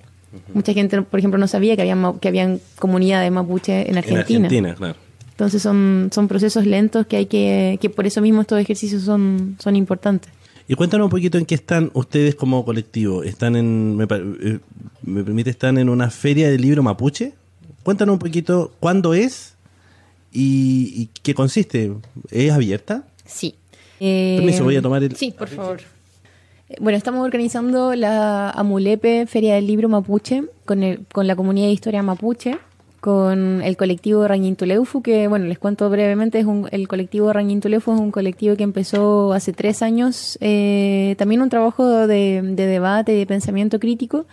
Mucha 0.53 0.73
gente, 0.73 1.01
por 1.03 1.19
ejemplo, 1.21 1.39
no 1.39 1.47
sabía 1.47 1.77
que 1.77 1.83
había 1.83 1.97
que 2.21 2.27
habían 2.29 2.61
comunidades 2.79 3.31
mapuche 3.31 3.89
en 3.89 3.97
Argentina. 3.99 4.49
En 4.49 4.67
Argentina, 4.67 4.75
claro. 4.75 4.97
Entonces 5.35 5.63
son, 5.63 6.11
son 6.15 6.29
procesos 6.29 6.65
lentos 6.65 7.07
que 7.07 7.17
hay 7.17 7.27
que, 7.27 7.79
que 7.81 7.91
por 7.91 8.07
eso 8.07 8.21
mismo 8.21 8.41
estos 8.43 8.59
ejercicios 8.61 9.03
son, 9.03 9.57
son 9.59 9.75
importantes. 9.77 10.33
Y 10.69 10.75
cuéntanos 10.77 11.07
un 11.07 11.11
poquito 11.11 11.37
en 11.39 11.45
qué 11.45 11.55
están 11.57 11.91
ustedes 11.93 12.35
como 12.37 12.65
colectivo. 12.65 13.23
¿Están 13.23 13.57
en, 13.57 13.97
me, 13.97 14.05
eh, 14.11 14.61
me 15.03 15.23
permite, 15.25 15.51
están 15.51 15.77
en 15.79 15.89
una 15.89 16.09
feria 16.11 16.49
del 16.51 16.63
libro 16.63 16.83
mapuche? 16.83 17.33
Cuéntanos 17.83 18.15
un 18.15 18.19
poquito 18.21 18.73
cuándo 18.81 19.13
es 19.13 19.55
y, 20.33 20.93
y 20.97 21.11
qué 21.23 21.35
consiste. 21.35 21.93
¿Es 22.31 22.51
abierta? 22.53 23.05
Sí. 23.27 23.57
Permiso, 23.99 24.65
voy 24.65 24.77
a 24.77 24.83
tomar 24.83 25.03
el- 25.03 25.13
Eh, 25.13 25.17
Sí, 25.17 25.35
por 25.37 25.49
favor. 25.49 25.81
Eh, 26.69 26.77
Bueno, 26.81 26.97
estamos 26.97 27.25
organizando 27.25 27.95
la 27.95 28.51
Amulepe 28.51 29.27
Feria 29.27 29.55
del 29.57 29.67
Libro 29.67 29.89
Mapuche 29.89 30.45
con, 30.65 30.83
el, 30.83 31.05
con 31.13 31.27
la 31.27 31.37
comunidad 31.37 31.67
de 31.67 31.73
historia 31.73 32.03
mapuche, 32.03 32.57
con 33.05 33.61
el 33.61 33.77
colectivo 33.77 34.27
Rañintuleufu, 34.27 35.03
que, 35.03 35.29
bueno, 35.29 35.45
les 35.45 35.59
cuento 35.59 35.91
brevemente, 35.91 36.39
es 36.39 36.47
un, 36.47 36.71
el 36.73 36.89
colectivo 36.89 37.35
Rañintuleufu 37.35 37.93
es 37.93 38.01
un 38.01 38.11
colectivo 38.11 38.57
que 38.57 38.63
empezó 38.63 39.35
hace 39.35 39.53
tres 39.53 39.83
años, 39.83 40.39
eh, 40.41 41.15
también 41.19 41.43
un 41.43 41.51
trabajo 41.51 42.07
de, 42.07 42.41
de 42.43 42.67
debate 42.67 43.13
y 43.13 43.19
de 43.19 43.27
pensamiento 43.27 43.79
crítico, 43.79 44.25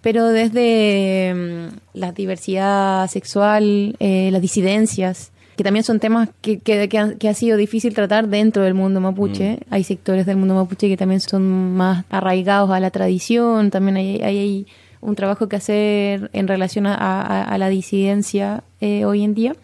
pero 0.00 0.28
desde 0.28 1.34
mm, 1.34 1.98
la 1.98 2.12
diversidad 2.12 3.10
sexual, 3.10 3.94
eh, 4.00 4.30
las 4.32 4.40
disidencias, 4.40 5.30
que 5.56 5.62
también 5.62 5.84
son 5.84 6.00
temas 6.00 6.30
que, 6.40 6.60
que, 6.60 6.88
que 6.88 7.28
ha 7.28 7.34
sido 7.34 7.58
difícil 7.58 7.92
tratar 7.92 8.28
dentro 8.28 8.62
del 8.62 8.72
mundo 8.72 9.00
mapuche. 9.00 9.58
Hay 9.68 9.84
sectores 9.84 10.24
del 10.24 10.38
mundo 10.38 10.54
mapuche 10.54 10.88
que 10.88 10.96
también 10.96 11.20
son 11.20 11.76
más 11.76 12.06
arraigados 12.08 12.70
a 12.70 12.80
la 12.80 12.90
tradición, 12.90 13.70
también 13.70 13.96
hay, 13.96 14.22
hay, 14.22 14.38
hay 14.38 14.66
un 15.04 15.14
trabajo 15.16 15.48
que 15.48 15.56
hacer 15.56 16.30
en 16.32 16.48
relación 16.48 16.86
a, 16.86 16.94
a- 16.94 17.42
a 17.44 17.58
la 17.58 17.68
disidencia 17.68 18.64
eh, 18.80 19.04
hoy 19.04 19.22
en 19.22 19.34
día. 19.34 19.54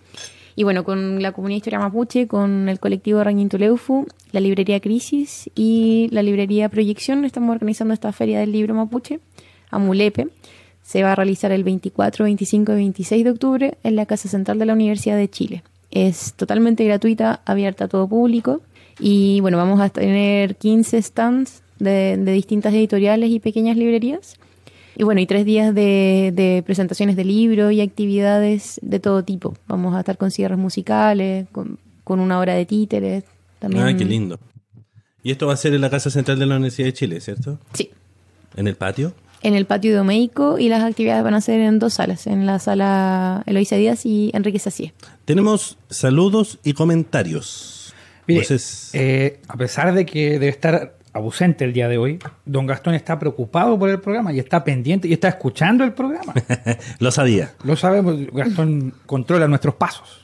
Y 0.57 0.65
bueno, 0.65 0.85
con 0.85 1.23
la 1.23 1.33
comunidad 1.33 1.55
de 1.55 1.59
historia 1.59 1.79
mapuche, 1.79 2.27
con 2.27 2.69
el 2.69 2.79
colectivo 2.79 3.25
Rañintuleufu, 3.25 4.07
la 4.33 4.41
librería 4.41 4.79
Crisis 4.81 5.49
y 5.55 6.09
la 6.11 6.23
librería 6.23 6.69
Proyección, 6.69 7.25
estamos 7.25 7.55
organizando 7.55 7.95
esta 7.95 8.13
feria 8.13 8.41
del 8.41 8.53
libro 8.53 8.75
mapuche, 8.75 9.21
Amulepe. 9.71 10.29
Se 10.83 11.03
va 11.03 11.13
a 11.13 11.15
realizar 11.15 11.53
el 11.53 11.65
24, 11.65 12.25
25 12.25 12.73
y 12.73 12.75
26 12.75 13.25
de 13.25 13.31
octubre 13.31 13.79
en 13.85 13.97
la 13.97 14.07
Casa 14.07 14.29
Central 14.29 14.59
de 14.59 14.67
la 14.67 14.73
Universidad 14.75 15.17
de 15.17 15.31
Chile. 15.31 15.63
Es 15.91 16.35
totalmente 16.35 16.85
gratuita, 16.85 17.41
abierta 17.47 17.85
a 17.85 17.89
todo 17.89 18.07
público. 18.09 18.61
Y 18.99 19.41
bueno, 19.41 19.57
vamos 19.57 19.81
a 19.81 19.89
tener 19.89 20.57
15 20.57 21.01
stands 21.01 21.63
de 21.79 22.17
distintas 22.33 22.75
editoriales 22.75 23.31
y 23.31 23.41
pequeñas 23.41 23.77
librerías. 23.77 24.37
Y 25.01 25.03
bueno, 25.03 25.23
y 25.23 25.27
tres 25.27 25.47
días 25.47 25.75
de, 25.75 26.31
de 26.35 26.63
presentaciones 26.67 27.17
de 27.17 27.25
libros 27.25 27.73
y 27.73 27.81
actividades 27.81 28.79
de 28.83 29.01
todo 29.01 29.25
tipo. 29.25 29.55
Vamos 29.67 29.95
a 29.97 30.01
estar 30.01 30.19
con 30.19 30.31
cierres 30.31 30.59
musicales, 30.59 31.47
con, 31.53 31.79
con 32.05 32.21
una 32.21 32.39
hora 32.39 32.53
de 32.53 32.67
títeres. 32.67 33.25
También. 33.61 33.83
Ah, 33.83 33.97
qué 33.97 34.05
lindo. 34.05 34.39
Y 35.23 35.31
esto 35.31 35.47
va 35.47 35.55
a 35.55 35.57
ser 35.57 35.73
en 35.73 35.81
la 35.81 35.89
Casa 35.89 36.11
Central 36.11 36.39
de 36.39 36.45
la 36.45 36.57
Universidad 36.57 36.89
de 36.89 36.93
Chile, 36.93 37.21
¿cierto? 37.23 37.59
Sí, 37.73 37.91
En 38.57 38.67
el 38.69 38.75
patio. 38.77 39.15
en 39.43 39.55
el 39.55 39.65
patio 39.65 39.93
de 39.95 40.01
Omeico 40.01 40.59
y 40.59 40.69
las 40.69 40.83
actividades 40.85 41.25
van 41.25 41.33
a 41.33 41.41
ser 41.41 41.61
en 41.61 41.79
dos 41.79 41.95
salas, 41.95 42.27
en 42.27 42.45
la 42.45 42.59
sala 42.59 43.43
Eloísa 43.47 43.77
Díaz 43.77 44.05
y 44.05 44.31
Enrique 44.35 44.59
Sacié. 44.59 44.93
Tenemos 45.25 45.79
saludos 45.89 46.59
y 46.63 46.75
comentarios. 46.75 47.95
Mire, 48.27 48.43
Entonces, 48.43 48.91
eh, 48.93 49.41
a 49.49 49.57
pesar 49.57 49.95
de 49.95 50.05
que 50.05 50.33
debe 50.33 50.49
estar 50.49 50.95
ausente 51.13 51.65
el 51.65 51.73
día 51.73 51.89
de 51.89 51.99
hoy, 51.99 52.19
don 52.45 52.67
Gastón 52.67 52.95
está 52.95 53.19
preocupado 53.19 53.79
por 53.79 53.89
el 53.91 54.01
programa 54.01 54.33
y 54.33 54.39
está 54.39 54.63
pendiente 54.63 55.09
y 55.09 55.13
está 55.13 55.29
escuchando 55.29 55.83
el 55.85 55.93
programa. 55.93 56.33
lo 56.99 57.11
sabía. 57.11 57.53
Lo 57.65 57.77
sabemos, 57.77 58.17
Gastón 58.33 58.95
controla 59.07 59.49
nuestros 59.49 59.75
pasos. 59.75 60.21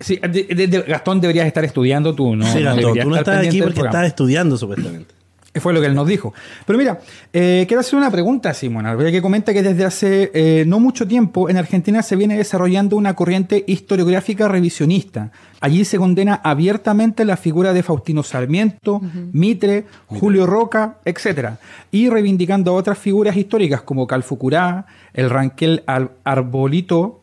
Sí, 0.00 0.16
de- 0.22 0.44
de- 0.54 0.66
de- 0.68 0.82
Gastón 0.82 1.20
deberías 1.20 1.46
estar 1.46 1.64
estudiando 1.64 2.14
tú, 2.14 2.36
¿no? 2.36 2.46
sí, 2.46 2.62
Gastón, 2.62 2.98
tú 2.98 3.08
no 3.10 3.16
estás 3.16 3.46
aquí 3.46 3.60
porque 3.60 3.80
estás 3.80 4.06
estudiando, 4.06 4.56
supuestamente. 4.56 5.14
Fue 5.60 5.72
lo 5.72 5.80
que 5.80 5.86
él 5.86 5.94
nos 5.94 6.06
dijo. 6.06 6.32
Pero 6.66 6.78
mira, 6.78 7.00
eh, 7.32 7.64
quiero 7.68 7.80
hacer 7.80 7.96
una 7.98 8.10
pregunta, 8.10 8.52
Simona, 8.54 8.96
que 8.96 9.22
comenta 9.22 9.52
que 9.52 9.62
desde 9.62 9.84
hace 9.84 10.30
eh, 10.34 10.64
no 10.66 10.80
mucho 10.80 11.06
tiempo 11.06 11.48
en 11.48 11.56
Argentina 11.56 12.02
se 12.02 12.16
viene 12.16 12.36
desarrollando 12.36 12.96
una 12.96 13.14
corriente 13.14 13.64
historiográfica 13.66 14.48
revisionista. 14.48 15.30
Allí 15.60 15.84
se 15.84 15.98
condena 15.98 16.40
abiertamente 16.44 17.24
la 17.24 17.36
figura 17.36 17.72
de 17.72 17.82
Faustino 17.82 18.22
Sarmiento, 18.22 19.00
Mitre, 19.32 19.86
Julio 20.06 20.46
Roca, 20.46 20.98
etcétera, 21.04 21.58
y 21.90 22.08
reivindicando 22.08 22.70
a 22.70 22.74
otras 22.74 22.98
figuras 22.98 23.36
históricas 23.36 23.82
como 23.82 24.06
Calfucurá, 24.06 24.86
el 25.14 25.30
Ranquel 25.30 25.82
Al- 25.86 26.12
Arbolito, 26.24 27.20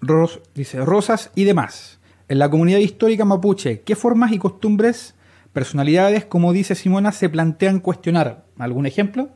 Ros- 0.00 0.40
dice, 0.54 0.84
Rosas 0.84 1.30
y 1.34 1.44
demás. 1.44 1.98
En 2.28 2.38
la 2.40 2.50
comunidad 2.50 2.78
histórica 2.80 3.24
mapuche, 3.24 3.82
¿qué 3.82 3.94
formas 3.94 4.32
y 4.32 4.38
costumbres, 4.38 5.14
personalidades, 5.56 6.26
como 6.26 6.52
dice 6.52 6.74
Simona, 6.74 7.12
se 7.12 7.30
plantean 7.30 7.80
cuestionar? 7.80 8.44
¿Algún 8.58 8.84
ejemplo? 8.84 9.30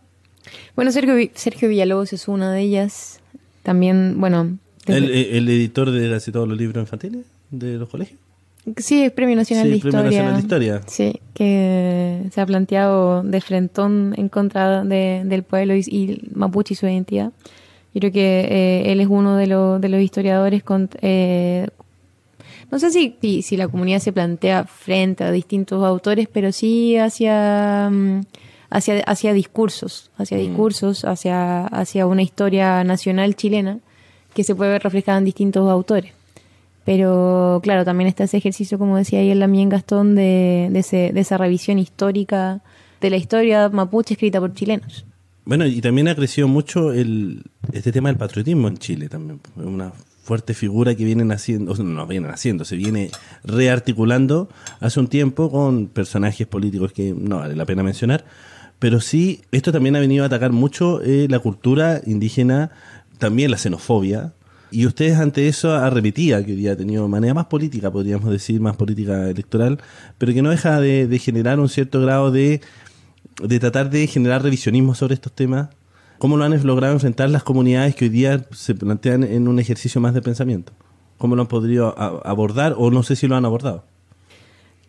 Bueno, 0.77 0.93
Sergio, 0.93 1.15
Sergio 1.35 1.69
Villalobos 1.71 2.13
es 2.13 2.29
una 2.29 2.53
de 2.53 2.61
ellas. 2.61 3.21
También, 3.63 4.17
bueno... 4.19 4.59
desde- 4.85 4.99
¿El, 4.99 5.37
el 5.39 5.49
editor 5.49 5.91
de 5.91 6.11
casi 6.11 6.31
todos 6.31 6.47
los 6.47 6.59
libros 6.59 6.83
infantiles 6.83 7.25
de 7.51 7.79
los 7.79 7.89
colegios? 7.89 8.21
Sí, 8.77 9.03
es 9.03 9.13
Premio 9.13 9.35
Nacional, 9.35 9.65
Sí, 9.65 9.71
de, 9.73 9.79
Premio 9.81 9.89
Historia. 10.01 10.11
Nacional 10.11 10.35
de 10.35 10.41
Historia. 10.41 10.81
Sí, 10.87 11.21
que 11.33 12.23
se 12.31 12.41
ha 12.43 12.45
planteado 12.47 13.23
de 13.23 13.41
frentón 13.41 14.13
en 14.19 14.29
contra 14.29 14.85
de- 14.85 15.23
del 15.25 15.43
pueblo 15.43 15.75
y, 15.75 15.81
y 15.89 16.29
mapuche 16.35 16.75
y 16.75 16.77
su 16.77 16.87
identidad. 16.87 17.33
Yo 17.95 18.01
creo 18.01 18.13
que 18.13 18.41
eh, 18.51 18.93
él 18.93 19.01
es 19.01 19.09
uno 19.09 19.37
de, 19.37 19.47
los 19.47 19.81
de 19.81 19.89
los 19.89 20.01
historiadores 20.03 20.63
con... 20.63 20.91
eh, 21.01 21.67
no 22.71 22.79
sé 22.79 22.91
si, 22.91 23.17
si, 23.21 23.43
si 23.43 23.57
la 23.57 23.69
comunidad 23.69 23.99
se 24.01 24.13
plantea 24.13 24.65
frente 24.65 25.25
a 25.25 25.31
distintos 25.33 25.85
autores, 25.85 26.29
pero 26.33 26.53
sí 26.53 26.97
hacia, 26.97 27.89
mm, 27.91 28.21
hacia, 28.71 29.01
hacia 29.05 29.33
discursos, 29.33 30.11
hacia 30.17 30.37
discursos, 30.39 31.05
hacia, 31.05 31.67
hacia 31.67 32.07
una 32.07 32.23
historia 32.23 32.83
nacional 32.85 33.35
chilena 33.37 33.79
que 34.35 34.45
se 34.45 34.55
puede 34.55 34.71
ver 34.71 34.83
reflejada 34.83 35.19
en 35.19 35.25
distintos 35.25 35.69
autores. 35.71 36.13
Pero 36.85 37.61
claro, 37.63 37.85
también 37.85 38.09
está 38.09 38.25
ese 38.25 38.39
ejercicio, 38.39 38.79
como 38.79 38.97
decía 38.97 39.21
ahí 39.21 39.31
el 39.31 39.39
Lamien 39.41 39.69
Gastón, 39.69 40.15
de, 40.15 40.69
de, 40.71 40.79
ese- 40.79 41.13
de 41.13 41.21
esa 41.21 41.37
revisión 41.37 41.79
histórica 41.79 42.61
de 43.01 43.11
la 43.11 43.17
historia 43.17 43.69
mapuche 43.69 44.15
escrita 44.15 44.41
por 44.41 44.55
chilenos. 44.55 45.05
Bueno, 45.45 45.67
y 45.67 45.81
también 45.81 46.09
ha 46.09 46.15
crecido 46.15 46.49
mucho 46.49 46.93
el, 46.93 47.43
este 47.73 47.93
tema 47.93 48.09
del 48.09 48.17
patriotismo 48.19 48.69
en 48.69 48.79
Chile 48.79 49.09
también. 49.09 49.41
Una 49.57 49.93
fuerte 50.31 50.55
figura 50.55 50.95
que 50.95 51.05
vienen 51.05 51.33
haciendo, 51.33 51.75
no 51.75 52.07
vienen 52.07 52.31
haciendo, 52.31 52.65
se 52.65 52.77
viene 52.77 53.11
rearticulando 53.43 54.49
hace 54.79 55.01
un 55.01 55.09
tiempo 55.09 55.51
con 55.51 55.89
personajes 55.89 56.47
políticos 56.47 56.93
que 56.93 57.13
no 57.13 57.39
vale 57.39 57.57
la 57.57 57.65
pena 57.67 57.83
mencionar, 57.83 58.25
pero 58.79 59.01
sí, 59.01 59.41
esto 59.51 59.73
también 59.73 59.97
ha 59.97 59.99
venido 59.99 60.23
a 60.23 60.29
atacar 60.29 60.53
mucho 60.53 61.03
eh, 61.03 61.27
la 61.29 61.41
cultura 61.41 62.01
indígena, 62.07 62.71
también 63.19 63.51
la 63.51 63.59
xenofobia, 63.59 64.33
y 64.71 64.87
ustedes 64.87 65.19
ante 65.19 65.49
eso 65.49 65.75
arremetía, 65.75 66.45
que 66.45 66.53
hoy 66.53 66.59
día 66.59 66.75
ha 66.75 66.77
tenido 66.77 67.09
manera 67.09 67.35
más 67.35 67.47
política, 67.47 67.91
podríamos 67.91 68.31
decir, 68.31 68.61
más 68.61 68.77
política 68.77 69.29
electoral, 69.29 69.81
pero 70.17 70.33
que 70.33 70.43
no 70.43 70.51
deja 70.51 70.81
de, 70.81 71.09
de 71.09 71.19
generar 71.19 71.59
un 71.59 71.69
cierto 71.69 72.01
grado 72.01 72.31
de, 72.31 72.61
de 73.43 73.59
tratar 73.59 73.91
de 73.91 74.07
generar 74.07 74.45
revisionismo 74.45 74.95
sobre 74.95 75.15
estos 75.15 75.33
temas. 75.33 75.71
¿Cómo 76.21 76.37
lo 76.37 76.45
han 76.45 76.67
logrado 76.67 76.93
enfrentar 76.93 77.31
las 77.31 77.43
comunidades 77.43 77.95
que 77.95 78.05
hoy 78.05 78.11
día 78.11 78.45
se 78.53 78.75
plantean 78.75 79.25
en 79.25 79.49
un 79.49 79.59
ejercicio 79.59 80.03
más 80.03 80.13
de 80.13 80.21
pensamiento? 80.21 80.73
¿Cómo 81.17 81.35
lo 81.35 81.41
han 81.41 81.49
podido 81.49 81.99
a- 81.99 82.21
abordar 82.29 82.75
o 82.77 82.91
no 82.91 83.03
sé 83.03 83.17
si 83.17 83.27
lo 83.27 83.37
han 83.37 83.47
abordado? 83.47 83.85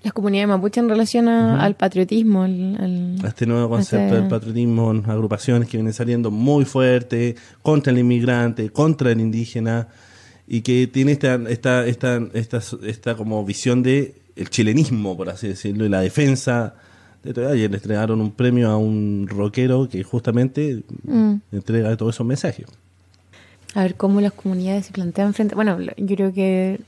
Las 0.03 0.11
comunidades 0.11 0.49
mapuche 0.49 0.82
en 0.82 0.89
relación 0.89 1.29
a- 1.29 1.63
al 1.63 1.75
patriotismo, 1.75 2.43
al, 2.43 2.75
al- 2.77 3.25
A 3.25 3.29
este 3.29 3.45
nuevo 3.45 3.69
concepto 3.69 4.07
Este- 4.07 4.15
del 4.19 4.27
patriotismo, 4.27 4.89
agrupaciones 5.07 5.69
que 5.69 5.77
vienen 5.77 5.93
saliendo 5.93 6.32
muy 6.32 6.65
fuerte 6.65 7.36
contra 7.61 7.93
el 7.93 7.99
inmigrante, 7.99 8.69
contra 8.69 9.11
el 9.13 9.21
indígena 9.21 9.88
y 10.49 10.61
que 10.61 10.88
tiene 10.88 11.13
esta 11.13 11.36
esta 11.47 11.86
esta 11.88 12.19
esta, 12.34 12.59
esta 12.86 13.15
como 13.15 13.45
visión 13.45 13.84
de 13.84 14.15
el 14.36 14.49
chilenismo, 14.49 15.15
por 15.15 15.29
así 15.29 15.47
decirlo, 15.47 15.86
y 15.86 15.89
la 15.89 16.01
defensa. 16.01 16.75
Ayer 17.24 17.69
le 17.69 17.78
entregaron 17.78 18.19
un 18.19 18.32
premio 18.32 18.69
a 18.69 18.78
un 18.78 19.28
rockero 19.30 19.88
que 19.89 20.03
justamente 20.03 20.84
Mm. 21.03 21.36
entrega 21.51 21.95
todos 21.97 22.15
esos 22.15 22.26
mensajes. 22.26 22.65
A 23.76 23.84
ver 23.84 23.95
cómo 23.95 24.19
las 24.22 24.34
comunidades 24.34 24.88
se 24.88 24.91
plantean 24.93 25.34
frente. 25.34 25.55
Bueno, 25.55 25.78
yo 25.80 26.15
creo 26.15 26.34
que 26.34 26.80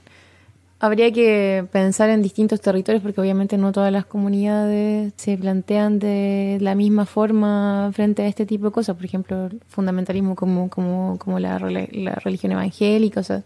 habría 0.79 1.11
que 1.13 1.65
pensar 1.71 2.09
en 2.09 2.21
distintos 2.21 2.59
territorios 2.59 3.01
porque 3.01 3.21
obviamente 3.21 3.57
no 3.57 3.71
todas 3.71 3.91
las 3.91 4.05
comunidades 4.05 5.13
se 5.15 5.37
plantean 5.37 5.99
de 5.99 6.57
la 6.59 6.75
misma 6.75 7.05
forma 7.05 7.91
frente 7.93 8.23
a 8.23 8.27
este 8.27 8.45
tipo 8.45 8.65
de 8.65 8.71
cosas. 8.73 8.95
Por 8.97 9.05
ejemplo, 9.05 9.45
el 9.45 9.61
fundamentalismo 9.69 10.35
como, 10.35 10.69
como, 10.69 11.17
como 11.19 11.39
la, 11.39 11.57
la 11.59 12.15
religión 12.15 12.51
evangélica. 12.51 13.21
O 13.21 13.23
sea, 13.23 13.43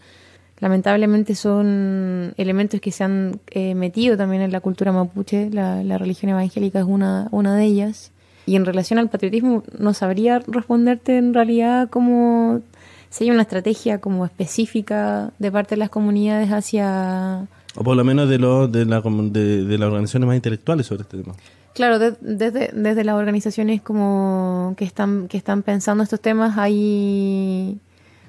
lamentablemente 0.59 1.35
son 1.35 2.33
elementos 2.37 2.79
que 2.81 2.91
se 2.91 3.03
han 3.03 3.39
eh, 3.51 3.75
metido 3.75 4.17
también 4.17 4.41
en 4.41 4.51
la 4.51 4.59
cultura 4.59 4.91
mapuche. 4.91 5.49
La, 5.51 5.83
la 5.83 5.97
religión 5.97 6.29
evangélica 6.31 6.79
es 6.79 6.85
una, 6.85 7.27
una 7.31 7.55
de 7.55 7.65
ellas. 7.65 8.11
Y 8.45 8.55
en 8.55 8.65
relación 8.65 8.97
al 8.97 9.09
patriotismo, 9.09 9.63
no 9.77 9.93
sabría 9.93 10.39
responderte 10.47 11.17
en 11.17 11.33
realidad 11.33 11.89
cómo 11.89 12.61
si 13.09 13.25
hay 13.25 13.31
una 13.31 13.41
estrategia 13.41 13.99
como 13.99 14.25
específica 14.25 15.31
de 15.39 15.51
parte 15.51 15.75
de 15.75 15.79
las 15.79 15.89
comunidades 15.89 16.49
hacia... 16.51 17.47
O 17.75 17.83
por 17.83 17.95
lo 17.95 18.03
menos 18.03 18.27
de, 18.29 18.39
lo, 18.39 18.67
de, 18.67 18.85
la, 18.85 19.01
de, 19.01 19.63
de 19.65 19.77
las 19.77 19.87
organizaciones 19.87 20.27
más 20.27 20.35
intelectuales 20.35 20.87
sobre 20.87 21.03
este 21.03 21.17
tema. 21.17 21.35
Claro, 21.73 21.99
de- 21.99 22.15
desde, 22.21 22.71
desde 22.73 23.03
las 23.03 23.15
organizaciones 23.15 23.81
como 23.81 24.73
que 24.77 24.85
están, 24.85 25.27
que 25.27 25.37
están 25.37 25.61
pensando 25.61 26.03
estos 26.03 26.19
temas 26.19 26.57
hay, 26.57 27.77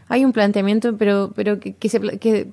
Hay 0.08 0.24
un 0.24 0.32
planteamiento, 0.32 0.96
pero, 0.96 1.32
pero 1.34 1.60
que, 1.60 1.74
que 1.74 1.88
se, 1.88 2.00
que 2.18 2.48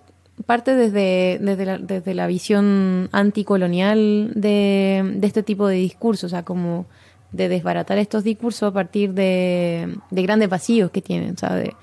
parte 0.46 0.76
desde, 0.76 1.40
desde, 1.42 1.66
la, 1.66 1.78
desde 1.78 2.14
la 2.14 2.28
visión 2.28 3.10
anticolonial 3.12 4.32
de, 4.36 5.14
de 5.16 5.28
este 5.28 5.44
tipo 5.44 5.68
de 5.68 5.76
discursos, 5.76 6.26
o 6.26 6.30
sea, 6.30 6.44
como 6.44 6.86
de 7.32 7.48
desbaratar 7.50 7.98
estos 7.98 8.24
discursos 8.24 8.64
a 8.70 8.74
partir 8.74 9.14
de, 9.14 9.94
de 10.12 10.22
grandes 10.24 10.50
vacíos 10.50 10.92
que 10.92 11.02
tienen, 11.02 11.34
o 11.36 11.38
sea, 11.38 11.56
de, 11.56 11.74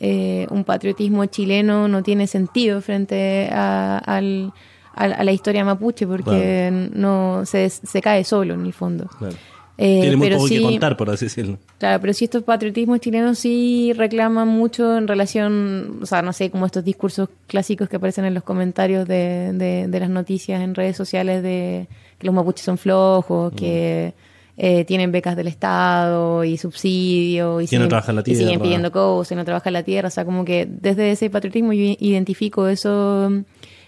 eh, 0.00 0.46
un 0.50 0.64
patriotismo 0.64 1.24
chileno 1.26 1.86
no 1.88 2.02
tiene 2.02 2.26
sentido 2.26 2.80
frente 2.80 3.48
a, 3.52 3.98
al- 3.98 4.52
a- 4.94 5.04
a 5.04 5.24
la 5.24 5.32
historia 5.32 5.64
mapuche 5.64 6.06
porque 6.06 6.90
no 6.94 7.44
se, 7.46 7.70
se 7.70 8.02
cae 8.02 8.24
solo 8.24 8.54
en 8.54 8.66
el 8.66 8.72
fondo. 8.72 9.06
Claro. 9.18 9.36
Eh, 9.84 10.00
Tiene 10.02 10.16
muy 10.16 10.26
pero 10.28 10.36
poco 10.36 10.48
que 10.48 10.56
sí- 10.58 10.62
contar, 10.62 10.96
por 10.96 11.10
así 11.10 11.24
decirlo. 11.26 11.58
Claro, 11.78 12.00
pero 12.00 12.12
si 12.12 12.24
estos 12.26 12.44
patriotismos 12.44 13.00
chilenos 13.00 13.38
sí 13.38 13.92
reclaman 13.96 14.46
mucho 14.46 14.96
en 14.96 15.08
relación, 15.08 15.98
o 16.02 16.06
sea, 16.06 16.22
no 16.22 16.32
sé, 16.32 16.50
como 16.50 16.66
estos 16.66 16.84
discursos 16.84 17.28
clásicos 17.48 17.88
que 17.88 17.96
aparecen 17.96 18.24
en 18.24 18.34
los 18.34 18.44
comentarios 18.44 19.08
de, 19.08 19.52
de, 19.54 19.88
de 19.88 20.00
las 20.00 20.08
noticias 20.10 20.60
en 20.62 20.74
redes 20.76 20.96
sociales 20.96 21.42
de 21.42 21.88
que 22.18 22.26
los 22.26 22.34
mapuches 22.34 22.64
son 22.64 22.78
flojos, 22.78 23.52
que 23.54 24.14
eh, 24.56 24.84
tienen 24.84 25.10
becas 25.10 25.34
del 25.34 25.48
Estado 25.48 26.44
y 26.44 26.58
subsidio 26.58 27.60
y, 27.60 27.66
Que 27.66 27.76
no 27.76 27.84
siguen, 27.84 27.88
trabajan 27.88 28.14
la 28.16 28.22
y 28.22 28.24
siguen 28.34 28.46
tierra. 28.48 28.62
pidiendo 28.62 28.92
cosas 28.92 29.32
y 29.32 29.34
no 29.34 29.44
trabajan 29.44 29.72
la 29.72 29.82
tierra. 29.82 30.08
O 30.08 30.10
sea, 30.12 30.24
como 30.24 30.44
que 30.44 30.66
desde 30.70 31.10
ese 31.10 31.28
patriotismo 31.30 31.72
yo 31.72 31.82
identifico 31.98 32.68
eso, 32.68 33.32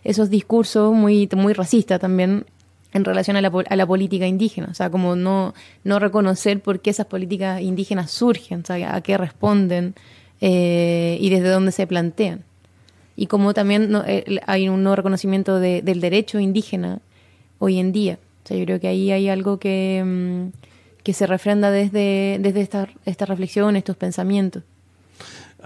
esos 0.03 0.29
discursos 0.31 0.93
muy, 0.93 1.29
muy 1.37 1.53
racistas 1.53 2.01
también 2.01 2.47
en 2.95 3.05
relación 3.05 3.37
a 3.37 3.43
la, 3.43 3.53
a 3.69 3.77
la 3.77 3.87
política 3.87 4.27
indígena, 4.27 4.69
o 4.71 4.75
sea, 4.75 4.89
como 4.89 5.15
no, 5.17 5.53
no 5.85 5.99
reconocer 5.99 6.61
por 6.61 6.81
qué 6.81 6.91
esas 6.91 7.07
políticas 7.07 7.61
indígenas 7.61 8.11
surgen, 8.11 8.61
o 8.63 8.65
sea, 8.65 8.95
a 8.97 9.01
qué 9.03 9.19
responden 9.19 9.95
eh, 10.41 11.19
y 11.21 11.29
desde 11.29 11.49
dónde 11.51 11.73
se 11.73 11.87
plantean. 11.87 12.45
Y 13.17 13.27
como 13.27 13.53
también 13.55 13.91
no- 13.91 14.05
eh, 14.07 14.41
hay 14.47 14.69
un 14.69 14.83
no 14.83 14.97
reconocimiento 14.97 15.59
de- 15.61 15.83
del 15.83 16.01
derecho 16.01 16.39
indígena 16.41 17.01
hoy 17.59 17.79
en 17.79 17.93
día. 17.93 18.19
O 18.45 18.47
sea, 18.49 18.57
yo 18.57 18.65
creo 18.65 18.81
que 18.81 18.89
ahí 18.89 19.11
hay 19.11 19.29
algo 19.29 19.59
que, 19.59 20.03
mm, 20.05 21.03
que 21.03 21.13
se 21.13 21.27
refrenda 21.27 21.71
desde, 21.71 22.39
desde 22.41 22.61
esta, 22.61 22.89
esta 23.07 23.27
reflexión, 23.27 23.77
estos 23.77 23.97
pensamientos. 23.97 24.63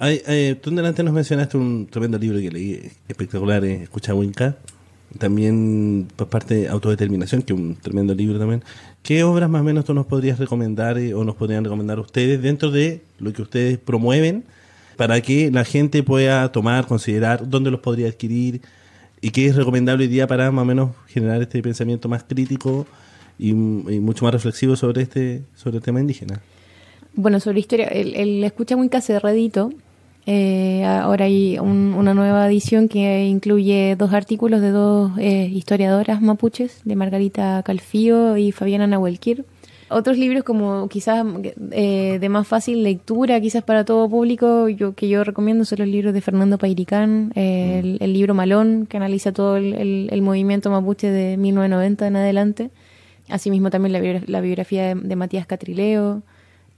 Eh, 0.00 0.56
tú 0.62 0.70
delante 0.70 1.02
nos 1.02 1.12
mencionaste 1.12 1.56
un 1.56 1.86
tremendo 1.88 2.18
libro 2.18 2.38
que 2.38 2.50
leí, 2.50 2.90
espectacular, 3.08 3.64
eh, 3.64 3.82
Escucha 3.82 4.14
Winca. 4.14 4.56
También 5.16 6.06
por 6.16 6.28
parte 6.28 6.54
de 6.54 6.68
Autodeterminación, 6.68 7.42
que 7.42 7.54
es 7.54 7.58
un 7.58 7.76
tremendo 7.76 8.14
libro 8.14 8.38
también. 8.38 8.62
¿Qué 9.02 9.24
obras 9.24 9.48
más 9.48 9.62
o 9.62 9.64
menos 9.64 9.84
tú 9.84 9.94
nos 9.94 10.06
podrías 10.06 10.38
recomendar 10.38 10.98
eh, 10.98 11.14
o 11.14 11.24
nos 11.24 11.34
podrían 11.34 11.64
recomendar 11.64 11.98
ustedes 11.98 12.42
dentro 12.42 12.70
de 12.70 13.02
lo 13.18 13.32
que 13.32 13.42
ustedes 13.42 13.78
promueven 13.78 14.44
para 14.96 15.20
que 15.20 15.50
la 15.50 15.64
gente 15.64 16.02
pueda 16.02 16.50
tomar, 16.52 16.86
considerar 16.86 17.48
dónde 17.48 17.70
los 17.70 17.80
podría 17.80 18.08
adquirir 18.08 18.60
y 19.20 19.30
qué 19.30 19.46
es 19.46 19.56
recomendable 19.56 20.04
hoy 20.04 20.10
día 20.10 20.26
para 20.26 20.50
más 20.50 20.62
o 20.62 20.66
menos 20.66 20.90
generar 21.06 21.40
este 21.40 21.62
pensamiento 21.62 22.08
más 22.08 22.24
crítico 22.24 22.86
y, 23.38 23.50
y 23.50 23.54
mucho 23.54 24.24
más 24.24 24.34
reflexivo 24.34 24.76
sobre 24.76 25.02
este 25.02 25.42
sobre 25.54 25.78
el 25.78 25.82
tema 25.82 26.00
indígena? 26.00 26.40
Bueno, 27.14 27.40
sobre 27.40 27.60
historia, 27.60 27.86
el, 27.88 28.14
el 28.14 28.44
Escucha 28.44 28.76
muy 28.76 28.88
Cerradito. 29.00 29.72
Eh, 30.30 30.84
ahora 30.84 31.24
hay 31.24 31.58
un- 31.58 31.94
una 31.96 32.12
nueva 32.12 32.46
edición 32.46 32.88
que 32.88 33.24
incluye 33.26 33.96
dos 33.96 34.12
artículos 34.12 34.60
de 34.60 34.70
dos 34.72 35.12
eh, 35.18 35.48
historiadoras 35.50 36.20
mapuches, 36.20 36.82
de 36.84 36.96
Margarita 36.96 37.62
Calfío 37.64 38.36
y 38.36 38.52
Fabiana 38.52 38.86
Nahuelquir. 38.86 39.46
Otros 39.88 40.18
libros 40.18 40.44
como 40.44 40.86
quizás 40.90 41.24
eh, 41.70 42.18
de 42.20 42.28
más 42.28 42.46
fácil 42.46 42.82
lectura, 42.82 43.40
quizás 43.40 43.62
para 43.64 43.86
todo 43.86 44.06
público, 44.06 44.68
yo, 44.68 44.94
que 44.94 45.08
yo 45.08 45.24
recomiendo 45.24 45.64
son 45.64 45.78
los 45.78 45.88
libros 45.88 46.12
de 46.12 46.20
Fernando 46.20 46.58
Pairicán, 46.58 47.32
eh, 47.34 47.80
el, 47.82 47.96
el 47.98 48.12
libro 48.12 48.34
Malón, 48.34 48.84
que 48.86 48.98
analiza 48.98 49.32
todo 49.32 49.56
el, 49.56 49.72
el- 49.72 50.08
el 50.12 50.20
movimiento 50.20 50.68
mapuche 50.70 51.06
de 51.10 51.38
1990 51.38 52.06
en 52.06 52.16
adelante. 52.16 52.70
Asimismo 53.30 53.70
también 53.70 53.94
la, 53.94 54.20
la 54.26 54.40
biografía 54.42 54.94
de, 54.94 55.00
de 55.00 55.16
Matías 55.16 55.46
Catrileo. 55.46 56.22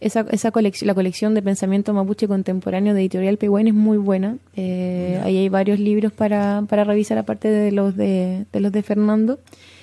Esa, 0.00 0.24
esa 0.30 0.50
colección, 0.50 0.86
la 0.86 0.94
colección 0.94 1.34
de 1.34 1.42
pensamiento 1.42 1.92
mapuche 1.92 2.26
contemporáneo 2.26 2.94
de 2.94 3.00
Editorial 3.02 3.36
Pehuen 3.36 3.68
es 3.68 3.74
muy 3.74 3.98
buena. 3.98 4.38
Eh, 4.56 5.20
ahí 5.22 5.36
hay 5.36 5.48
varios 5.50 5.78
libros 5.78 6.10
para, 6.12 6.62
para 6.68 6.84
revisar 6.84 7.18
aparte 7.18 7.48
de 7.48 7.70
los 7.70 7.94
de, 7.96 8.46
de 8.50 8.60
los 8.60 8.72
de 8.72 8.82
Fernando. 8.82 9.40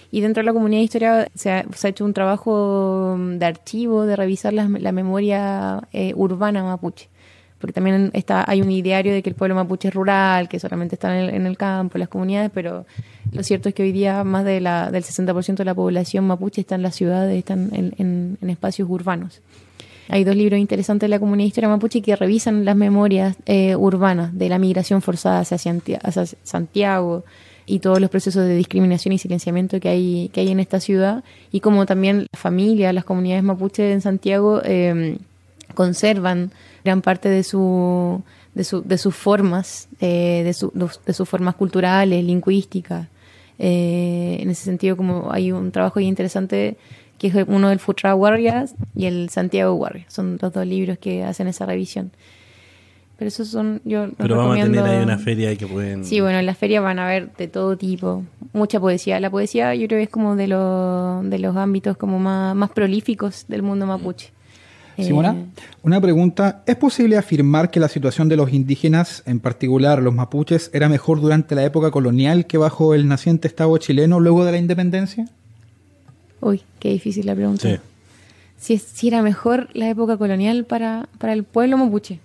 Y 0.10 0.22
dentro 0.22 0.42
de 0.42 0.46
la 0.46 0.54
comunidad 0.54 0.80
de 0.80 0.86
historia 0.86 1.28
se 1.36 1.52
ha, 1.52 1.66
se 1.76 1.86
ha 1.88 1.90
hecho 1.92 2.04
un 2.04 2.14
trabajo 2.14 3.16
de 3.20 3.46
archivo, 3.46 4.06
de 4.06 4.16
revisar 4.16 4.54
las- 4.54 4.70
la, 4.72 4.92
memoria 4.92 5.82
eh, 5.94 6.14
urbana 6.16 6.64
mapuche. 6.64 7.10
Porque 7.60 7.74
también 7.74 8.10
está, 8.14 8.44
hay 8.50 8.62
un 8.62 8.72
ideario 8.72 9.14
de 9.14 9.22
que 9.22 9.30
el 9.30 9.36
pueblo 9.36 9.54
mapuche 9.56 9.90
es 9.90 9.94
rural, 9.94 10.48
que 10.50 10.60
solamente 10.60 10.96
está 10.96 11.16
en 11.16 11.26
el, 11.26 11.36
en 11.36 11.46
el 11.46 11.58
campo, 11.58 11.98
en 11.98 12.02
las 12.02 12.10
comunidades, 12.10 12.50
pero 12.54 12.86
lo 13.34 13.44
cierto 13.44 13.70
es 13.70 13.76
que 13.76 13.84
hoy 13.84 13.92
día 13.92 14.24
más 14.24 14.46
de 14.46 14.62
la, 14.62 14.90
del 14.92 15.04
60% 15.04 15.58
de 15.58 15.66
la 15.66 15.76
población 15.76 16.26
mapuche 16.26 16.62
está 16.62 16.76
en 16.76 16.84
las 16.84 16.96
ciudades, 16.96 17.36
están 17.38 17.70
en- 17.74 17.94
en- 17.98 18.38
en 18.42 18.50
espacios 18.50 18.88
urbanos. 18.90 19.42
Hay 20.10 20.24
dos 20.24 20.36
libros 20.36 20.60
interesantes 20.60 21.08
de 21.08 21.10
la 21.10 21.20
comunidad 21.20 21.44
de 21.46 21.48
historia 21.50 21.70
mapuche 21.70 22.02
que 22.02 22.16
revisan 22.16 22.64
las 22.66 22.76
memorias 22.76 23.36
eh, 23.46 23.76
urbanas 23.76 24.38
de 24.38 24.50
la 24.50 24.58
migración 24.60 25.02
forzada 25.02 25.40
hacia, 25.42 25.58
Santia- 25.58 26.00
hacia 26.04 26.26
Santiago 26.44 27.24
y 27.66 27.80
todos 27.80 28.00
los 28.00 28.10
procesos 28.10 28.46
de 28.46 28.56
discriminación 28.56 29.12
y 29.14 29.18
silenciamiento 29.18 29.80
que 29.82 29.90
hay, 29.90 30.30
que 30.34 30.40
hay 30.42 30.50
en 30.50 30.60
esta 30.62 30.80
ciudad 30.80 31.24
y 31.52 31.60
como 31.60 31.86
también 31.86 32.28
la 32.32 32.40
familia, 32.40 32.94
las 32.94 33.04
comunidades 33.04 33.44
mapuche 33.44 33.92
en 33.92 34.00
Santiago 34.02 34.62
eh, 34.64 35.18
conservan 35.76 36.52
gran 36.84 37.02
parte 37.02 37.28
de 37.30 37.44
su 37.44 38.22
de, 38.56 38.64
su- 38.64 38.82
de 38.82 38.98
sus 38.98 39.14
formas, 39.14 39.88
eh, 40.02 40.42
de, 40.44 40.54
su- 40.54 40.72
de 41.06 41.14
sus 41.14 41.30
formas 41.30 41.54
culturales, 41.56 42.24
lingüísticas. 42.24 43.08
Eh, 43.60 44.38
en 44.42 44.50
ese 44.50 44.64
sentido, 44.64 44.98
como 44.98 45.32
hay 45.32 45.52
un 45.52 45.72
trabajo 45.72 46.00
interesante 46.00 46.78
que 47.18 47.28
es 47.28 47.36
uno 47.48 47.70
del 47.70 47.80
Futra 47.80 48.14
Warriors 48.16 48.74
y 48.96 49.06
el 49.06 49.30
Santiago 49.30 49.74
Warriors. 49.74 50.14
Son 50.14 50.38
los 50.42 50.54
dos 50.54 50.66
libros 50.66 50.98
que 50.98 51.24
hacen 51.24 51.48
esa 51.48 51.66
revisión. 51.66 52.12
Pero 53.18 53.30
esos 53.30 53.48
son, 53.48 53.82
yo 53.84 54.06
los 54.06 54.16
Pero 54.16 54.36
vamos 54.38 54.52
a 54.60 54.62
tener 54.62 54.72
recomiendo- 54.76 54.98
ahí 55.00 55.04
una 55.04 55.18
feria 55.18 55.56
que 55.56 55.66
pueden... 55.66 56.06
Sí, 56.06 56.20
bueno, 56.22 56.38
en 56.38 56.46
la 56.46 56.54
feria 56.54 56.82
van 56.82 57.00
a 57.00 57.08
ver 57.08 57.32
de 57.36 57.48
todo 57.48 57.76
tipo, 57.76 58.24
mucha 58.54 58.80
poesía. 58.80 59.20
La 59.20 59.32
poesía 59.32 59.74
yo 59.74 59.88
creo 59.88 59.98
que 59.98 60.04
es 60.04 60.10
como 60.10 60.36
de, 60.36 60.48
lo- 60.48 61.24
de 61.24 61.40
los 61.40 61.56
ámbitos 61.56 61.98
como 61.98 62.20
más, 62.20 62.56
más 62.56 62.70
prolíficos 62.70 63.46
del 63.48 63.64
mundo 63.64 63.88
mapuche. 63.88 64.30
Simona, 65.00 65.32
Eh, 65.32 65.46
una 65.84 66.00
pregunta. 66.02 66.64
¿Es 66.68 66.76
posible 66.76 67.18
afirmar 67.18 67.70
que 67.72 67.80
la 67.80 67.88
situación 67.88 68.30
de 68.30 68.36
los 68.36 68.52
indígenas, 68.54 69.22
en 69.28 69.40
particular 69.40 70.02
los 70.02 70.14
mapuches, 70.14 70.70
era 70.74 70.88
mejor 70.90 71.20
durante 71.22 71.54
la 71.56 71.64
época 71.64 71.90
colonial 71.92 72.46
que 72.48 72.58
bajo 72.60 72.94
el 72.96 73.08
naciente 73.08 73.48
Estado 73.48 73.76
chileno 73.78 74.20
luego 74.20 74.44
de 74.46 74.52
la 74.52 74.58
independencia? 74.60 75.28
Uy, 76.42 76.62
qué 76.80 76.90
difícil 76.90 77.26
la 77.26 77.36
pregunta. 77.36 77.68
Sí. 77.70 77.76
Si, 78.60 78.74
es- 78.74 78.82
si 78.84 79.08
era 79.08 79.22
mejor 79.22 79.70
la 79.74 79.90
época 79.90 80.18
colonial 80.18 80.66
para, 80.66 81.08
para 81.20 81.34
el 81.34 81.44
pueblo 81.44 81.78
mapuche. 81.78 82.20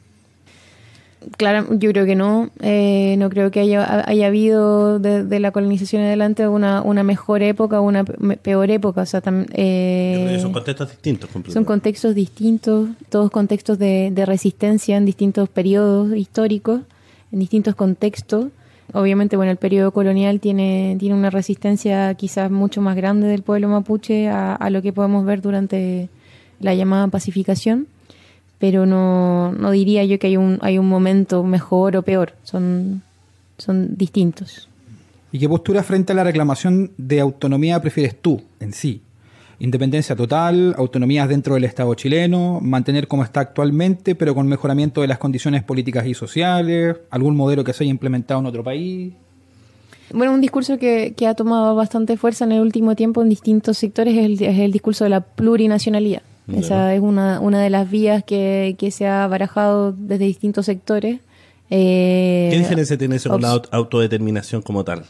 Claro, 1.37 1.67
yo 1.79 1.91
creo 1.93 2.05
que 2.05 2.17
no. 2.17 2.51
Eh, 2.61 3.15
no 3.17 3.31
creo 3.31 3.53
que 3.53 3.61
haya, 3.61 4.03
haya 4.09 4.27
habido 4.27 4.99
desde 4.99 5.39
la 5.39 5.53
colonización 5.53 6.03
adelante 6.03 6.49
una, 6.49 6.83
una 6.83 7.05
mejor 7.05 7.43
época 7.43 7.81
o 7.81 7.85
una 7.85 8.03
pe- 8.03 8.37
peor 8.39 8.69
época. 8.73 9.03
O 9.03 9.07
sea, 9.07 9.23
tam- 9.23 9.47
eh, 9.53 10.39
son 10.43 10.53
contextos 10.53 10.91
distintos. 10.91 11.31
Son 11.53 11.65
contextos 11.65 12.15
distintos, 12.17 12.89
todos 13.09 13.31
contextos 13.31 13.79
de, 13.79 14.11
de 14.13 14.27
resistencia 14.27 14.97
en 14.97 15.05
distintos 15.05 15.49
periodos 15.49 16.13
históricos, 16.17 16.81
en 17.31 17.39
distintos 17.39 17.77
contextos. 17.77 18.47
Obviamente, 18.93 19.37
bueno, 19.37 19.53
el 19.53 19.59
periodo 19.59 19.91
colonial 19.91 20.41
tiene, 20.41 20.97
tiene 20.99 21.15
una 21.15 21.31
resistencia 21.31 22.15
quizás 22.15 22.51
mucho 22.51 22.83
más 22.83 22.95
grande 22.95 23.27
del 23.27 23.43
pueblo 23.43 23.69
mapuche 23.69 24.29
a, 24.29 24.55
a 24.55 24.71
lo 24.71 24.83
que 24.83 24.93
podemos 24.93 25.25
ver 25.25 25.41
durante 25.41 26.09
la 26.61 26.75
llamada 26.75 27.09
pacificación, 27.09 27.87
pero 28.59 28.87
no, 28.87 29.53
no 29.53 29.71
diría 29.71 30.05
yo 30.05 30.19
que 30.19 30.29
hay 30.29 30.37
un, 30.37 30.59
hay 30.63 30.79
un 30.79 30.89
momento 30.89 31.43
mejor 31.43 31.97
o 31.97 32.03
peor, 32.03 32.35
son, 32.45 33.03
son 33.59 33.97
distintos. 33.97 34.69
¿Y 35.33 35.39
qué 35.39 35.49
postura 35.49 35.83
frente 35.83 36.13
a 36.13 36.15
la 36.15 36.25
reclamación 36.25 36.93
de 36.99 37.21
autonomía 37.21 37.81
prefieres 37.81 38.15
tú 38.21 38.43
en 38.61 38.73
sí? 38.73 39.01
Independencia 39.63 40.17
total, 40.17 40.75
autonomías 40.77 41.29
dentro 41.29 41.55
del 41.55 41.63
Estado 41.63 41.95
chileno, 41.95 42.59
mantener 42.61 43.07
como 43.07 43.23
está 43.23 43.39
actualmente, 43.39 44.17
pero 44.17 44.35
con 44.35 44.49
mejoramiento 44.49 45.03
de 45.03 45.07
las 45.07 45.19
condiciones 45.19 45.63
políticas 45.63 46.05
y 46.05 46.15
sociales, 46.15 46.97
algún 47.11 47.37
modelo 47.37 47.63
que 47.63 47.73
se 47.73 47.85
haya 47.85 47.93
implementado 47.93 48.41
en 48.41 48.47
otro 48.47 48.65
país. 48.65 49.13
Bueno, 50.13 50.35
un 50.35 50.41
discurso 50.41 50.79
que, 50.79 51.15
que 51.17 51.29
ha 51.29 51.35
tomado 51.35 51.77
bastante 51.77 52.17
fuerza 52.17 52.45
en 52.45 52.51
el 52.51 52.61
último 52.61 52.97
tiempo 52.97 53.23
en 53.23 53.29
distintos 53.29 53.79
sectores 53.79 54.17
es 54.17 54.25
el, 54.25 54.43
es 54.43 54.59
el 54.59 54.73
discurso 54.73 55.05
de 55.05 55.11
la 55.11 55.21
plurinacionalidad. 55.21 56.23
Esa 56.53 56.93
es 56.93 57.01
una, 57.01 57.39
una 57.39 57.63
de 57.63 57.71
las 57.71 57.89
vías 57.89 58.25
que, 58.25 58.75
que 58.77 58.91
se 58.91 59.07
ha 59.07 59.25
barajado 59.29 59.93
desde 59.93 60.25
distintos 60.25 60.67
sectores. 60.67 61.21
Eh, 61.71 62.49
¿Qué 62.51 62.59
diferencia 62.59 62.99
tiene 62.99 63.15
eso 63.15 63.31
con 63.31 63.43
la 63.43 63.63
autodeterminación 63.71 64.61
como 64.61 64.83
tal? 64.83 65.05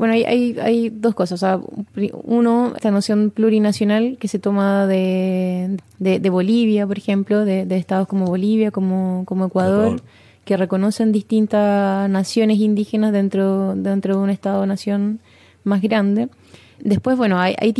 Bueno, 0.00 0.14
hay, 0.14 0.24
hay, 0.24 0.58
hay 0.58 0.88
dos 0.88 1.14
cosas. 1.14 1.34
O 1.34 1.46
sea, 1.46 1.60
uno, 2.24 2.72
esta 2.74 2.90
noción 2.90 3.30
plurinacional 3.30 4.16
que 4.18 4.28
se 4.28 4.38
toma 4.38 4.86
de, 4.86 5.76
de, 5.98 6.18
de 6.18 6.30
Bolivia, 6.30 6.86
por 6.86 6.96
ejemplo, 6.96 7.44
de, 7.44 7.66
de 7.66 7.76
estados 7.76 8.08
como 8.08 8.24
Bolivia, 8.24 8.70
como, 8.70 9.24
como 9.26 9.44
Ecuador, 9.44 9.88
Ecuador. 9.88 10.02
que 10.46 10.56
reconocen 10.56 11.12
distintas 11.12 12.08
naciones 12.08 12.60
indígenas 12.60 13.12
dentro, 13.12 13.74
dentro 13.76 14.16
de 14.16 14.22
un 14.22 14.30
Estado-nación 14.30 15.20
más 15.64 15.82
grande. 15.82 16.30
Después, 16.78 17.18
bueno, 17.18 17.38
hay, 17.38 17.54
hay 17.58 17.74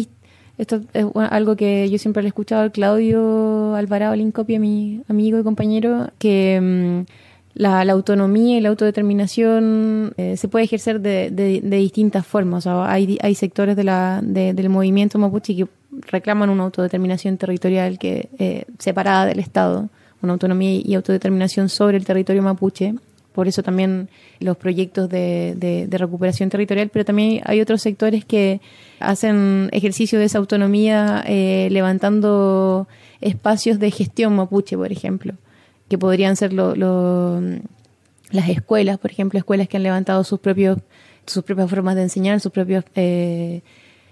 esto 0.59 0.83
es 0.93 1.07
algo 1.15 1.57
que 1.57 1.89
yo 1.89 1.97
siempre 1.97 2.23
le 2.23 2.27
he 2.27 2.29
escuchado 2.29 2.61
al 2.61 2.71
Claudio 2.71 3.75
Alvarado 3.77 4.15
Lincopia, 4.15 4.61
mi 4.61 5.01
amigo 5.09 5.39
y 5.39 5.43
compañero, 5.43 6.11
que 6.19 6.61
mm, 6.61 7.11
la, 7.55 7.83
autonomía 7.83 8.59
y 8.59 8.61
la 8.61 8.69
autodeterminación 8.69 10.13
eh, 10.17 10.37
se 10.37 10.49
puede 10.49 10.65
ejercer 10.65 11.01
de, 11.01 11.31
de, 11.31 11.77
distintas 11.77 12.27
formas. 12.27 12.67
hay, 12.67 13.19
hay 13.23 13.35
sectores 13.35 13.77
de 13.77 13.85
la, 13.85 14.21
del 14.23 14.69
movimiento 14.69 15.19
mapuche 15.19 15.55
que 15.57 15.67
reclaman 16.03 16.51
una 16.51 16.65
autodeterminación 16.65 17.37
territorial 17.37 17.99
que 17.99 18.29
eh, 18.39 18.65
separada 18.79 19.27
del 19.27 19.41
Estado, 19.41 19.89
una 20.23 20.35
autonomía 20.35 20.81
y 20.85 20.95
autodeterminación 20.95 21.69
sobre 21.69 21.97
el 21.97 22.05
territorio 22.05 22.43
mapuche 22.43 22.95
por 23.33 23.49
eso 23.49 23.63
también 23.63 24.09
los 24.41 24.57
proyectos 24.57 25.09
de, 25.09 25.89
recuperación 25.91 26.51
territorial, 26.51 26.91
pero 26.93 27.05
también 27.05 27.41
hay 27.45 27.61
otros 27.61 27.83
sectores 27.83 28.25
que 28.25 28.61
hacen 28.99 29.69
ejercicio 29.73 30.19
de 30.19 30.25
esa 30.27 30.39
autonomía 30.39 31.23
eh, 31.27 31.69
levantando 31.71 32.89
espacios 33.21 33.79
de 33.79 33.91
gestión 33.91 34.35
mapuche, 34.35 34.77
por 34.77 34.91
ejemplo, 34.91 35.35
que 35.91 35.99
podrían 35.99 36.37
ser 36.37 36.55
las 36.55 38.49
escuelas, 38.49 38.97
por 38.99 39.11
ejemplo, 39.11 39.39
escuelas 39.39 39.69
que 39.69 39.77
han 39.77 39.83
levantado 39.83 40.25
sus 40.25 40.41
propios 40.41 40.79
sus 41.27 41.45
propias 41.45 41.69
formas 41.69 41.95
de 41.95 42.03
enseñar, 42.03 42.41
sus 42.41 42.51
propios 42.51 42.83
eh, 42.97 43.61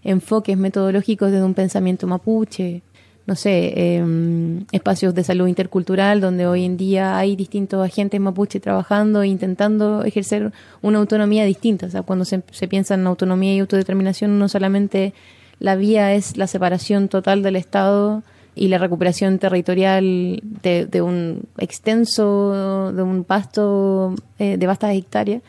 enfoques 0.04 0.56
metodológicos 0.56 1.32
desde 1.32 1.44
un 1.44 1.54
pensamiento 1.54 2.06
mapuche 2.06 2.82
no 3.28 3.36
sé, 3.36 3.96
em, 3.96 4.64
espacios 4.72 5.14
de 5.14 5.22
salud 5.22 5.48
intercultural 5.48 6.18
donde 6.18 6.46
hoy 6.46 6.64
en 6.64 6.78
día 6.78 7.18
hay 7.18 7.36
distintos 7.36 7.86
agentes 7.86 8.18
mapuche 8.18 8.58
trabajando 8.58 9.20
e 9.20 9.28
intentando 9.28 10.02
ejercer 10.02 10.50
una 10.80 10.98
autonomía 10.98 11.44
distinta. 11.44 11.84
O 11.84 11.90
sea, 11.90 12.00
cuando 12.00 12.24
se, 12.24 12.40
piensa 12.70 12.94
en 12.94 13.06
autonomía 13.06 13.54
y 13.54 13.58
autodeterminación, 13.58 14.38
no 14.38 14.48
solamente 14.48 15.12
la 15.58 15.76
vía 15.76 16.14
es 16.14 16.38
la 16.38 16.46
separación 16.46 17.08
total 17.08 17.42
del 17.42 17.56
Estado 17.56 18.22
y 18.58 18.68
la 18.68 18.78
recuperación 18.78 19.38
territorial 19.38 20.40
de, 20.62 21.02
un 21.02 21.42
extenso, 21.58 22.92
de 22.92 23.02
un 23.02 23.24
pasto 23.24 24.14
eh, 24.38 24.56
de 24.56 24.66
vastas 24.66 24.94
hectáreas, 24.94 25.42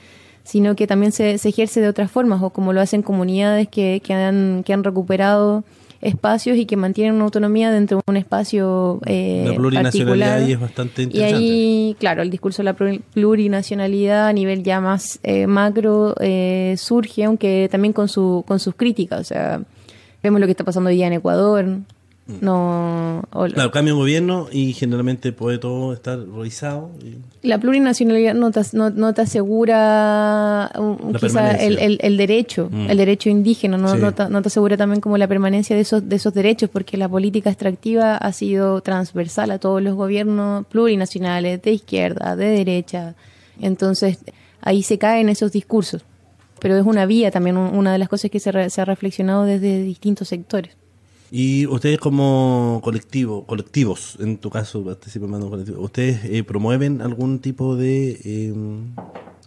sino 0.44 0.76
que 0.76 0.88
también 0.88 1.12
se, 1.12 1.34
ejerce 1.34 1.82
de 1.82 1.88
otras 1.88 2.12
formas, 2.12 2.42
o 2.42 2.50
como 2.50 2.74
lo 2.74 2.82
hacen 2.82 3.02
comunidades 3.02 3.68
que, 3.68 4.02
que, 4.04 4.14
han, 4.14 4.64
que 4.64 4.74
han 4.74 4.84
recuperado 4.84 5.64
espacios 6.02 6.58
y 6.58 6.66
que 6.66 6.78
mantienen 6.78 7.16
una 7.16 7.26
autonomía 7.26 7.72
dentro 7.72 7.98
de 7.98 8.04
un 8.08 8.18
espacio 8.18 9.00
eh, 9.06 9.44
La 9.48 9.54
plurinacionalidad 9.56 10.34
ahí 10.38 10.52
es 10.54 10.60
bastante 10.60 11.04
interesante. 11.04 11.44
Y 11.44 11.44
ahí, 11.44 11.96
claro, 12.00 12.22
el 12.22 12.30
discurso 12.30 12.64
de 12.64 12.66
la 12.66 12.74
plurinacionalidad 12.74 14.28
a 14.28 14.34
nivel 14.34 14.64
ya 14.64 14.80
más 14.80 15.20
eh, 15.24 15.48
macro 15.48 16.16
eh, 16.20 16.76
surge, 16.78 17.26
aunque 17.26 17.68
también 17.70 17.94
con, 17.94 18.08
su, 18.08 18.44
con 18.48 18.60
sus 18.60 18.76
críticas. 18.76 19.20
O 19.20 19.24
sea, 19.24 19.62
vemos 20.24 20.40
lo 20.40 20.48
que 20.48 20.52
está 20.52 20.64
pasando 20.64 20.90
hoy 20.90 20.96
día 20.96 21.08
en 21.08 21.14
Ecuador, 21.14 21.80
no, 22.42 23.24
claro, 23.32 23.72
cambia 23.72 23.94
un 23.94 24.00
gobierno 24.00 24.48
y 24.52 24.74
generalmente 24.74 25.32
puede 25.32 25.58
todo 25.58 25.94
estar 25.94 26.20
revisado. 26.20 26.92
La 27.42 27.58
plurinacionalidad 27.58 28.36
no 28.36 28.52
te, 28.52 28.62
no, 28.74 29.14
te 29.14 29.22
asegura 29.22 30.72
quizá 31.20 31.52
el, 31.52 31.98
el, 32.02 32.18
derecho, 32.18 32.70
mm. 32.72 32.90
el 32.90 32.98
derecho 32.98 33.30
indígena, 33.30 33.78
no, 33.78 33.96
no, 33.96 34.14
te, 34.14 34.48
asegura 34.48 34.78
también 34.78 35.02
como 35.02 35.18
la 35.18 35.28
permanencia 35.28 35.76
de 35.76 35.82
esos, 35.82 36.08
de 36.08 36.16
esos 36.16 36.34
derechos, 36.34 36.70
porque 36.70 36.98
la 36.98 37.10
política 37.10 37.50
extractiva 37.50 38.18
ha 38.18 38.32
sido 38.32 38.82
transversal 38.82 39.52
a 39.52 39.60
todos 39.60 39.82
los 39.82 39.96
gobiernos 39.96 40.66
plurinacionales, 40.68 41.62
de 41.62 41.72
izquierda, 41.72 42.36
de 42.36 42.46
derecha. 42.46 43.16
Entonces 43.60 44.20
ahí 44.62 44.84
se 44.84 44.98
caen 44.98 45.30
esos 45.30 45.52
discursos. 45.52 46.04
Pero 46.60 46.78
es 46.78 46.86
una 46.86 47.06
vía 47.06 47.32
también, 47.32 47.58
una 47.58 47.94
de 47.94 47.98
las 47.98 48.10
cosas 48.10 48.30
que 48.30 48.40
se, 48.40 48.70
se 48.70 48.82
ha 48.82 48.86
reflexionado 48.86 49.46
desde 49.46 49.82
distintos 49.82 50.28
sectores. 50.28 50.79
Y 51.32 51.68
ustedes 51.68 52.00
como 52.00 52.82
colectivo, 52.84 53.46
colectivos, 53.46 54.18
en 54.20 54.38
tu 54.38 54.50
caso, 54.50 54.80
¿ustedes 55.78 56.26
eh, 56.26 56.44
promueven 56.44 57.02
algún 57.02 57.40
tipo 57.40 57.76
de, 57.76 58.20
em, 58.24 58.96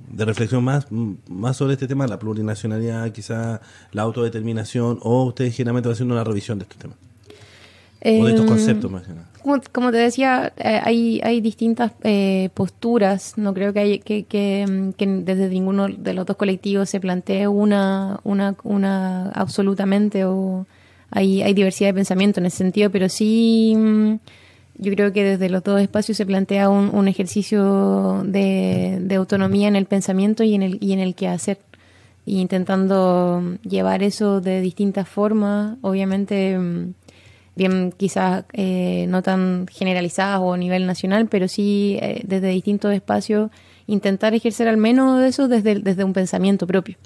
de 0.09 0.25
reflexión 0.25 0.63
más, 0.63 0.87
más 1.29 1.57
sobre 1.57 1.73
este 1.73 1.89
tema, 1.89 2.07
la 2.07 2.21
plurinacionalidad, 2.21 3.11
quizá 3.11 3.61
la 3.91 4.03
autodeterminación, 4.03 5.01
o 5.03 5.25
ustedes 5.25 5.57
generalmente 5.57 5.89
van 5.89 5.95
haciendo 5.95 6.15
una 6.15 6.25
revisión 6.25 6.59
de 6.59 6.65
estos 6.65 6.79
temas? 6.79 6.97
o 8.05 8.25
de 8.25 8.31
estos 8.31 8.45
em, 8.45 8.49
conceptos 8.49 8.91
más 8.91 9.03
que 9.03 9.13
nada. 9.13 9.29
Como, 9.73 9.91
te 9.91 9.97
decía, 9.97 10.53
eh, 10.57 10.81
hay, 10.83 11.21
hay 11.23 11.41
distintas 11.41 11.93
eh, 12.03 12.51
posturas. 12.55 13.39
No 13.39 13.55
creo 13.55 13.73
que, 13.73 13.79
hay, 13.81 13.99
que, 14.01 14.25
que, 14.25 14.93
que, 14.97 15.07
desde 15.07 15.49
ninguno 15.49 15.89
de 15.89 16.15
los 16.15 16.27
dos 16.27 16.37
colectivos 16.37 16.91
se 16.91 17.01
plantee 17.01 17.47
una, 17.47 18.21
una, 18.25 18.57
una 18.65 19.31
absolutamente 19.31 20.25
o 20.25 20.67
hay, 21.13 21.53
diversidad 21.53 21.91
de 21.91 21.95
pensamiento 21.95 22.41
en 22.41 22.47
ese 22.47 22.59
sentido, 22.59 22.91
pero 22.91 23.09
sí 23.09 23.75
mm, 23.77 24.15
yo 24.79 24.93
creo 24.93 25.13
que 25.13 25.23
desde 25.23 25.51
los 25.51 25.63
dos 25.63 25.81
espacios 25.81 26.17
se 26.17 26.25
plantea 26.25 26.69
un, 26.71 27.07
ejercicio 27.07 28.23
de, 28.25 29.15
autonomía 29.15 29.69
en 29.69 29.77
el 29.77 29.87
pensamiento 29.87 30.43
y 30.43 30.55
en 30.55 30.63
el, 30.63 30.79
y 30.81 30.93
en 30.93 31.01
el 31.01 31.15
quehacer. 31.15 31.59
Y 32.25 32.41
intentando 32.41 33.43
llevar 33.63 34.03
eso 34.03 34.41
de 34.41 34.61
distintas 34.61 35.09
formas, 35.09 35.77
obviamente 35.83 36.57
mm, 36.57 36.95
bien 37.57 37.93
quizás 37.95 38.45
eh, 38.53 39.07
no 39.09 39.23
tan 39.23 39.67
generalizadas 39.71 40.41
o 40.41 40.55
a 40.55 40.57
nivel 40.57 40.87
nacional, 40.87 41.27
pero 41.29 41.47
sí 41.47 41.99
eh, 42.01 42.23
desde 42.25 42.49
distintos 42.49 42.95
espacios 42.95 43.51
intentar 43.87 44.35
ejercer 44.35 44.69
al 44.69 44.77
menos 44.77 45.23
eso 45.25 45.49
desde, 45.49 45.81
desde 45.81 46.05
un 46.05 46.13
pensamiento 46.13 46.67
propio, 46.67 46.97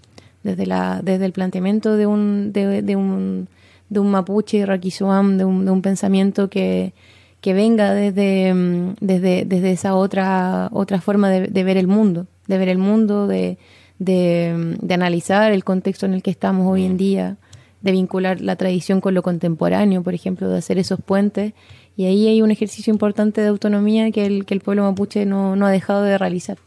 desde, 0.44 0.66
la, 0.66 1.00
desde 1.02 1.24
el 1.24 1.32
planteamiento 1.32 1.96
de 1.96 2.06
un, 2.06 2.52
de 2.52 2.94
un 2.94 3.48
de 3.88 4.00
un 4.00 4.10
mapuche 4.10 4.66
raquizuam, 4.66 5.38
de 5.38 5.44
un, 5.44 5.64
de 5.64 5.70
un 5.70 5.82
pensamiento 5.82 6.48
que, 6.50 6.92
que 7.40 7.54
venga 7.54 7.94
desde, 7.94 8.52
mm, 8.52 8.94
desde, 9.00 9.44
desde 9.44 9.72
esa 9.72 9.94
otra, 9.94 10.68
otra 10.72 11.00
forma 11.00 11.30
de, 11.30 11.64
ver 11.64 11.76
el 11.76 11.86
mundo, 11.86 12.26
de 12.46 12.58
ver 12.58 12.68
el 12.68 12.78
mundo, 12.78 13.26
de, 13.26 13.58
de, 13.98 14.76
de, 14.80 14.94
analizar 14.94 15.52
el 15.52 15.64
contexto 15.64 16.06
en 16.06 16.14
el 16.14 16.22
que 16.22 16.30
estamos 16.30 16.66
hoy 16.66 16.84
en 16.84 16.96
día, 16.96 17.36
de 17.82 17.92
vincular 17.92 18.40
la 18.40 18.56
tradición 18.56 19.00
con 19.00 19.14
lo 19.14 19.22
contemporáneo, 19.22 20.02
por 20.02 20.14
ejemplo, 20.14 20.48
de 20.48 20.58
hacer 20.58 20.78
esos 20.78 21.00
puentes. 21.00 21.52
Y 21.96 22.06
ahí 22.06 22.26
hay 22.28 22.42
un 22.42 22.50
ejercicio 22.50 22.92
importante 22.92 23.40
de 23.40 23.46
autonomía 23.46 24.10
que 24.10 24.26
el, 24.26 24.44
que 24.44 24.54
el 24.54 24.60
pueblo 24.60 24.82
mapuche 24.82 25.24
no, 25.24 25.56
no 25.56 25.66
ha 25.66 25.70
dejado 25.70 26.02
de 26.02 26.18
realizar. 26.18 26.58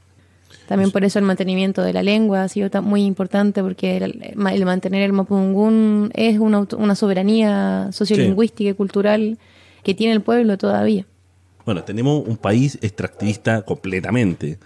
También 0.69 0.91
por 0.91 1.03
eso 1.03 1.17
el 1.17 1.25
mantenimiento 1.25 1.81
de 1.81 1.93
la 1.93 2.03
lengua 2.03 2.43
ha 2.43 2.47
sido 2.47 2.69
muy 2.83 3.01
importante 3.01 3.63
porque 3.63 3.97
el, 3.97 4.35
mantener 4.35 5.01
el 5.01 5.13
mapungún 5.13 6.11
es 6.13 6.37
una, 6.37 6.67
una 6.77 6.93
soberanía 6.93 7.89
sociolingüística 7.91 8.69
y 8.69 8.73
cultural 8.75 9.39
que 9.81 9.95
tiene 9.95 10.13
el 10.13 10.21
pueblo 10.21 10.59
todavía. 10.59 11.07
Bueno, 11.65 11.83
tenemos 11.83 12.23
un 12.23 12.37
país 12.37 12.77
extractivista 12.83 13.63
completamente, 13.63 14.59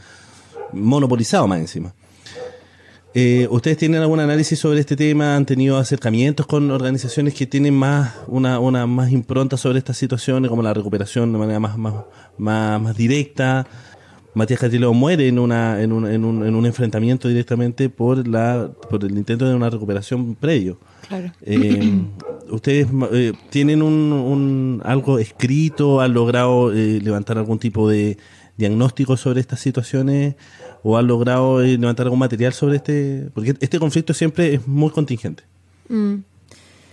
monopolizado 0.74 1.48
más 1.48 1.62
encima. 1.62 1.94
Eh, 3.14 3.48
¿Ustedes 3.50 3.78
tienen 3.78 4.02
algún 4.02 4.20
análisis 4.20 4.60
sobre 4.60 4.82
este 4.82 4.98
tema? 4.98 5.38
¿Han 5.38 5.46
tenido 5.46 5.78
acercamientos 5.78 6.48
con 6.48 6.70
organizaciones 6.70 7.34
que 7.34 7.46
tienen 7.46 7.76
más 7.76 8.14
una, 8.28 8.60
una 8.60 8.88
más 8.88 9.10
impronta 9.12 9.56
sobre 9.56 9.78
estas 9.78 9.96
situaciones, 9.96 10.50
como 10.50 10.64
la 10.64 10.74
recuperación 10.74 11.32
de 11.32 11.40
manera 11.40 11.62
más, 11.62 11.78
más, 11.78 11.94
más, 12.38 12.82
más 12.82 12.98
directa? 12.98 13.66
Matías 14.34 14.60
Castillo 14.60 14.94
muere 14.94 15.28
en, 15.28 15.38
una, 15.38 15.82
en, 15.82 15.92
un, 15.92 16.08
en, 16.08 16.26
un, 16.26 16.46
en 16.46 16.56
un 16.56 16.66
enfrentamiento 16.66 17.28
directamente 17.28 17.90
por, 17.90 18.28
la, 18.28 18.72
por 18.90 19.04
el 19.04 19.18
intento 19.18 19.48
de 19.48 19.56
una 19.56 19.70
recuperación 19.70 20.36
previo. 20.36 20.78
Claro. 21.08 21.32
Eh, 21.42 22.02
¿Ustedes 22.50 22.88
eh, 23.14 23.34
tienen 23.50 23.82
un, 23.82 24.12
un, 24.12 24.82
algo 24.84 25.18
escrito? 25.18 26.02
¿Han 26.02 26.14
logrado 26.14 26.74
eh, 26.74 27.00
levantar 27.02 27.38
algún 27.38 27.60
tipo 27.60 27.90
de 27.90 28.18
diagnóstico 28.58 29.18
sobre 29.18 29.40
estas 29.40 29.60
situaciones? 29.60 30.36
¿O 30.84 30.98
han 30.98 31.08
logrado 31.08 31.62
levantar 31.62 32.08
algún 32.08 32.20
material 32.20 32.54
sobre 32.54 32.78
este? 32.78 33.30
Porque 33.34 33.56
este 33.60 33.80
conflicto 33.80 34.14
siempre 34.14 34.56
es 34.56 34.68
muy 34.68 34.90
contingente. 34.90 35.44
Mm. 35.88 36.16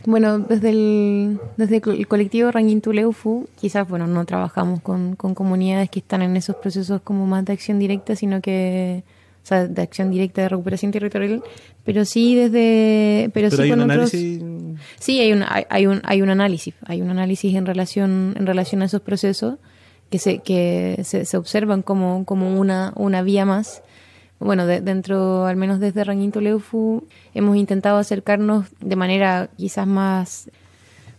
Bueno, 0.07 0.38
desde 0.38 0.70
el, 0.70 1.40
desde 1.57 1.76
el 1.76 2.09
colectivo 2.09 2.51
Ranguintuleufu, 2.51 3.48
quizás, 3.61 3.86
bueno, 3.88 4.07
no 4.07 4.24
trabajamos 4.24 4.80
con, 4.80 5.14
con 5.14 5.34
comunidades 5.34 5.90
que 5.90 5.98
están 5.98 6.22
en 6.22 6.36
esos 6.36 6.57
procesos 6.57 7.03
como 7.03 7.26
más 7.26 7.44
de 7.44 7.53
acción 7.53 7.78
directa, 7.78 8.16
sino 8.16 8.40
que, 8.40 9.03
o 9.42 9.46
sea, 9.46 9.66
de 9.66 9.82
acción 9.82 10.11
directa 10.11 10.42
de 10.42 10.48
recuperación 10.48 10.90
territorial, 10.90 11.42
pero 11.84 12.05
sí 12.07 12.34
desde, 12.34 13.30
pero, 13.34 13.51
sí 13.51 13.68
con 13.68 13.80
otros, 13.82 14.11
sí 14.11 15.20
hay 15.20 15.32
un, 15.32 15.44
hay, 15.68 15.86
un, 15.86 16.01
hay 16.05 16.22
un 16.22 16.30
análisis, 16.30 16.74
hay 16.86 17.03
un 17.03 17.11
análisis 17.11 17.55
en 17.55 17.66
relación, 17.66 18.34
en 18.38 18.46
relación 18.46 18.80
a 18.80 18.86
esos 18.86 19.03
procesos 19.03 19.57
que 20.09 20.18
se, 20.18 20.38
que 20.38 21.03
se, 21.05 21.26
se 21.26 21.36
observan 21.36 21.82
como, 21.82 22.24
como 22.24 22.59
una, 22.59 22.94
una 22.96 23.22
vía 23.22 23.44
más 23.44 23.82
bueno, 24.41 24.66
dentro, 24.66 25.45
al 25.47 25.57
menos 25.57 25.78
desde 25.80 26.03
Ranguito 26.03 26.41
Leufu, 26.41 27.05
hemos 27.34 27.57
intentado 27.57 27.99
acercarnos 27.99 28.66
de 28.80 28.97
manera 28.97 29.51
quizás 29.57 29.86
más 29.86 30.51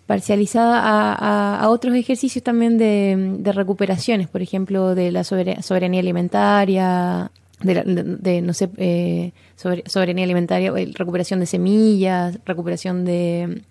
parcializada 0.08 0.82
a, 0.84 1.70
otros 1.70 1.96
ejercicios 1.96 2.44
también 2.44 2.78
de, 2.78 3.38
de 3.40 3.52
recuperaciones, 3.54 4.28
por 4.28 4.42
ejemplo, 4.42 4.94
de 4.96 5.12
la 5.12 5.24
sobera- 5.24 5.62
soberanía 5.62 6.02
alimentaria, 6.02 7.32
de, 7.62 7.74
la- 7.76 7.84
de- 7.84 8.04
de, 8.04 8.42
no 8.42 8.54
sé, 8.54 8.70
eh, 8.78 9.32
soberanía 9.86 10.26
alimentaria, 10.26 10.74
eh, 10.76 10.92
recuperación 10.96 11.40
de 11.40 11.46
semillas, 11.46 12.40
recuperación 12.46 13.06
de, 13.06 13.62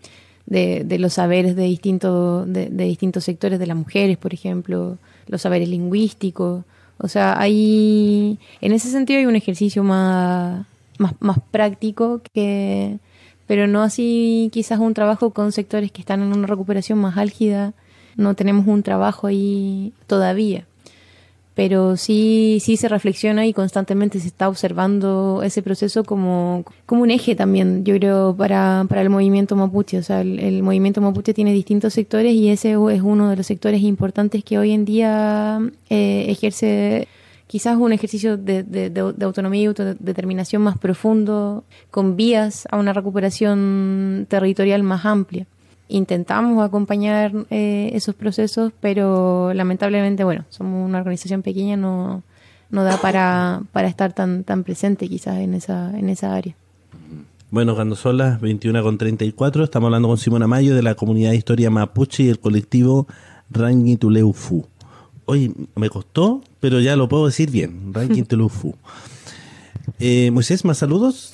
de, 0.47 0.85
de 0.85 0.99
los 0.99 1.15
saberes 1.15 1.57
de, 1.57 1.65
distinto, 1.65 2.47
de, 2.47 2.71
de 2.71 2.85
distintos 2.85 3.25
sectores 3.25 3.59
de 3.59 3.67
las 3.67 3.77
mujeres, 3.77 4.17
por 4.17 4.33
ejemplo, 4.33 4.97
los 5.27 5.43
saberes 5.43 5.69
lingüísticos. 5.69 6.65
O 7.03 7.09
sea, 7.09 7.41
hay, 7.41 8.39
en 8.61 8.73
ese 8.73 8.91
sentido 8.91 9.19
hay 9.19 9.27
un 9.27 9.37
ejercicio 9.37 9.83
más, 9.83 10.67
más, 10.99 11.15
más 11.21 11.39
práctico 11.51 12.21
que, 12.33 12.99
pero 13.47 13.67
no 13.67 13.83
así 13.83 14.51
quizás 14.53 14.79
un 14.79 14.93
trabajo 14.93 15.31
con 15.31 15.51
sectores 15.51 15.91
que 15.91 16.01
están 16.01 16.21
en 16.21 16.37
una 16.37 16.47
recuperación 16.47 16.99
más 16.99 17.17
álgida. 17.17 17.73
No 18.17 18.35
tenemos 18.35 18.67
un 18.67 18.83
trabajo 18.83 19.27
ahí 19.27 19.95
todavía. 20.07 20.67
Pero 21.61 21.99
sí, 21.99 22.57
sí 22.63 22.79
se 22.79 22.89
reflexiona 22.89 23.45
y 23.45 23.53
constantemente 23.53 24.19
se 24.19 24.29
está 24.29 24.49
observando 24.49 25.43
ese 25.45 25.61
proceso 25.61 26.05
como, 26.05 26.65
como 26.87 27.03
un 27.03 27.11
eje 27.11 27.35
también, 27.35 27.85
yo 27.85 27.95
creo, 27.97 28.35
para, 28.35 28.87
para 28.89 29.03
el 29.03 29.11
movimiento 29.11 29.57
mapuche. 29.57 29.99
O 29.99 30.03
sea, 30.03 30.23
el, 30.23 30.63
movimiento 30.63 31.03
mapuche 31.03 31.35
tiene 31.35 31.53
distintos 31.53 31.93
sectores 31.93 32.33
y 32.33 32.49
ese 32.49 32.71
es 32.71 33.03
uno 33.03 33.29
de 33.29 33.37
los 33.37 33.47
sectores 33.47 33.83
importantes 33.83 34.43
que 34.43 34.57
hoy 34.57 34.71
en 34.71 34.87
día 34.87 35.61
eh, 35.91 36.25
ejerce 36.29 37.09
quizás 37.47 37.77
un 37.77 37.93
ejercicio 37.93 38.39
de- 38.39 38.63
de 38.63 39.25
autonomía 39.27 39.61
y 39.61 39.67
autodeterminación 39.67 40.63
más 40.63 40.79
profundo, 40.79 41.65
con 41.91 42.17
vías 42.17 42.67
a 42.71 42.79
una 42.79 42.95
recuperación 42.95 44.25
territorial 44.31 44.83
más 44.83 45.05
amplia. 45.05 45.47
Intentamos 45.91 46.65
acompañar 46.65 47.33
eh, 47.51 47.91
esos 47.95 48.15
procesos, 48.15 48.73
pero 48.81 49.53
lamentablemente, 49.53 50.23
bueno, 50.25 50.45
somos 50.49 50.87
una 50.89 50.99
organización 50.99 51.43
pequeña, 51.43 51.77
no, 51.77 52.23
no 52.71 52.85
da 52.85 52.97
para, 52.97 53.63
para 53.73 53.89
estar 53.89 54.13
tan, 54.13 54.45
tan 54.45 54.63
presente 54.63 55.09
quizás 55.09 55.39
en 55.39 55.55
esa, 55.55 55.99
en 55.99 56.09
esa 56.09 56.35
área. 56.35 56.55
Bueno, 57.51 57.75
cuando 57.75 57.97
son 57.97 58.19
las 58.19 58.41
21.34, 58.41 59.65
estamos 59.65 59.89
hablando 59.89 60.07
con 60.07 60.19
Simona 60.19 60.47
Mayo 60.47 60.77
de 60.77 60.85
la 60.85 60.95
comunidad 60.95 61.31
de 61.31 61.37
historia 61.37 61.69
mapuche 61.69 62.23
y 62.23 62.29
el 62.29 62.39
colectivo 62.39 63.09
Rangituleufu. 63.51 64.67
Oye, 65.25 65.51
me 65.75 65.91
costó, 65.91 66.43
pero 66.61 66.79
ya 66.79 66.95
lo 66.95 67.09
puedo 67.09 67.27
decir 67.27 67.51
bien, 67.51 67.93
Rangituleufu. 67.93 68.75
Eh, 69.99 70.31
Moisés, 70.31 70.65
¿más 70.65 70.79
saludos? 70.79 71.33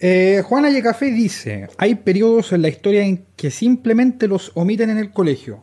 Eh, 0.00 0.42
Juana 0.44 0.70
Yecafé 0.70 1.06
dice, 1.10 1.68
hay 1.78 1.94
periodos 1.94 2.52
en 2.52 2.62
la 2.62 2.68
historia 2.68 3.02
en 3.04 3.24
que 3.36 3.50
simplemente 3.50 4.28
los 4.28 4.50
omiten 4.54 4.90
en 4.90 4.98
el 4.98 5.10
colegio. 5.10 5.60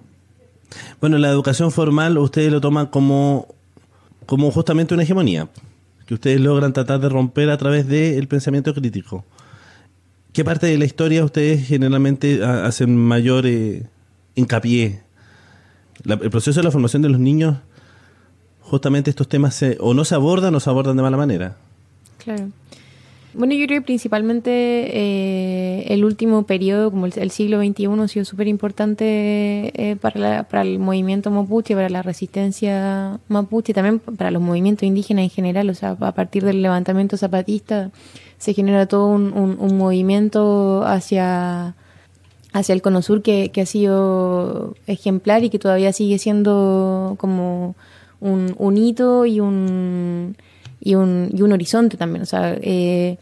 Bueno, 0.99 1.17
la 1.19 1.29
educación 1.29 1.71
formal 1.71 2.17
ustedes 2.17 2.51
lo 2.51 2.59
toman 2.59 2.87
como, 2.87 3.47
como 4.25 4.49
justamente 4.51 4.93
una 4.95 5.03
hegemonía, 5.03 5.49
que 6.07 6.15
ustedes 6.15 6.39
logran 6.41 6.73
tratar 6.73 6.99
de 6.99 7.09
romper 7.09 7.49
a 7.51 7.57
través 7.57 7.87
del 7.87 8.27
pensamiento 8.27 8.73
crítico. 8.73 9.23
¿Qué 10.31 10.43
parte 10.43 10.65
de 10.65 10.79
la 10.79 10.85
historia 10.85 11.23
ustedes 11.23 11.67
generalmente 11.67 12.43
ha- 12.43 12.65
hacen 12.65 12.97
mayor 12.97 13.45
eh, 13.45 13.83
hincapié? 14.33 15.01
La- 16.03 16.15
el 16.15 16.31
proceso 16.31 16.59
de 16.59 16.63
la 16.63 16.71
formación 16.71 17.03
de 17.03 17.09
los 17.09 17.19
niños, 17.19 17.57
justamente 18.61 19.11
estos 19.11 19.27
temas 19.29 19.53
se- 19.53 19.77
o 19.79 19.93
no 19.93 20.03
se 20.05 20.15
abordan 20.15 20.55
o 20.55 20.59
se 20.59 20.71
abordan 20.71 20.97
de 20.97 21.03
mala 21.03 21.17
manera. 21.17 21.55
Claro. 22.17 22.49
Bueno, 23.35 23.55
yo 23.55 23.65
creo 23.65 23.81
que 23.81 23.85
principalmente 23.85 24.51
eh, 24.51 25.85
el 25.87 26.05
último 26.05 26.43
periodo, 26.43 26.91
como 26.91 27.07
el, 27.07 27.31
siglo 27.31 27.59
XXI, 27.59 27.87
ha 27.87 28.07
sido 28.07 28.25
súper 28.25 28.47
importante 28.47 29.71
eh, 29.73 29.95
para, 29.95 30.43
para 30.43 30.61
el 30.61 30.77
movimiento 30.77 31.31
mapuche, 31.31 31.73
para 31.73 31.89
la 31.89 32.03
resistencia 32.03 33.19
mapuche, 33.29 33.73
también 33.73 33.99
para 33.99 34.29
los 34.29 34.41
movimientos 34.41 34.83
indígenas 34.83 35.23
en 35.23 35.29
general. 35.31 35.69
O 35.71 35.73
sea, 35.73 35.97
a 35.99 36.11
partir 36.13 36.43
del 36.43 36.61
levantamiento 36.61 37.17
zapatista 37.17 37.89
se 38.37 38.53
genera 38.53 38.85
todo 38.85 39.07
un, 39.07 39.77
movimiento 39.77 40.83
hacia, 40.85 41.75
hacia 42.51 42.73
el 42.73 42.83
Cono 42.83 43.01
Sur 43.01 43.23
que, 43.23 43.51
ha 43.55 43.65
sido 43.65 44.75
ejemplar 44.85 45.43
y 45.43 45.49
que 45.49 45.59
todavía 45.59 45.91
sigue 45.91 46.19
siendo 46.19 47.15
como 47.17 47.75
un 48.19 48.77
hito 48.77 49.25
y 49.25 49.39
un, 49.39 50.35
y 50.83 50.95
un, 50.95 51.29
y 51.33 51.41
un 51.41 51.51
horizonte 51.53 51.97
también. 51.97 52.23
O 52.23 52.25
sea, 52.25 52.57
eh, 52.61 53.17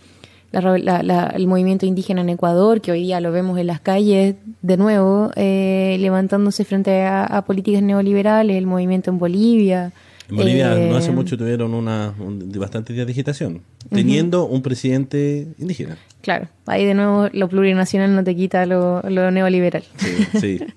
la 0.51 0.59
la- 0.77 1.01
la- 1.03 1.27
el 1.27 1.47
movimiento 1.47 1.85
indígena 1.85 2.21
en 2.21 2.29
Ecuador, 2.29 2.81
que 2.81 2.91
hoy 2.91 3.03
día 3.03 3.21
lo 3.21 3.31
vemos 3.31 3.57
en 3.57 3.67
las 3.67 3.79
calles 3.79 4.35
de 4.61 4.77
nuevo, 4.77 5.31
eh, 5.35 5.95
levantándose 5.99 6.65
frente 6.65 7.03
a, 7.03 7.23
a 7.23 7.45
políticas 7.45 7.81
neoliberales, 7.81 8.57
el 8.57 8.67
movimiento 8.67 9.09
en 9.11 9.17
Bolivia. 9.19 9.93
En 10.29 10.35
Bolivia 10.37 10.77
eh, 10.77 10.89
no 10.89 10.95
hace 10.97 11.11
mucho 11.11 11.37
tuvieron 11.37 11.73
una, 11.73 12.13
un- 12.19 12.51
de 12.51 12.59
bastantes 12.59 12.95
días 12.95 13.05
de 13.05 13.11
agitación, 13.13 13.61
teniendo 13.89 14.45
un 14.45 14.61
presidente 14.61 15.47
indígena. 15.57 15.97
Claro, 16.21 16.47
ahí 16.67 16.85
de 16.85 16.93
nuevo 16.93 17.27
lo 17.33 17.47
plurinacional 17.49 18.13
no 18.15 18.23
te 18.23 18.35
quita 18.35 18.65
lo, 18.65 19.01
lo 19.09 19.31
neoliberal. 19.31 19.83
Sí, 19.97 20.39
sí. 20.39 20.59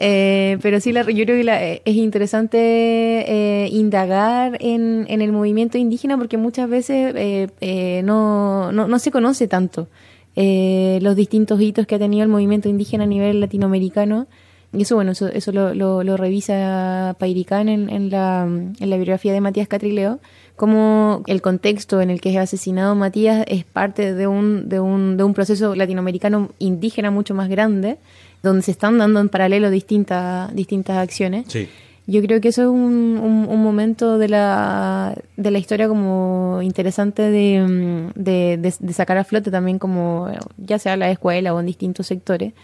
Eh, 0.00 0.58
pero 0.62 0.78
sí, 0.80 0.92
la, 0.92 1.02
yo 1.02 1.24
creo 1.24 1.36
que 1.38 1.44
la- 1.44 1.60
es 1.72 1.82
interesante 1.86 2.56
eh, 2.58 3.68
indagar 3.72 4.56
en, 4.60 5.06
en 5.08 5.20
el 5.22 5.32
movimiento 5.32 5.76
indígena 5.76 6.16
porque 6.16 6.36
muchas 6.36 6.70
veces 6.70 7.12
eh, 7.16 7.48
eh, 7.60 8.02
no, 8.04 8.70
no, 8.70 8.86
no 8.86 8.98
se 9.00 9.10
conoce 9.10 9.48
tanto 9.48 9.88
eh, 10.36 11.00
los 11.02 11.16
distintos 11.16 11.60
hitos 11.60 11.84
que 11.88 11.96
ha 11.96 11.98
tenido 11.98 12.22
el 12.22 12.28
movimiento 12.28 12.68
indígena 12.68 13.04
a 13.04 13.06
nivel 13.08 13.40
latinoamericano. 13.40 14.28
Y 14.72 14.82
eso, 14.82 14.94
bueno, 14.96 15.12
eso, 15.12 15.26
eso 15.28 15.50
lo, 15.50 15.74
lo, 15.74 16.16
revisa 16.18 17.16
Pairicán 17.18 17.68
en, 17.70 17.88
en, 17.88 18.10
la, 18.10 18.42
en 18.44 18.90
la 18.90 18.96
biografía 18.96 19.32
de 19.32 19.40
Matías 19.40 19.66
Catrileo, 19.66 20.20
como 20.56 21.22
el 21.26 21.40
contexto 21.40 22.02
en 22.02 22.10
el 22.10 22.20
que 22.20 22.30
es 22.30 22.36
asesinado 22.36 22.94
Matías 22.94 23.44
es 23.48 23.64
parte 23.64 24.14
de 24.14 24.26
un, 24.26 24.68
de 24.68 24.78
un, 24.78 25.16
de 25.16 25.24
un 25.24 25.32
proceso 25.32 25.74
latinoamericano 25.74 26.50
indígena 26.58 27.10
mucho 27.10 27.34
más 27.34 27.48
grande, 27.48 27.96
donde 28.42 28.62
se 28.62 28.70
están 28.70 28.98
dando 28.98 29.20
en 29.20 29.28
paralelo 29.28 29.70
distintas, 29.70 30.54
distintas 30.54 30.98
acciones. 30.98 31.44
Sí. 31.48 31.68
Yo 32.06 32.22
creo 32.22 32.40
que 32.40 32.48
eso 32.48 32.62
es 32.62 32.68
un, 32.68 33.18
un, 33.22 33.46
un 33.50 33.62
momento 33.62 34.16
de 34.16 34.28
la, 34.28 35.14
de 35.36 35.50
la 35.50 35.58
historia 35.58 35.88
como 35.88 36.60
interesante 36.62 37.22
de, 37.30 37.60
mm, 37.60 38.12
de, 38.18 38.56
de- 38.56 38.74
de 38.78 38.92
sacar 38.94 39.18
a 39.18 39.24
flote 39.24 39.50
también 39.50 39.78
como 39.78 40.30
ya 40.56 40.78
sea 40.78 40.94
en 40.94 41.00
la 41.00 41.10
escuela 41.10 41.52
o 41.52 41.60
en 41.60 41.66
distintos 41.66 42.06
sectores, 42.06 42.54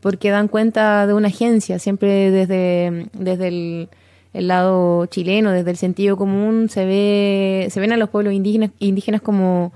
porque 0.00 0.28
dan 0.30 0.48
cuenta 0.48 1.06
de 1.06 1.14
una 1.14 1.28
agencia, 1.28 1.78
siempre 1.78 2.30
desde, 2.30 3.06
desde 3.14 3.48
el, 3.48 3.88
el 4.34 4.48
lado 4.48 5.06
chileno, 5.06 5.50
desde 5.50 5.70
el 5.70 5.76
sentido 5.78 6.18
común, 6.18 6.68
se 6.68 6.84
ve, 6.84 7.68
se 7.70 7.80
ven 7.80 7.92
a 7.92 7.96
los 7.96 8.10
pueblos 8.10 8.34
indígenas, 8.34 8.70
indígenas 8.80 9.22
como 9.22 9.72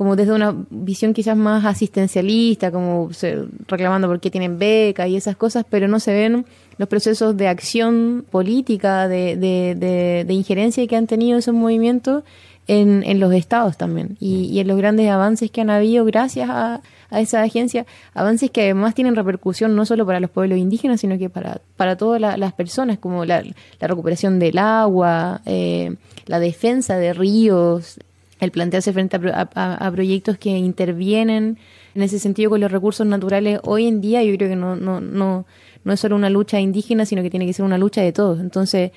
como 0.00 0.16
desde 0.16 0.32
una 0.32 0.54
visión 0.70 1.12
quizás 1.12 1.36
más 1.36 1.62
asistencialista, 1.66 2.72
como 2.72 3.12
se- 3.12 3.44
reclamando 3.68 4.08
por 4.08 4.18
qué 4.18 4.30
tienen 4.30 4.58
beca 4.58 5.06
y 5.06 5.14
esas 5.14 5.36
cosas, 5.36 5.66
pero 5.68 5.88
no 5.88 6.00
se 6.00 6.14
ven 6.14 6.46
los 6.78 6.88
procesos 6.88 7.36
de 7.36 7.48
acción 7.48 8.24
política, 8.30 9.08
de, 9.08 9.36
de, 9.36 9.74
de- 9.74 10.24
de 10.26 10.32
injerencia 10.32 10.86
que 10.86 10.96
han 10.96 11.06
tenido 11.06 11.38
esos 11.38 11.54
movimientos 11.54 12.24
en, 12.66 13.02
en 13.04 13.20
los 13.20 13.34
estados 13.34 13.76
también. 13.76 14.16
Y, 14.20 14.44
y 14.44 14.60
en 14.60 14.68
los 14.68 14.78
grandes 14.78 15.10
avances 15.10 15.50
que 15.50 15.60
han 15.60 15.68
habido 15.68 16.06
gracias 16.06 16.48
a, 16.48 16.80
a 17.10 17.20
esa 17.20 17.42
agencia, 17.42 17.84
avances 18.14 18.50
que 18.50 18.62
además 18.62 18.94
tienen 18.94 19.14
repercusión 19.16 19.76
no 19.76 19.84
solo 19.84 20.06
para 20.06 20.18
los 20.18 20.30
pueblos 20.30 20.58
indígenas, 20.58 21.02
sino 21.02 21.18
que 21.18 21.28
para, 21.28 21.60
para 21.76 21.96
todas 21.96 22.22
la- 22.22 22.38
las 22.38 22.54
personas, 22.54 22.98
como 22.98 23.26
la, 23.26 23.42
la 23.78 23.86
recuperación 23.86 24.38
del 24.38 24.56
agua, 24.56 25.42
eh, 25.44 25.96
la 26.24 26.40
defensa 26.40 26.96
de 26.96 27.12
ríos, 27.12 27.98
el 28.40 28.50
plantearse 28.50 28.92
frente 28.92 29.16
a, 29.16 29.18
pro- 29.20 29.32
a- 29.34 29.48
a- 29.54 29.86
a 29.86 29.92
proyectos 29.92 30.38
que 30.38 30.50
intervienen 30.50 31.58
en 31.94 32.02
ese 32.02 32.18
sentido 32.18 32.50
con 32.50 32.60
los 32.60 32.70
recursos 32.72 33.06
naturales 33.06 33.60
hoy 33.64 33.86
en 33.86 34.00
día 34.00 34.22
yo 34.22 34.34
creo 34.36 34.48
que 34.48 34.56
no, 34.56 34.76
no, 34.76 35.00
no, 35.00 35.44
no 35.84 35.92
es 35.92 36.00
solo 36.00 36.16
una 36.16 36.30
lucha 36.30 36.60
indígena, 36.60 37.04
sino 37.06 37.22
que 37.22 37.30
tiene 37.30 37.46
que 37.46 37.52
ser 37.52 37.64
una 37.64 37.78
lucha 37.78 38.00
de 38.02 38.12
todos. 38.12 38.40
Entonces, 38.40 38.92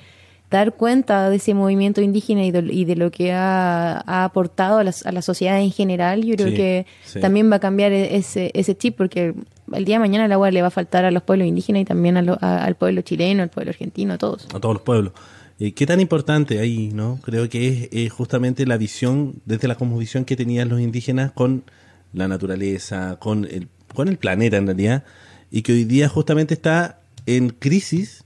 dar 0.50 0.74
cuenta 0.74 1.30
de 1.30 1.36
ese 1.36 1.54
movimiento 1.54 2.00
indígena 2.00 2.44
y 2.44 2.50
de, 2.52 2.60
y 2.72 2.84
de 2.84 2.94
lo 2.96 3.10
que 3.10 3.32
ha, 3.32 4.02
ha 4.06 4.24
aportado 4.24 4.78
a 4.78 4.84
la, 4.84 4.92
a 5.04 5.12
la 5.12 5.22
sociedad 5.22 5.58
en 5.60 5.72
general, 5.72 6.22
yo 6.22 6.36
creo 6.36 6.48
Sí, 6.50 6.54
que 6.54 6.86
sí. 7.04 7.20
también 7.20 7.50
va 7.50 7.56
a 7.56 7.60
cambiar 7.60 7.90
e- 7.92 8.16
ese, 8.16 8.50
ese 8.54 8.76
chip, 8.76 8.96
porque 8.96 9.34
el 9.72 9.84
día 9.84 9.96
de 9.96 10.00
mañana 10.00 10.26
el 10.26 10.32
agua 10.32 10.50
le 10.50 10.60
va 10.62 10.68
a 10.68 10.70
faltar 10.70 11.04
a 11.04 11.10
los 11.10 11.22
pueblos 11.22 11.48
indígenas 11.48 11.82
y 11.82 11.84
también 11.86 12.16
a 12.18 12.22
lo- 12.22 12.38
a- 12.40 12.62
al 12.64 12.76
pueblo 12.76 13.00
chileno, 13.00 13.42
al 13.42 13.48
pueblo 13.48 13.70
argentino, 13.70 14.14
a 14.14 14.18
todos. 14.18 14.46
a 14.54 14.60
todos 14.60 14.74
los 14.74 14.82
pueblos. 14.82 15.12
Eh, 15.60 15.72
¿Qué 15.72 15.86
tan 15.86 16.00
importante 16.00 16.58
ahí, 16.58 16.90
no? 16.92 17.20
Creo 17.22 17.48
que 17.48 17.88
es 17.92 18.12
justamente 18.12 18.66
la 18.66 18.76
visión, 18.76 19.40
desde 19.44 19.68
la 19.68 19.76
cosmovisión 19.76 20.24
que 20.24 20.36
tenían 20.36 20.68
los 20.68 20.80
indígenas 20.80 21.32
con 21.32 21.64
la 22.12 22.26
naturaleza, 22.28 23.16
con 23.20 23.44
el, 23.44 23.68
con 23.94 24.08
el 24.08 24.18
planeta 24.18 24.56
en 24.56 24.66
realidad, 24.66 25.04
y 25.50 25.62
que 25.62 25.72
hoy 25.72 25.84
día 25.84 26.08
justamente 26.08 26.54
está 26.54 27.00
en 27.26 27.50
crisis 27.50 28.24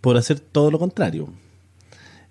por 0.00 0.16
hacer 0.16 0.40
todo 0.40 0.70
lo 0.70 0.78
contrario. 0.78 1.32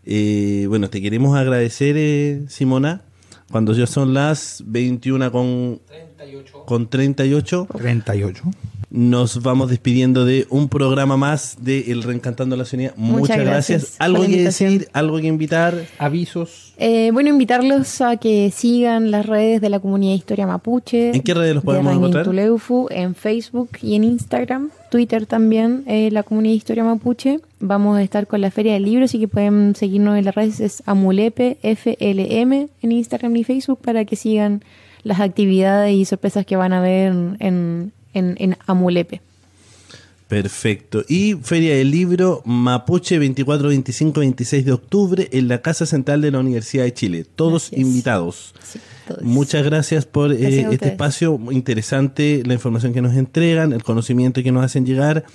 Eh, 0.06 0.66
bueno, 0.68 0.90
te 0.90 1.02
queremos 1.02 1.38
agradecer, 1.38 1.96
eh, 1.98 2.44
Simona, 2.50 3.04
cuando 3.52 3.74
ya 3.74 3.88
son 3.88 4.14
las 4.14 4.64
21 4.66 5.32
con 5.32 5.82
38. 5.88 6.66
con 6.66 6.90
38. 6.90 7.68
38. 7.78 8.44
Nos 8.92 9.44
vamos 9.44 9.70
despidiendo 9.70 10.26
de 10.26 10.48
un 10.50 10.68
programa 10.68 11.16
más 11.16 11.58
de 11.62 11.92
El 11.92 12.04
Reencantando 12.04 12.56
la 12.56 12.66
Ciudadanía. 12.66 12.94
Muchas, 12.98 13.20
Muchas 13.20 13.38
gracias. 13.38 13.96
¿Algo 14.00 14.26
que 14.26 14.44
decir? 14.44 14.88
¿Algo 14.94 15.20
que 15.20 15.28
invitar? 15.28 15.86
Avisos. 15.98 16.74
Eh, 16.78 17.12
bueno, 17.14 17.30
invitarlos 17.30 18.02
a 18.02 18.18
que 18.18 18.52
sigan 18.52 19.12
las 19.12 19.26
redes 19.26 19.62
de 19.62 19.70
la 19.70 19.80
comunidad 19.80 20.16
Historia 20.16 20.48
Mapuche. 20.48 21.12
¿En 21.16 21.22
qué 21.22 21.34
redes 21.34 21.54
los 21.54 21.64
de 21.64 21.66
podemos 21.66 21.96
encontrar? 21.96 22.26
Tuleufu, 22.26 22.88
en 22.90 23.16
Facebook 23.16 23.70
y 23.82 23.96
en 23.96 24.06
Instagram. 24.06 24.72
Twitter 24.90 25.28
también, 25.28 25.84
eh, 25.86 26.10
la 26.12 26.24
comunidad 26.24 26.56
Historia 26.56 26.84
Mapuche. 26.84 27.42
Vamos 27.60 27.98
a 27.98 28.02
estar 28.02 28.26
con 28.26 28.42
la 28.42 28.50
Feria 28.50 28.74
del 28.74 28.84
Libro, 28.84 29.06
así 29.06 29.20
que 29.20 29.28
pueden 29.28 29.76
seguirnos 29.76 30.18
en 30.18 30.26
las 30.26 30.34
redes. 30.34 30.60
Es 30.60 30.84
Amulepe, 30.88 31.58
FLM, 31.62 32.70
en 32.82 32.92
Instagram 32.92 33.36
y 33.36 33.44
Facebook 33.44 33.80
para 33.84 34.06
que 34.06 34.16
sigan 34.16 34.64
las 35.04 35.20
actividades 35.20 35.96
y 35.96 36.06
sorpresas 36.06 36.46
que 36.46 36.56
van 36.56 36.74
a 36.74 36.82
ver 36.82 37.12
en, 37.12 37.38
en, 37.40 37.92
en 38.14 38.58
Amulepe. 38.66 39.22
Perfecto. 40.28 41.04
Y 41.10 41.34
Feria 41.42 41.76
del 41.76 41.90
Libro 41.90 42.44
Mapuche 42.46 43.18
24, 43.18 43.70
25, 43.70 44.20
26 44.20 44.64
de 44.66 44.72
octubre 44.72 45.28
en 45.32 45.48
la 45.48 45.62
Casa 45.64 45.88
Central 45.88 46.22
de 46.22 46.30
la 46.30 46.38
Universidad 46.40 46.84
de 46.84 46.94
Chile. 46.94 47.26
Todos 47.36 47.74
invitados. 47.74 48.54
Sí, 48.64 48.80
todos. 49.08 49.24
Muchas 49.24 49.64
gracias 49.66 50.06
por 50.06 50.32
eh, 50.32 50.38
Gracias 50.38 50.74
este 50.74 50.88
espacio. 50.90 51.40
Interesante 51.50 52.44
la 52.46 52.54
información 52.54 52.94
que 52.94 53.02
nos 53.02 53.16
entregan, 53.16 53.74
el 53.74 53.82
conocimiento 53.84 54.44
que 54.44 54.52
nos 54.52 54.64
hacen 54.64 54.86
llegar. 54.86 55.26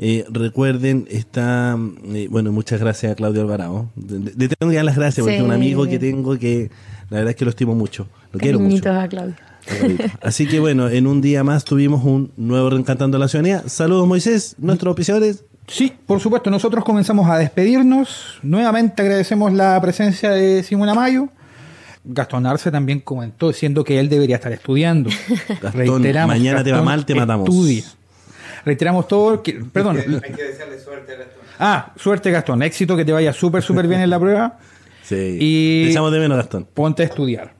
Eh, 0.00 0.24
recuerden, 0.28 1.06
está. 1.08 1.78
eh, 2.12 2.26
bueno, 2.28 2.50
muchas 2.50 2.80
gracias 2.80 3.12
a 3.12 3.14
Claudio 3.14 3.42
Alvarado. 3.42 3.88
Le 3.96 4.48
tengo 4.48 4.68
que 4.70 4.76
dar 4.76 4.84
las 4.84 4.96
gracias 4.96 5.22
porque 5.22 5.36
Sí. 5.36 5.42
es 5.42 5.46
un 5.46 5.52
amigo 5.52 5.86
que 5.86 6.00
tengo 6.00 6.36
que. 6.36 6.72
La 7.08 7.18
verdad 7.18 7.30
es 7.30 7.36
que 7.36 7.44
lo 7.44 7.50
estimo 7.50 7.76
mucho. 7.76 8.08
Lo 8.32 8.40
quiero 8.40 8.58
mucho. 8.58 8.90
A 8.92 9.06
Claudio. 9.06 9.36
Así 10.22 10.46
que 10.46 10.60
bueno, 10.60 10.88
en 10.88 11.06
un 11.06 11.20
día 11.20 11.42
más 11.44 11.64
tuvimos 11.64 12.04
un 12.04 12.32
nuevo 12.36 12.70
Reencantando 12.70 13.18
la 13.18 13.28
Ciudadanía. 13.28 13.62
Saludos, 13.68 14.06
Moisés, 14.06 14.56
nuestros 14.58 14.92
oficiadores. 14.92 15.44
Sí, 15.66 15.92
por 16.06 16.20
supuesto, 16.20 16.50
nosotros 16.50 16.84
comenzamos 16.84 17.28
a 17.30 17.38
despedirnos. 17.38 18.38
Nuevamente 18.42 19.00
agradecemos 19.02 19.52
la 19.52 19.80
presencia 19.80 20.30
de 20.30 20.62
Simona 20.62 20.94
Mayo. 20.94 21.28
Gastón 22.04 22.44
Arce 22.44 22.70
también 22.70 23.00
comentó 23.00 23.48
diciendo 23.48 23.82
que 23.82 23.98
él 23.98 24.10
debería 24.10 24.36
estar 24.36 24.52
estudiando. 24.52 25.08
Gastón, 25.62 26.02
mañana 26.26 26.62
te 26.62 26.70
va 26.72 26.82
mal, 26.82 27.06
te 27.06 27.14
matamos. 27.14 27.48
estudia. 27.48 27.84
Reiteramos 28.66 29.08
todo. 29.08 29.42
Que, 29.42 29.54
perdón. 29.54 29.96
Hay 30.24 30.32
que 30.32 30.42
desearle 30.42 30.78
suerte 30.78 31.12
a 31.12 31.16
Gastón. 31.16 31.42
Ah, 31.58 31.92
suerte 31.96 32.30
Gastón. 32.30 32.62
Éxito, 32.62 32.94
que 32.96 33.04
te 33.06 33.12
vaya 33.12 33.32
súper, 33.32 33.62
súper 33.62 33.88
bien 33.88 34.00
en 34.02 34.10
la 34.10 34.18
prueba. 34.20 34.58
Sí. 35.04 35.36
Y- 35.38 35.84
Te 35.84 35.90
echamos 35.90 36.10
de 36.12 36.18
menos, 36.18 36.38
Gastón. 36.38 36.66
Ponte 36.72 37.02
a 37.02 37.04
estudiar. 37.04 37.52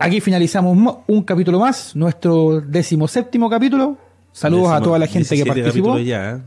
Aquí 0.00 0.20
finalizamos 0.20 0.76
mo- 0.76 1.04
un 1.06 1.22
capítulo 1.22 1.60
más, 1.60 1.94
nuestro 1.94 2.60
decimoséptimo 2.60 3.48
capítulo. 3.48 3.96
Saludos 4.32 4.72
a 4.72 4.80
toda 4.80 4.98
la 4.98 5.06
gente 5.06 5.28
que 5.28 5.44
17 5.44 5.62
participó. 5.62 5.98
Ya, 6.00 6.30
¿eh? 6.32 6.38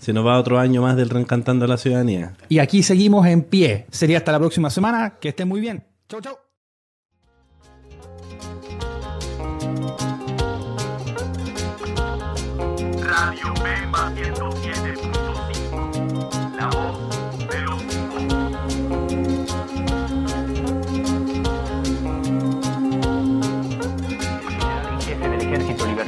Se 0.00 0.12
nos 0.12 0.26
va 0.26 0.38
otro 0.38 0.58
año 0.58 0.82
más 0.82 0.96
del 0.96 1.08
Reencantando 1.10 1.64
a 1.64 1.68
la 1.68 1.76
Ciudadanía. 1.76 2.32
Y 2.48 2.58
aquí 2.58 2.82
seguimos 2.82 3.26
en 3.26 3.42
pie. 3.42 3.86
Sería 3.90 4.18
hasta 4.18 4.32
la 4.32 4.38
próxima 4.38 4.70
semana. 4.70 5.14
Que 5.20 5.28
estén 5.28 5.46
muy 5.46 5.60
bien. 5.60 5.84
Chau, 6.08 6.20
chau. 6.20 6.34
Radio 13.00 13.52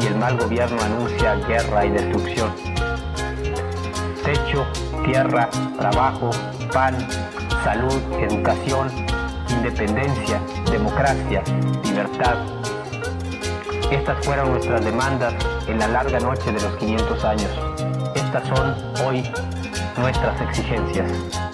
y 0.00 0.06
el 0.06 0.16
mal 0.16 0.36
gobierno 0.38 0.80
anuncia 0.82 1.34
guerra 1.46 1.84
y 1.84 1.90
destrucción. 1.90 2.50
Techo, 4.24 4.66
tierra, 5.04 5.48
trabajo, 5.78 6.30
pan, 6.72 6.96
salud, 7.64 8.00
educación, 8.20 8.90
independencia, 9.48 10.40
democracia, 10.70 11.42
libertad. 11.84 12.36
Estas 13.90 14.24
fueron 14.24 14.52
nuestras 14.52 14.84
demandas 14.84 15.34
en 15.66 15.78
la 15.78 15.88
larga 15.88 16.20
noche 16.20 16.52
de 16.52 16.60
los 16.60 16.76
500 16.76 17.24
años. 17.24 17.50
Estas 18.14 18.46
son 18.48 18.74
hoy 19.04 19.22
nuestras 19.98 20.40
exigencias. 20.40 21.49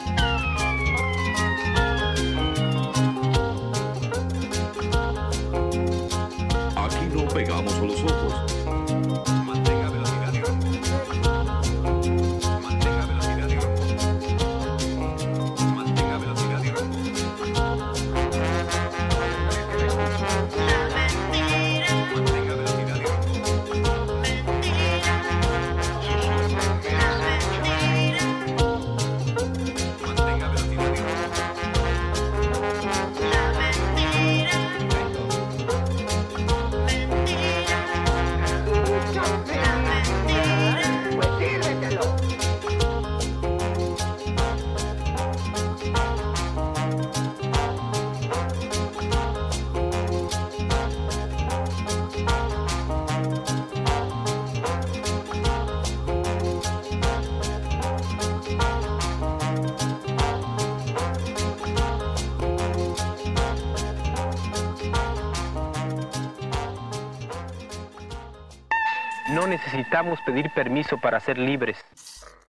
Necesitamos 70.06 70.20
pedir 70.22 70.50
permiso 70.50 70.98
para 70.98 71.20
ser 71.20 71.38
libres. 71.38 71.84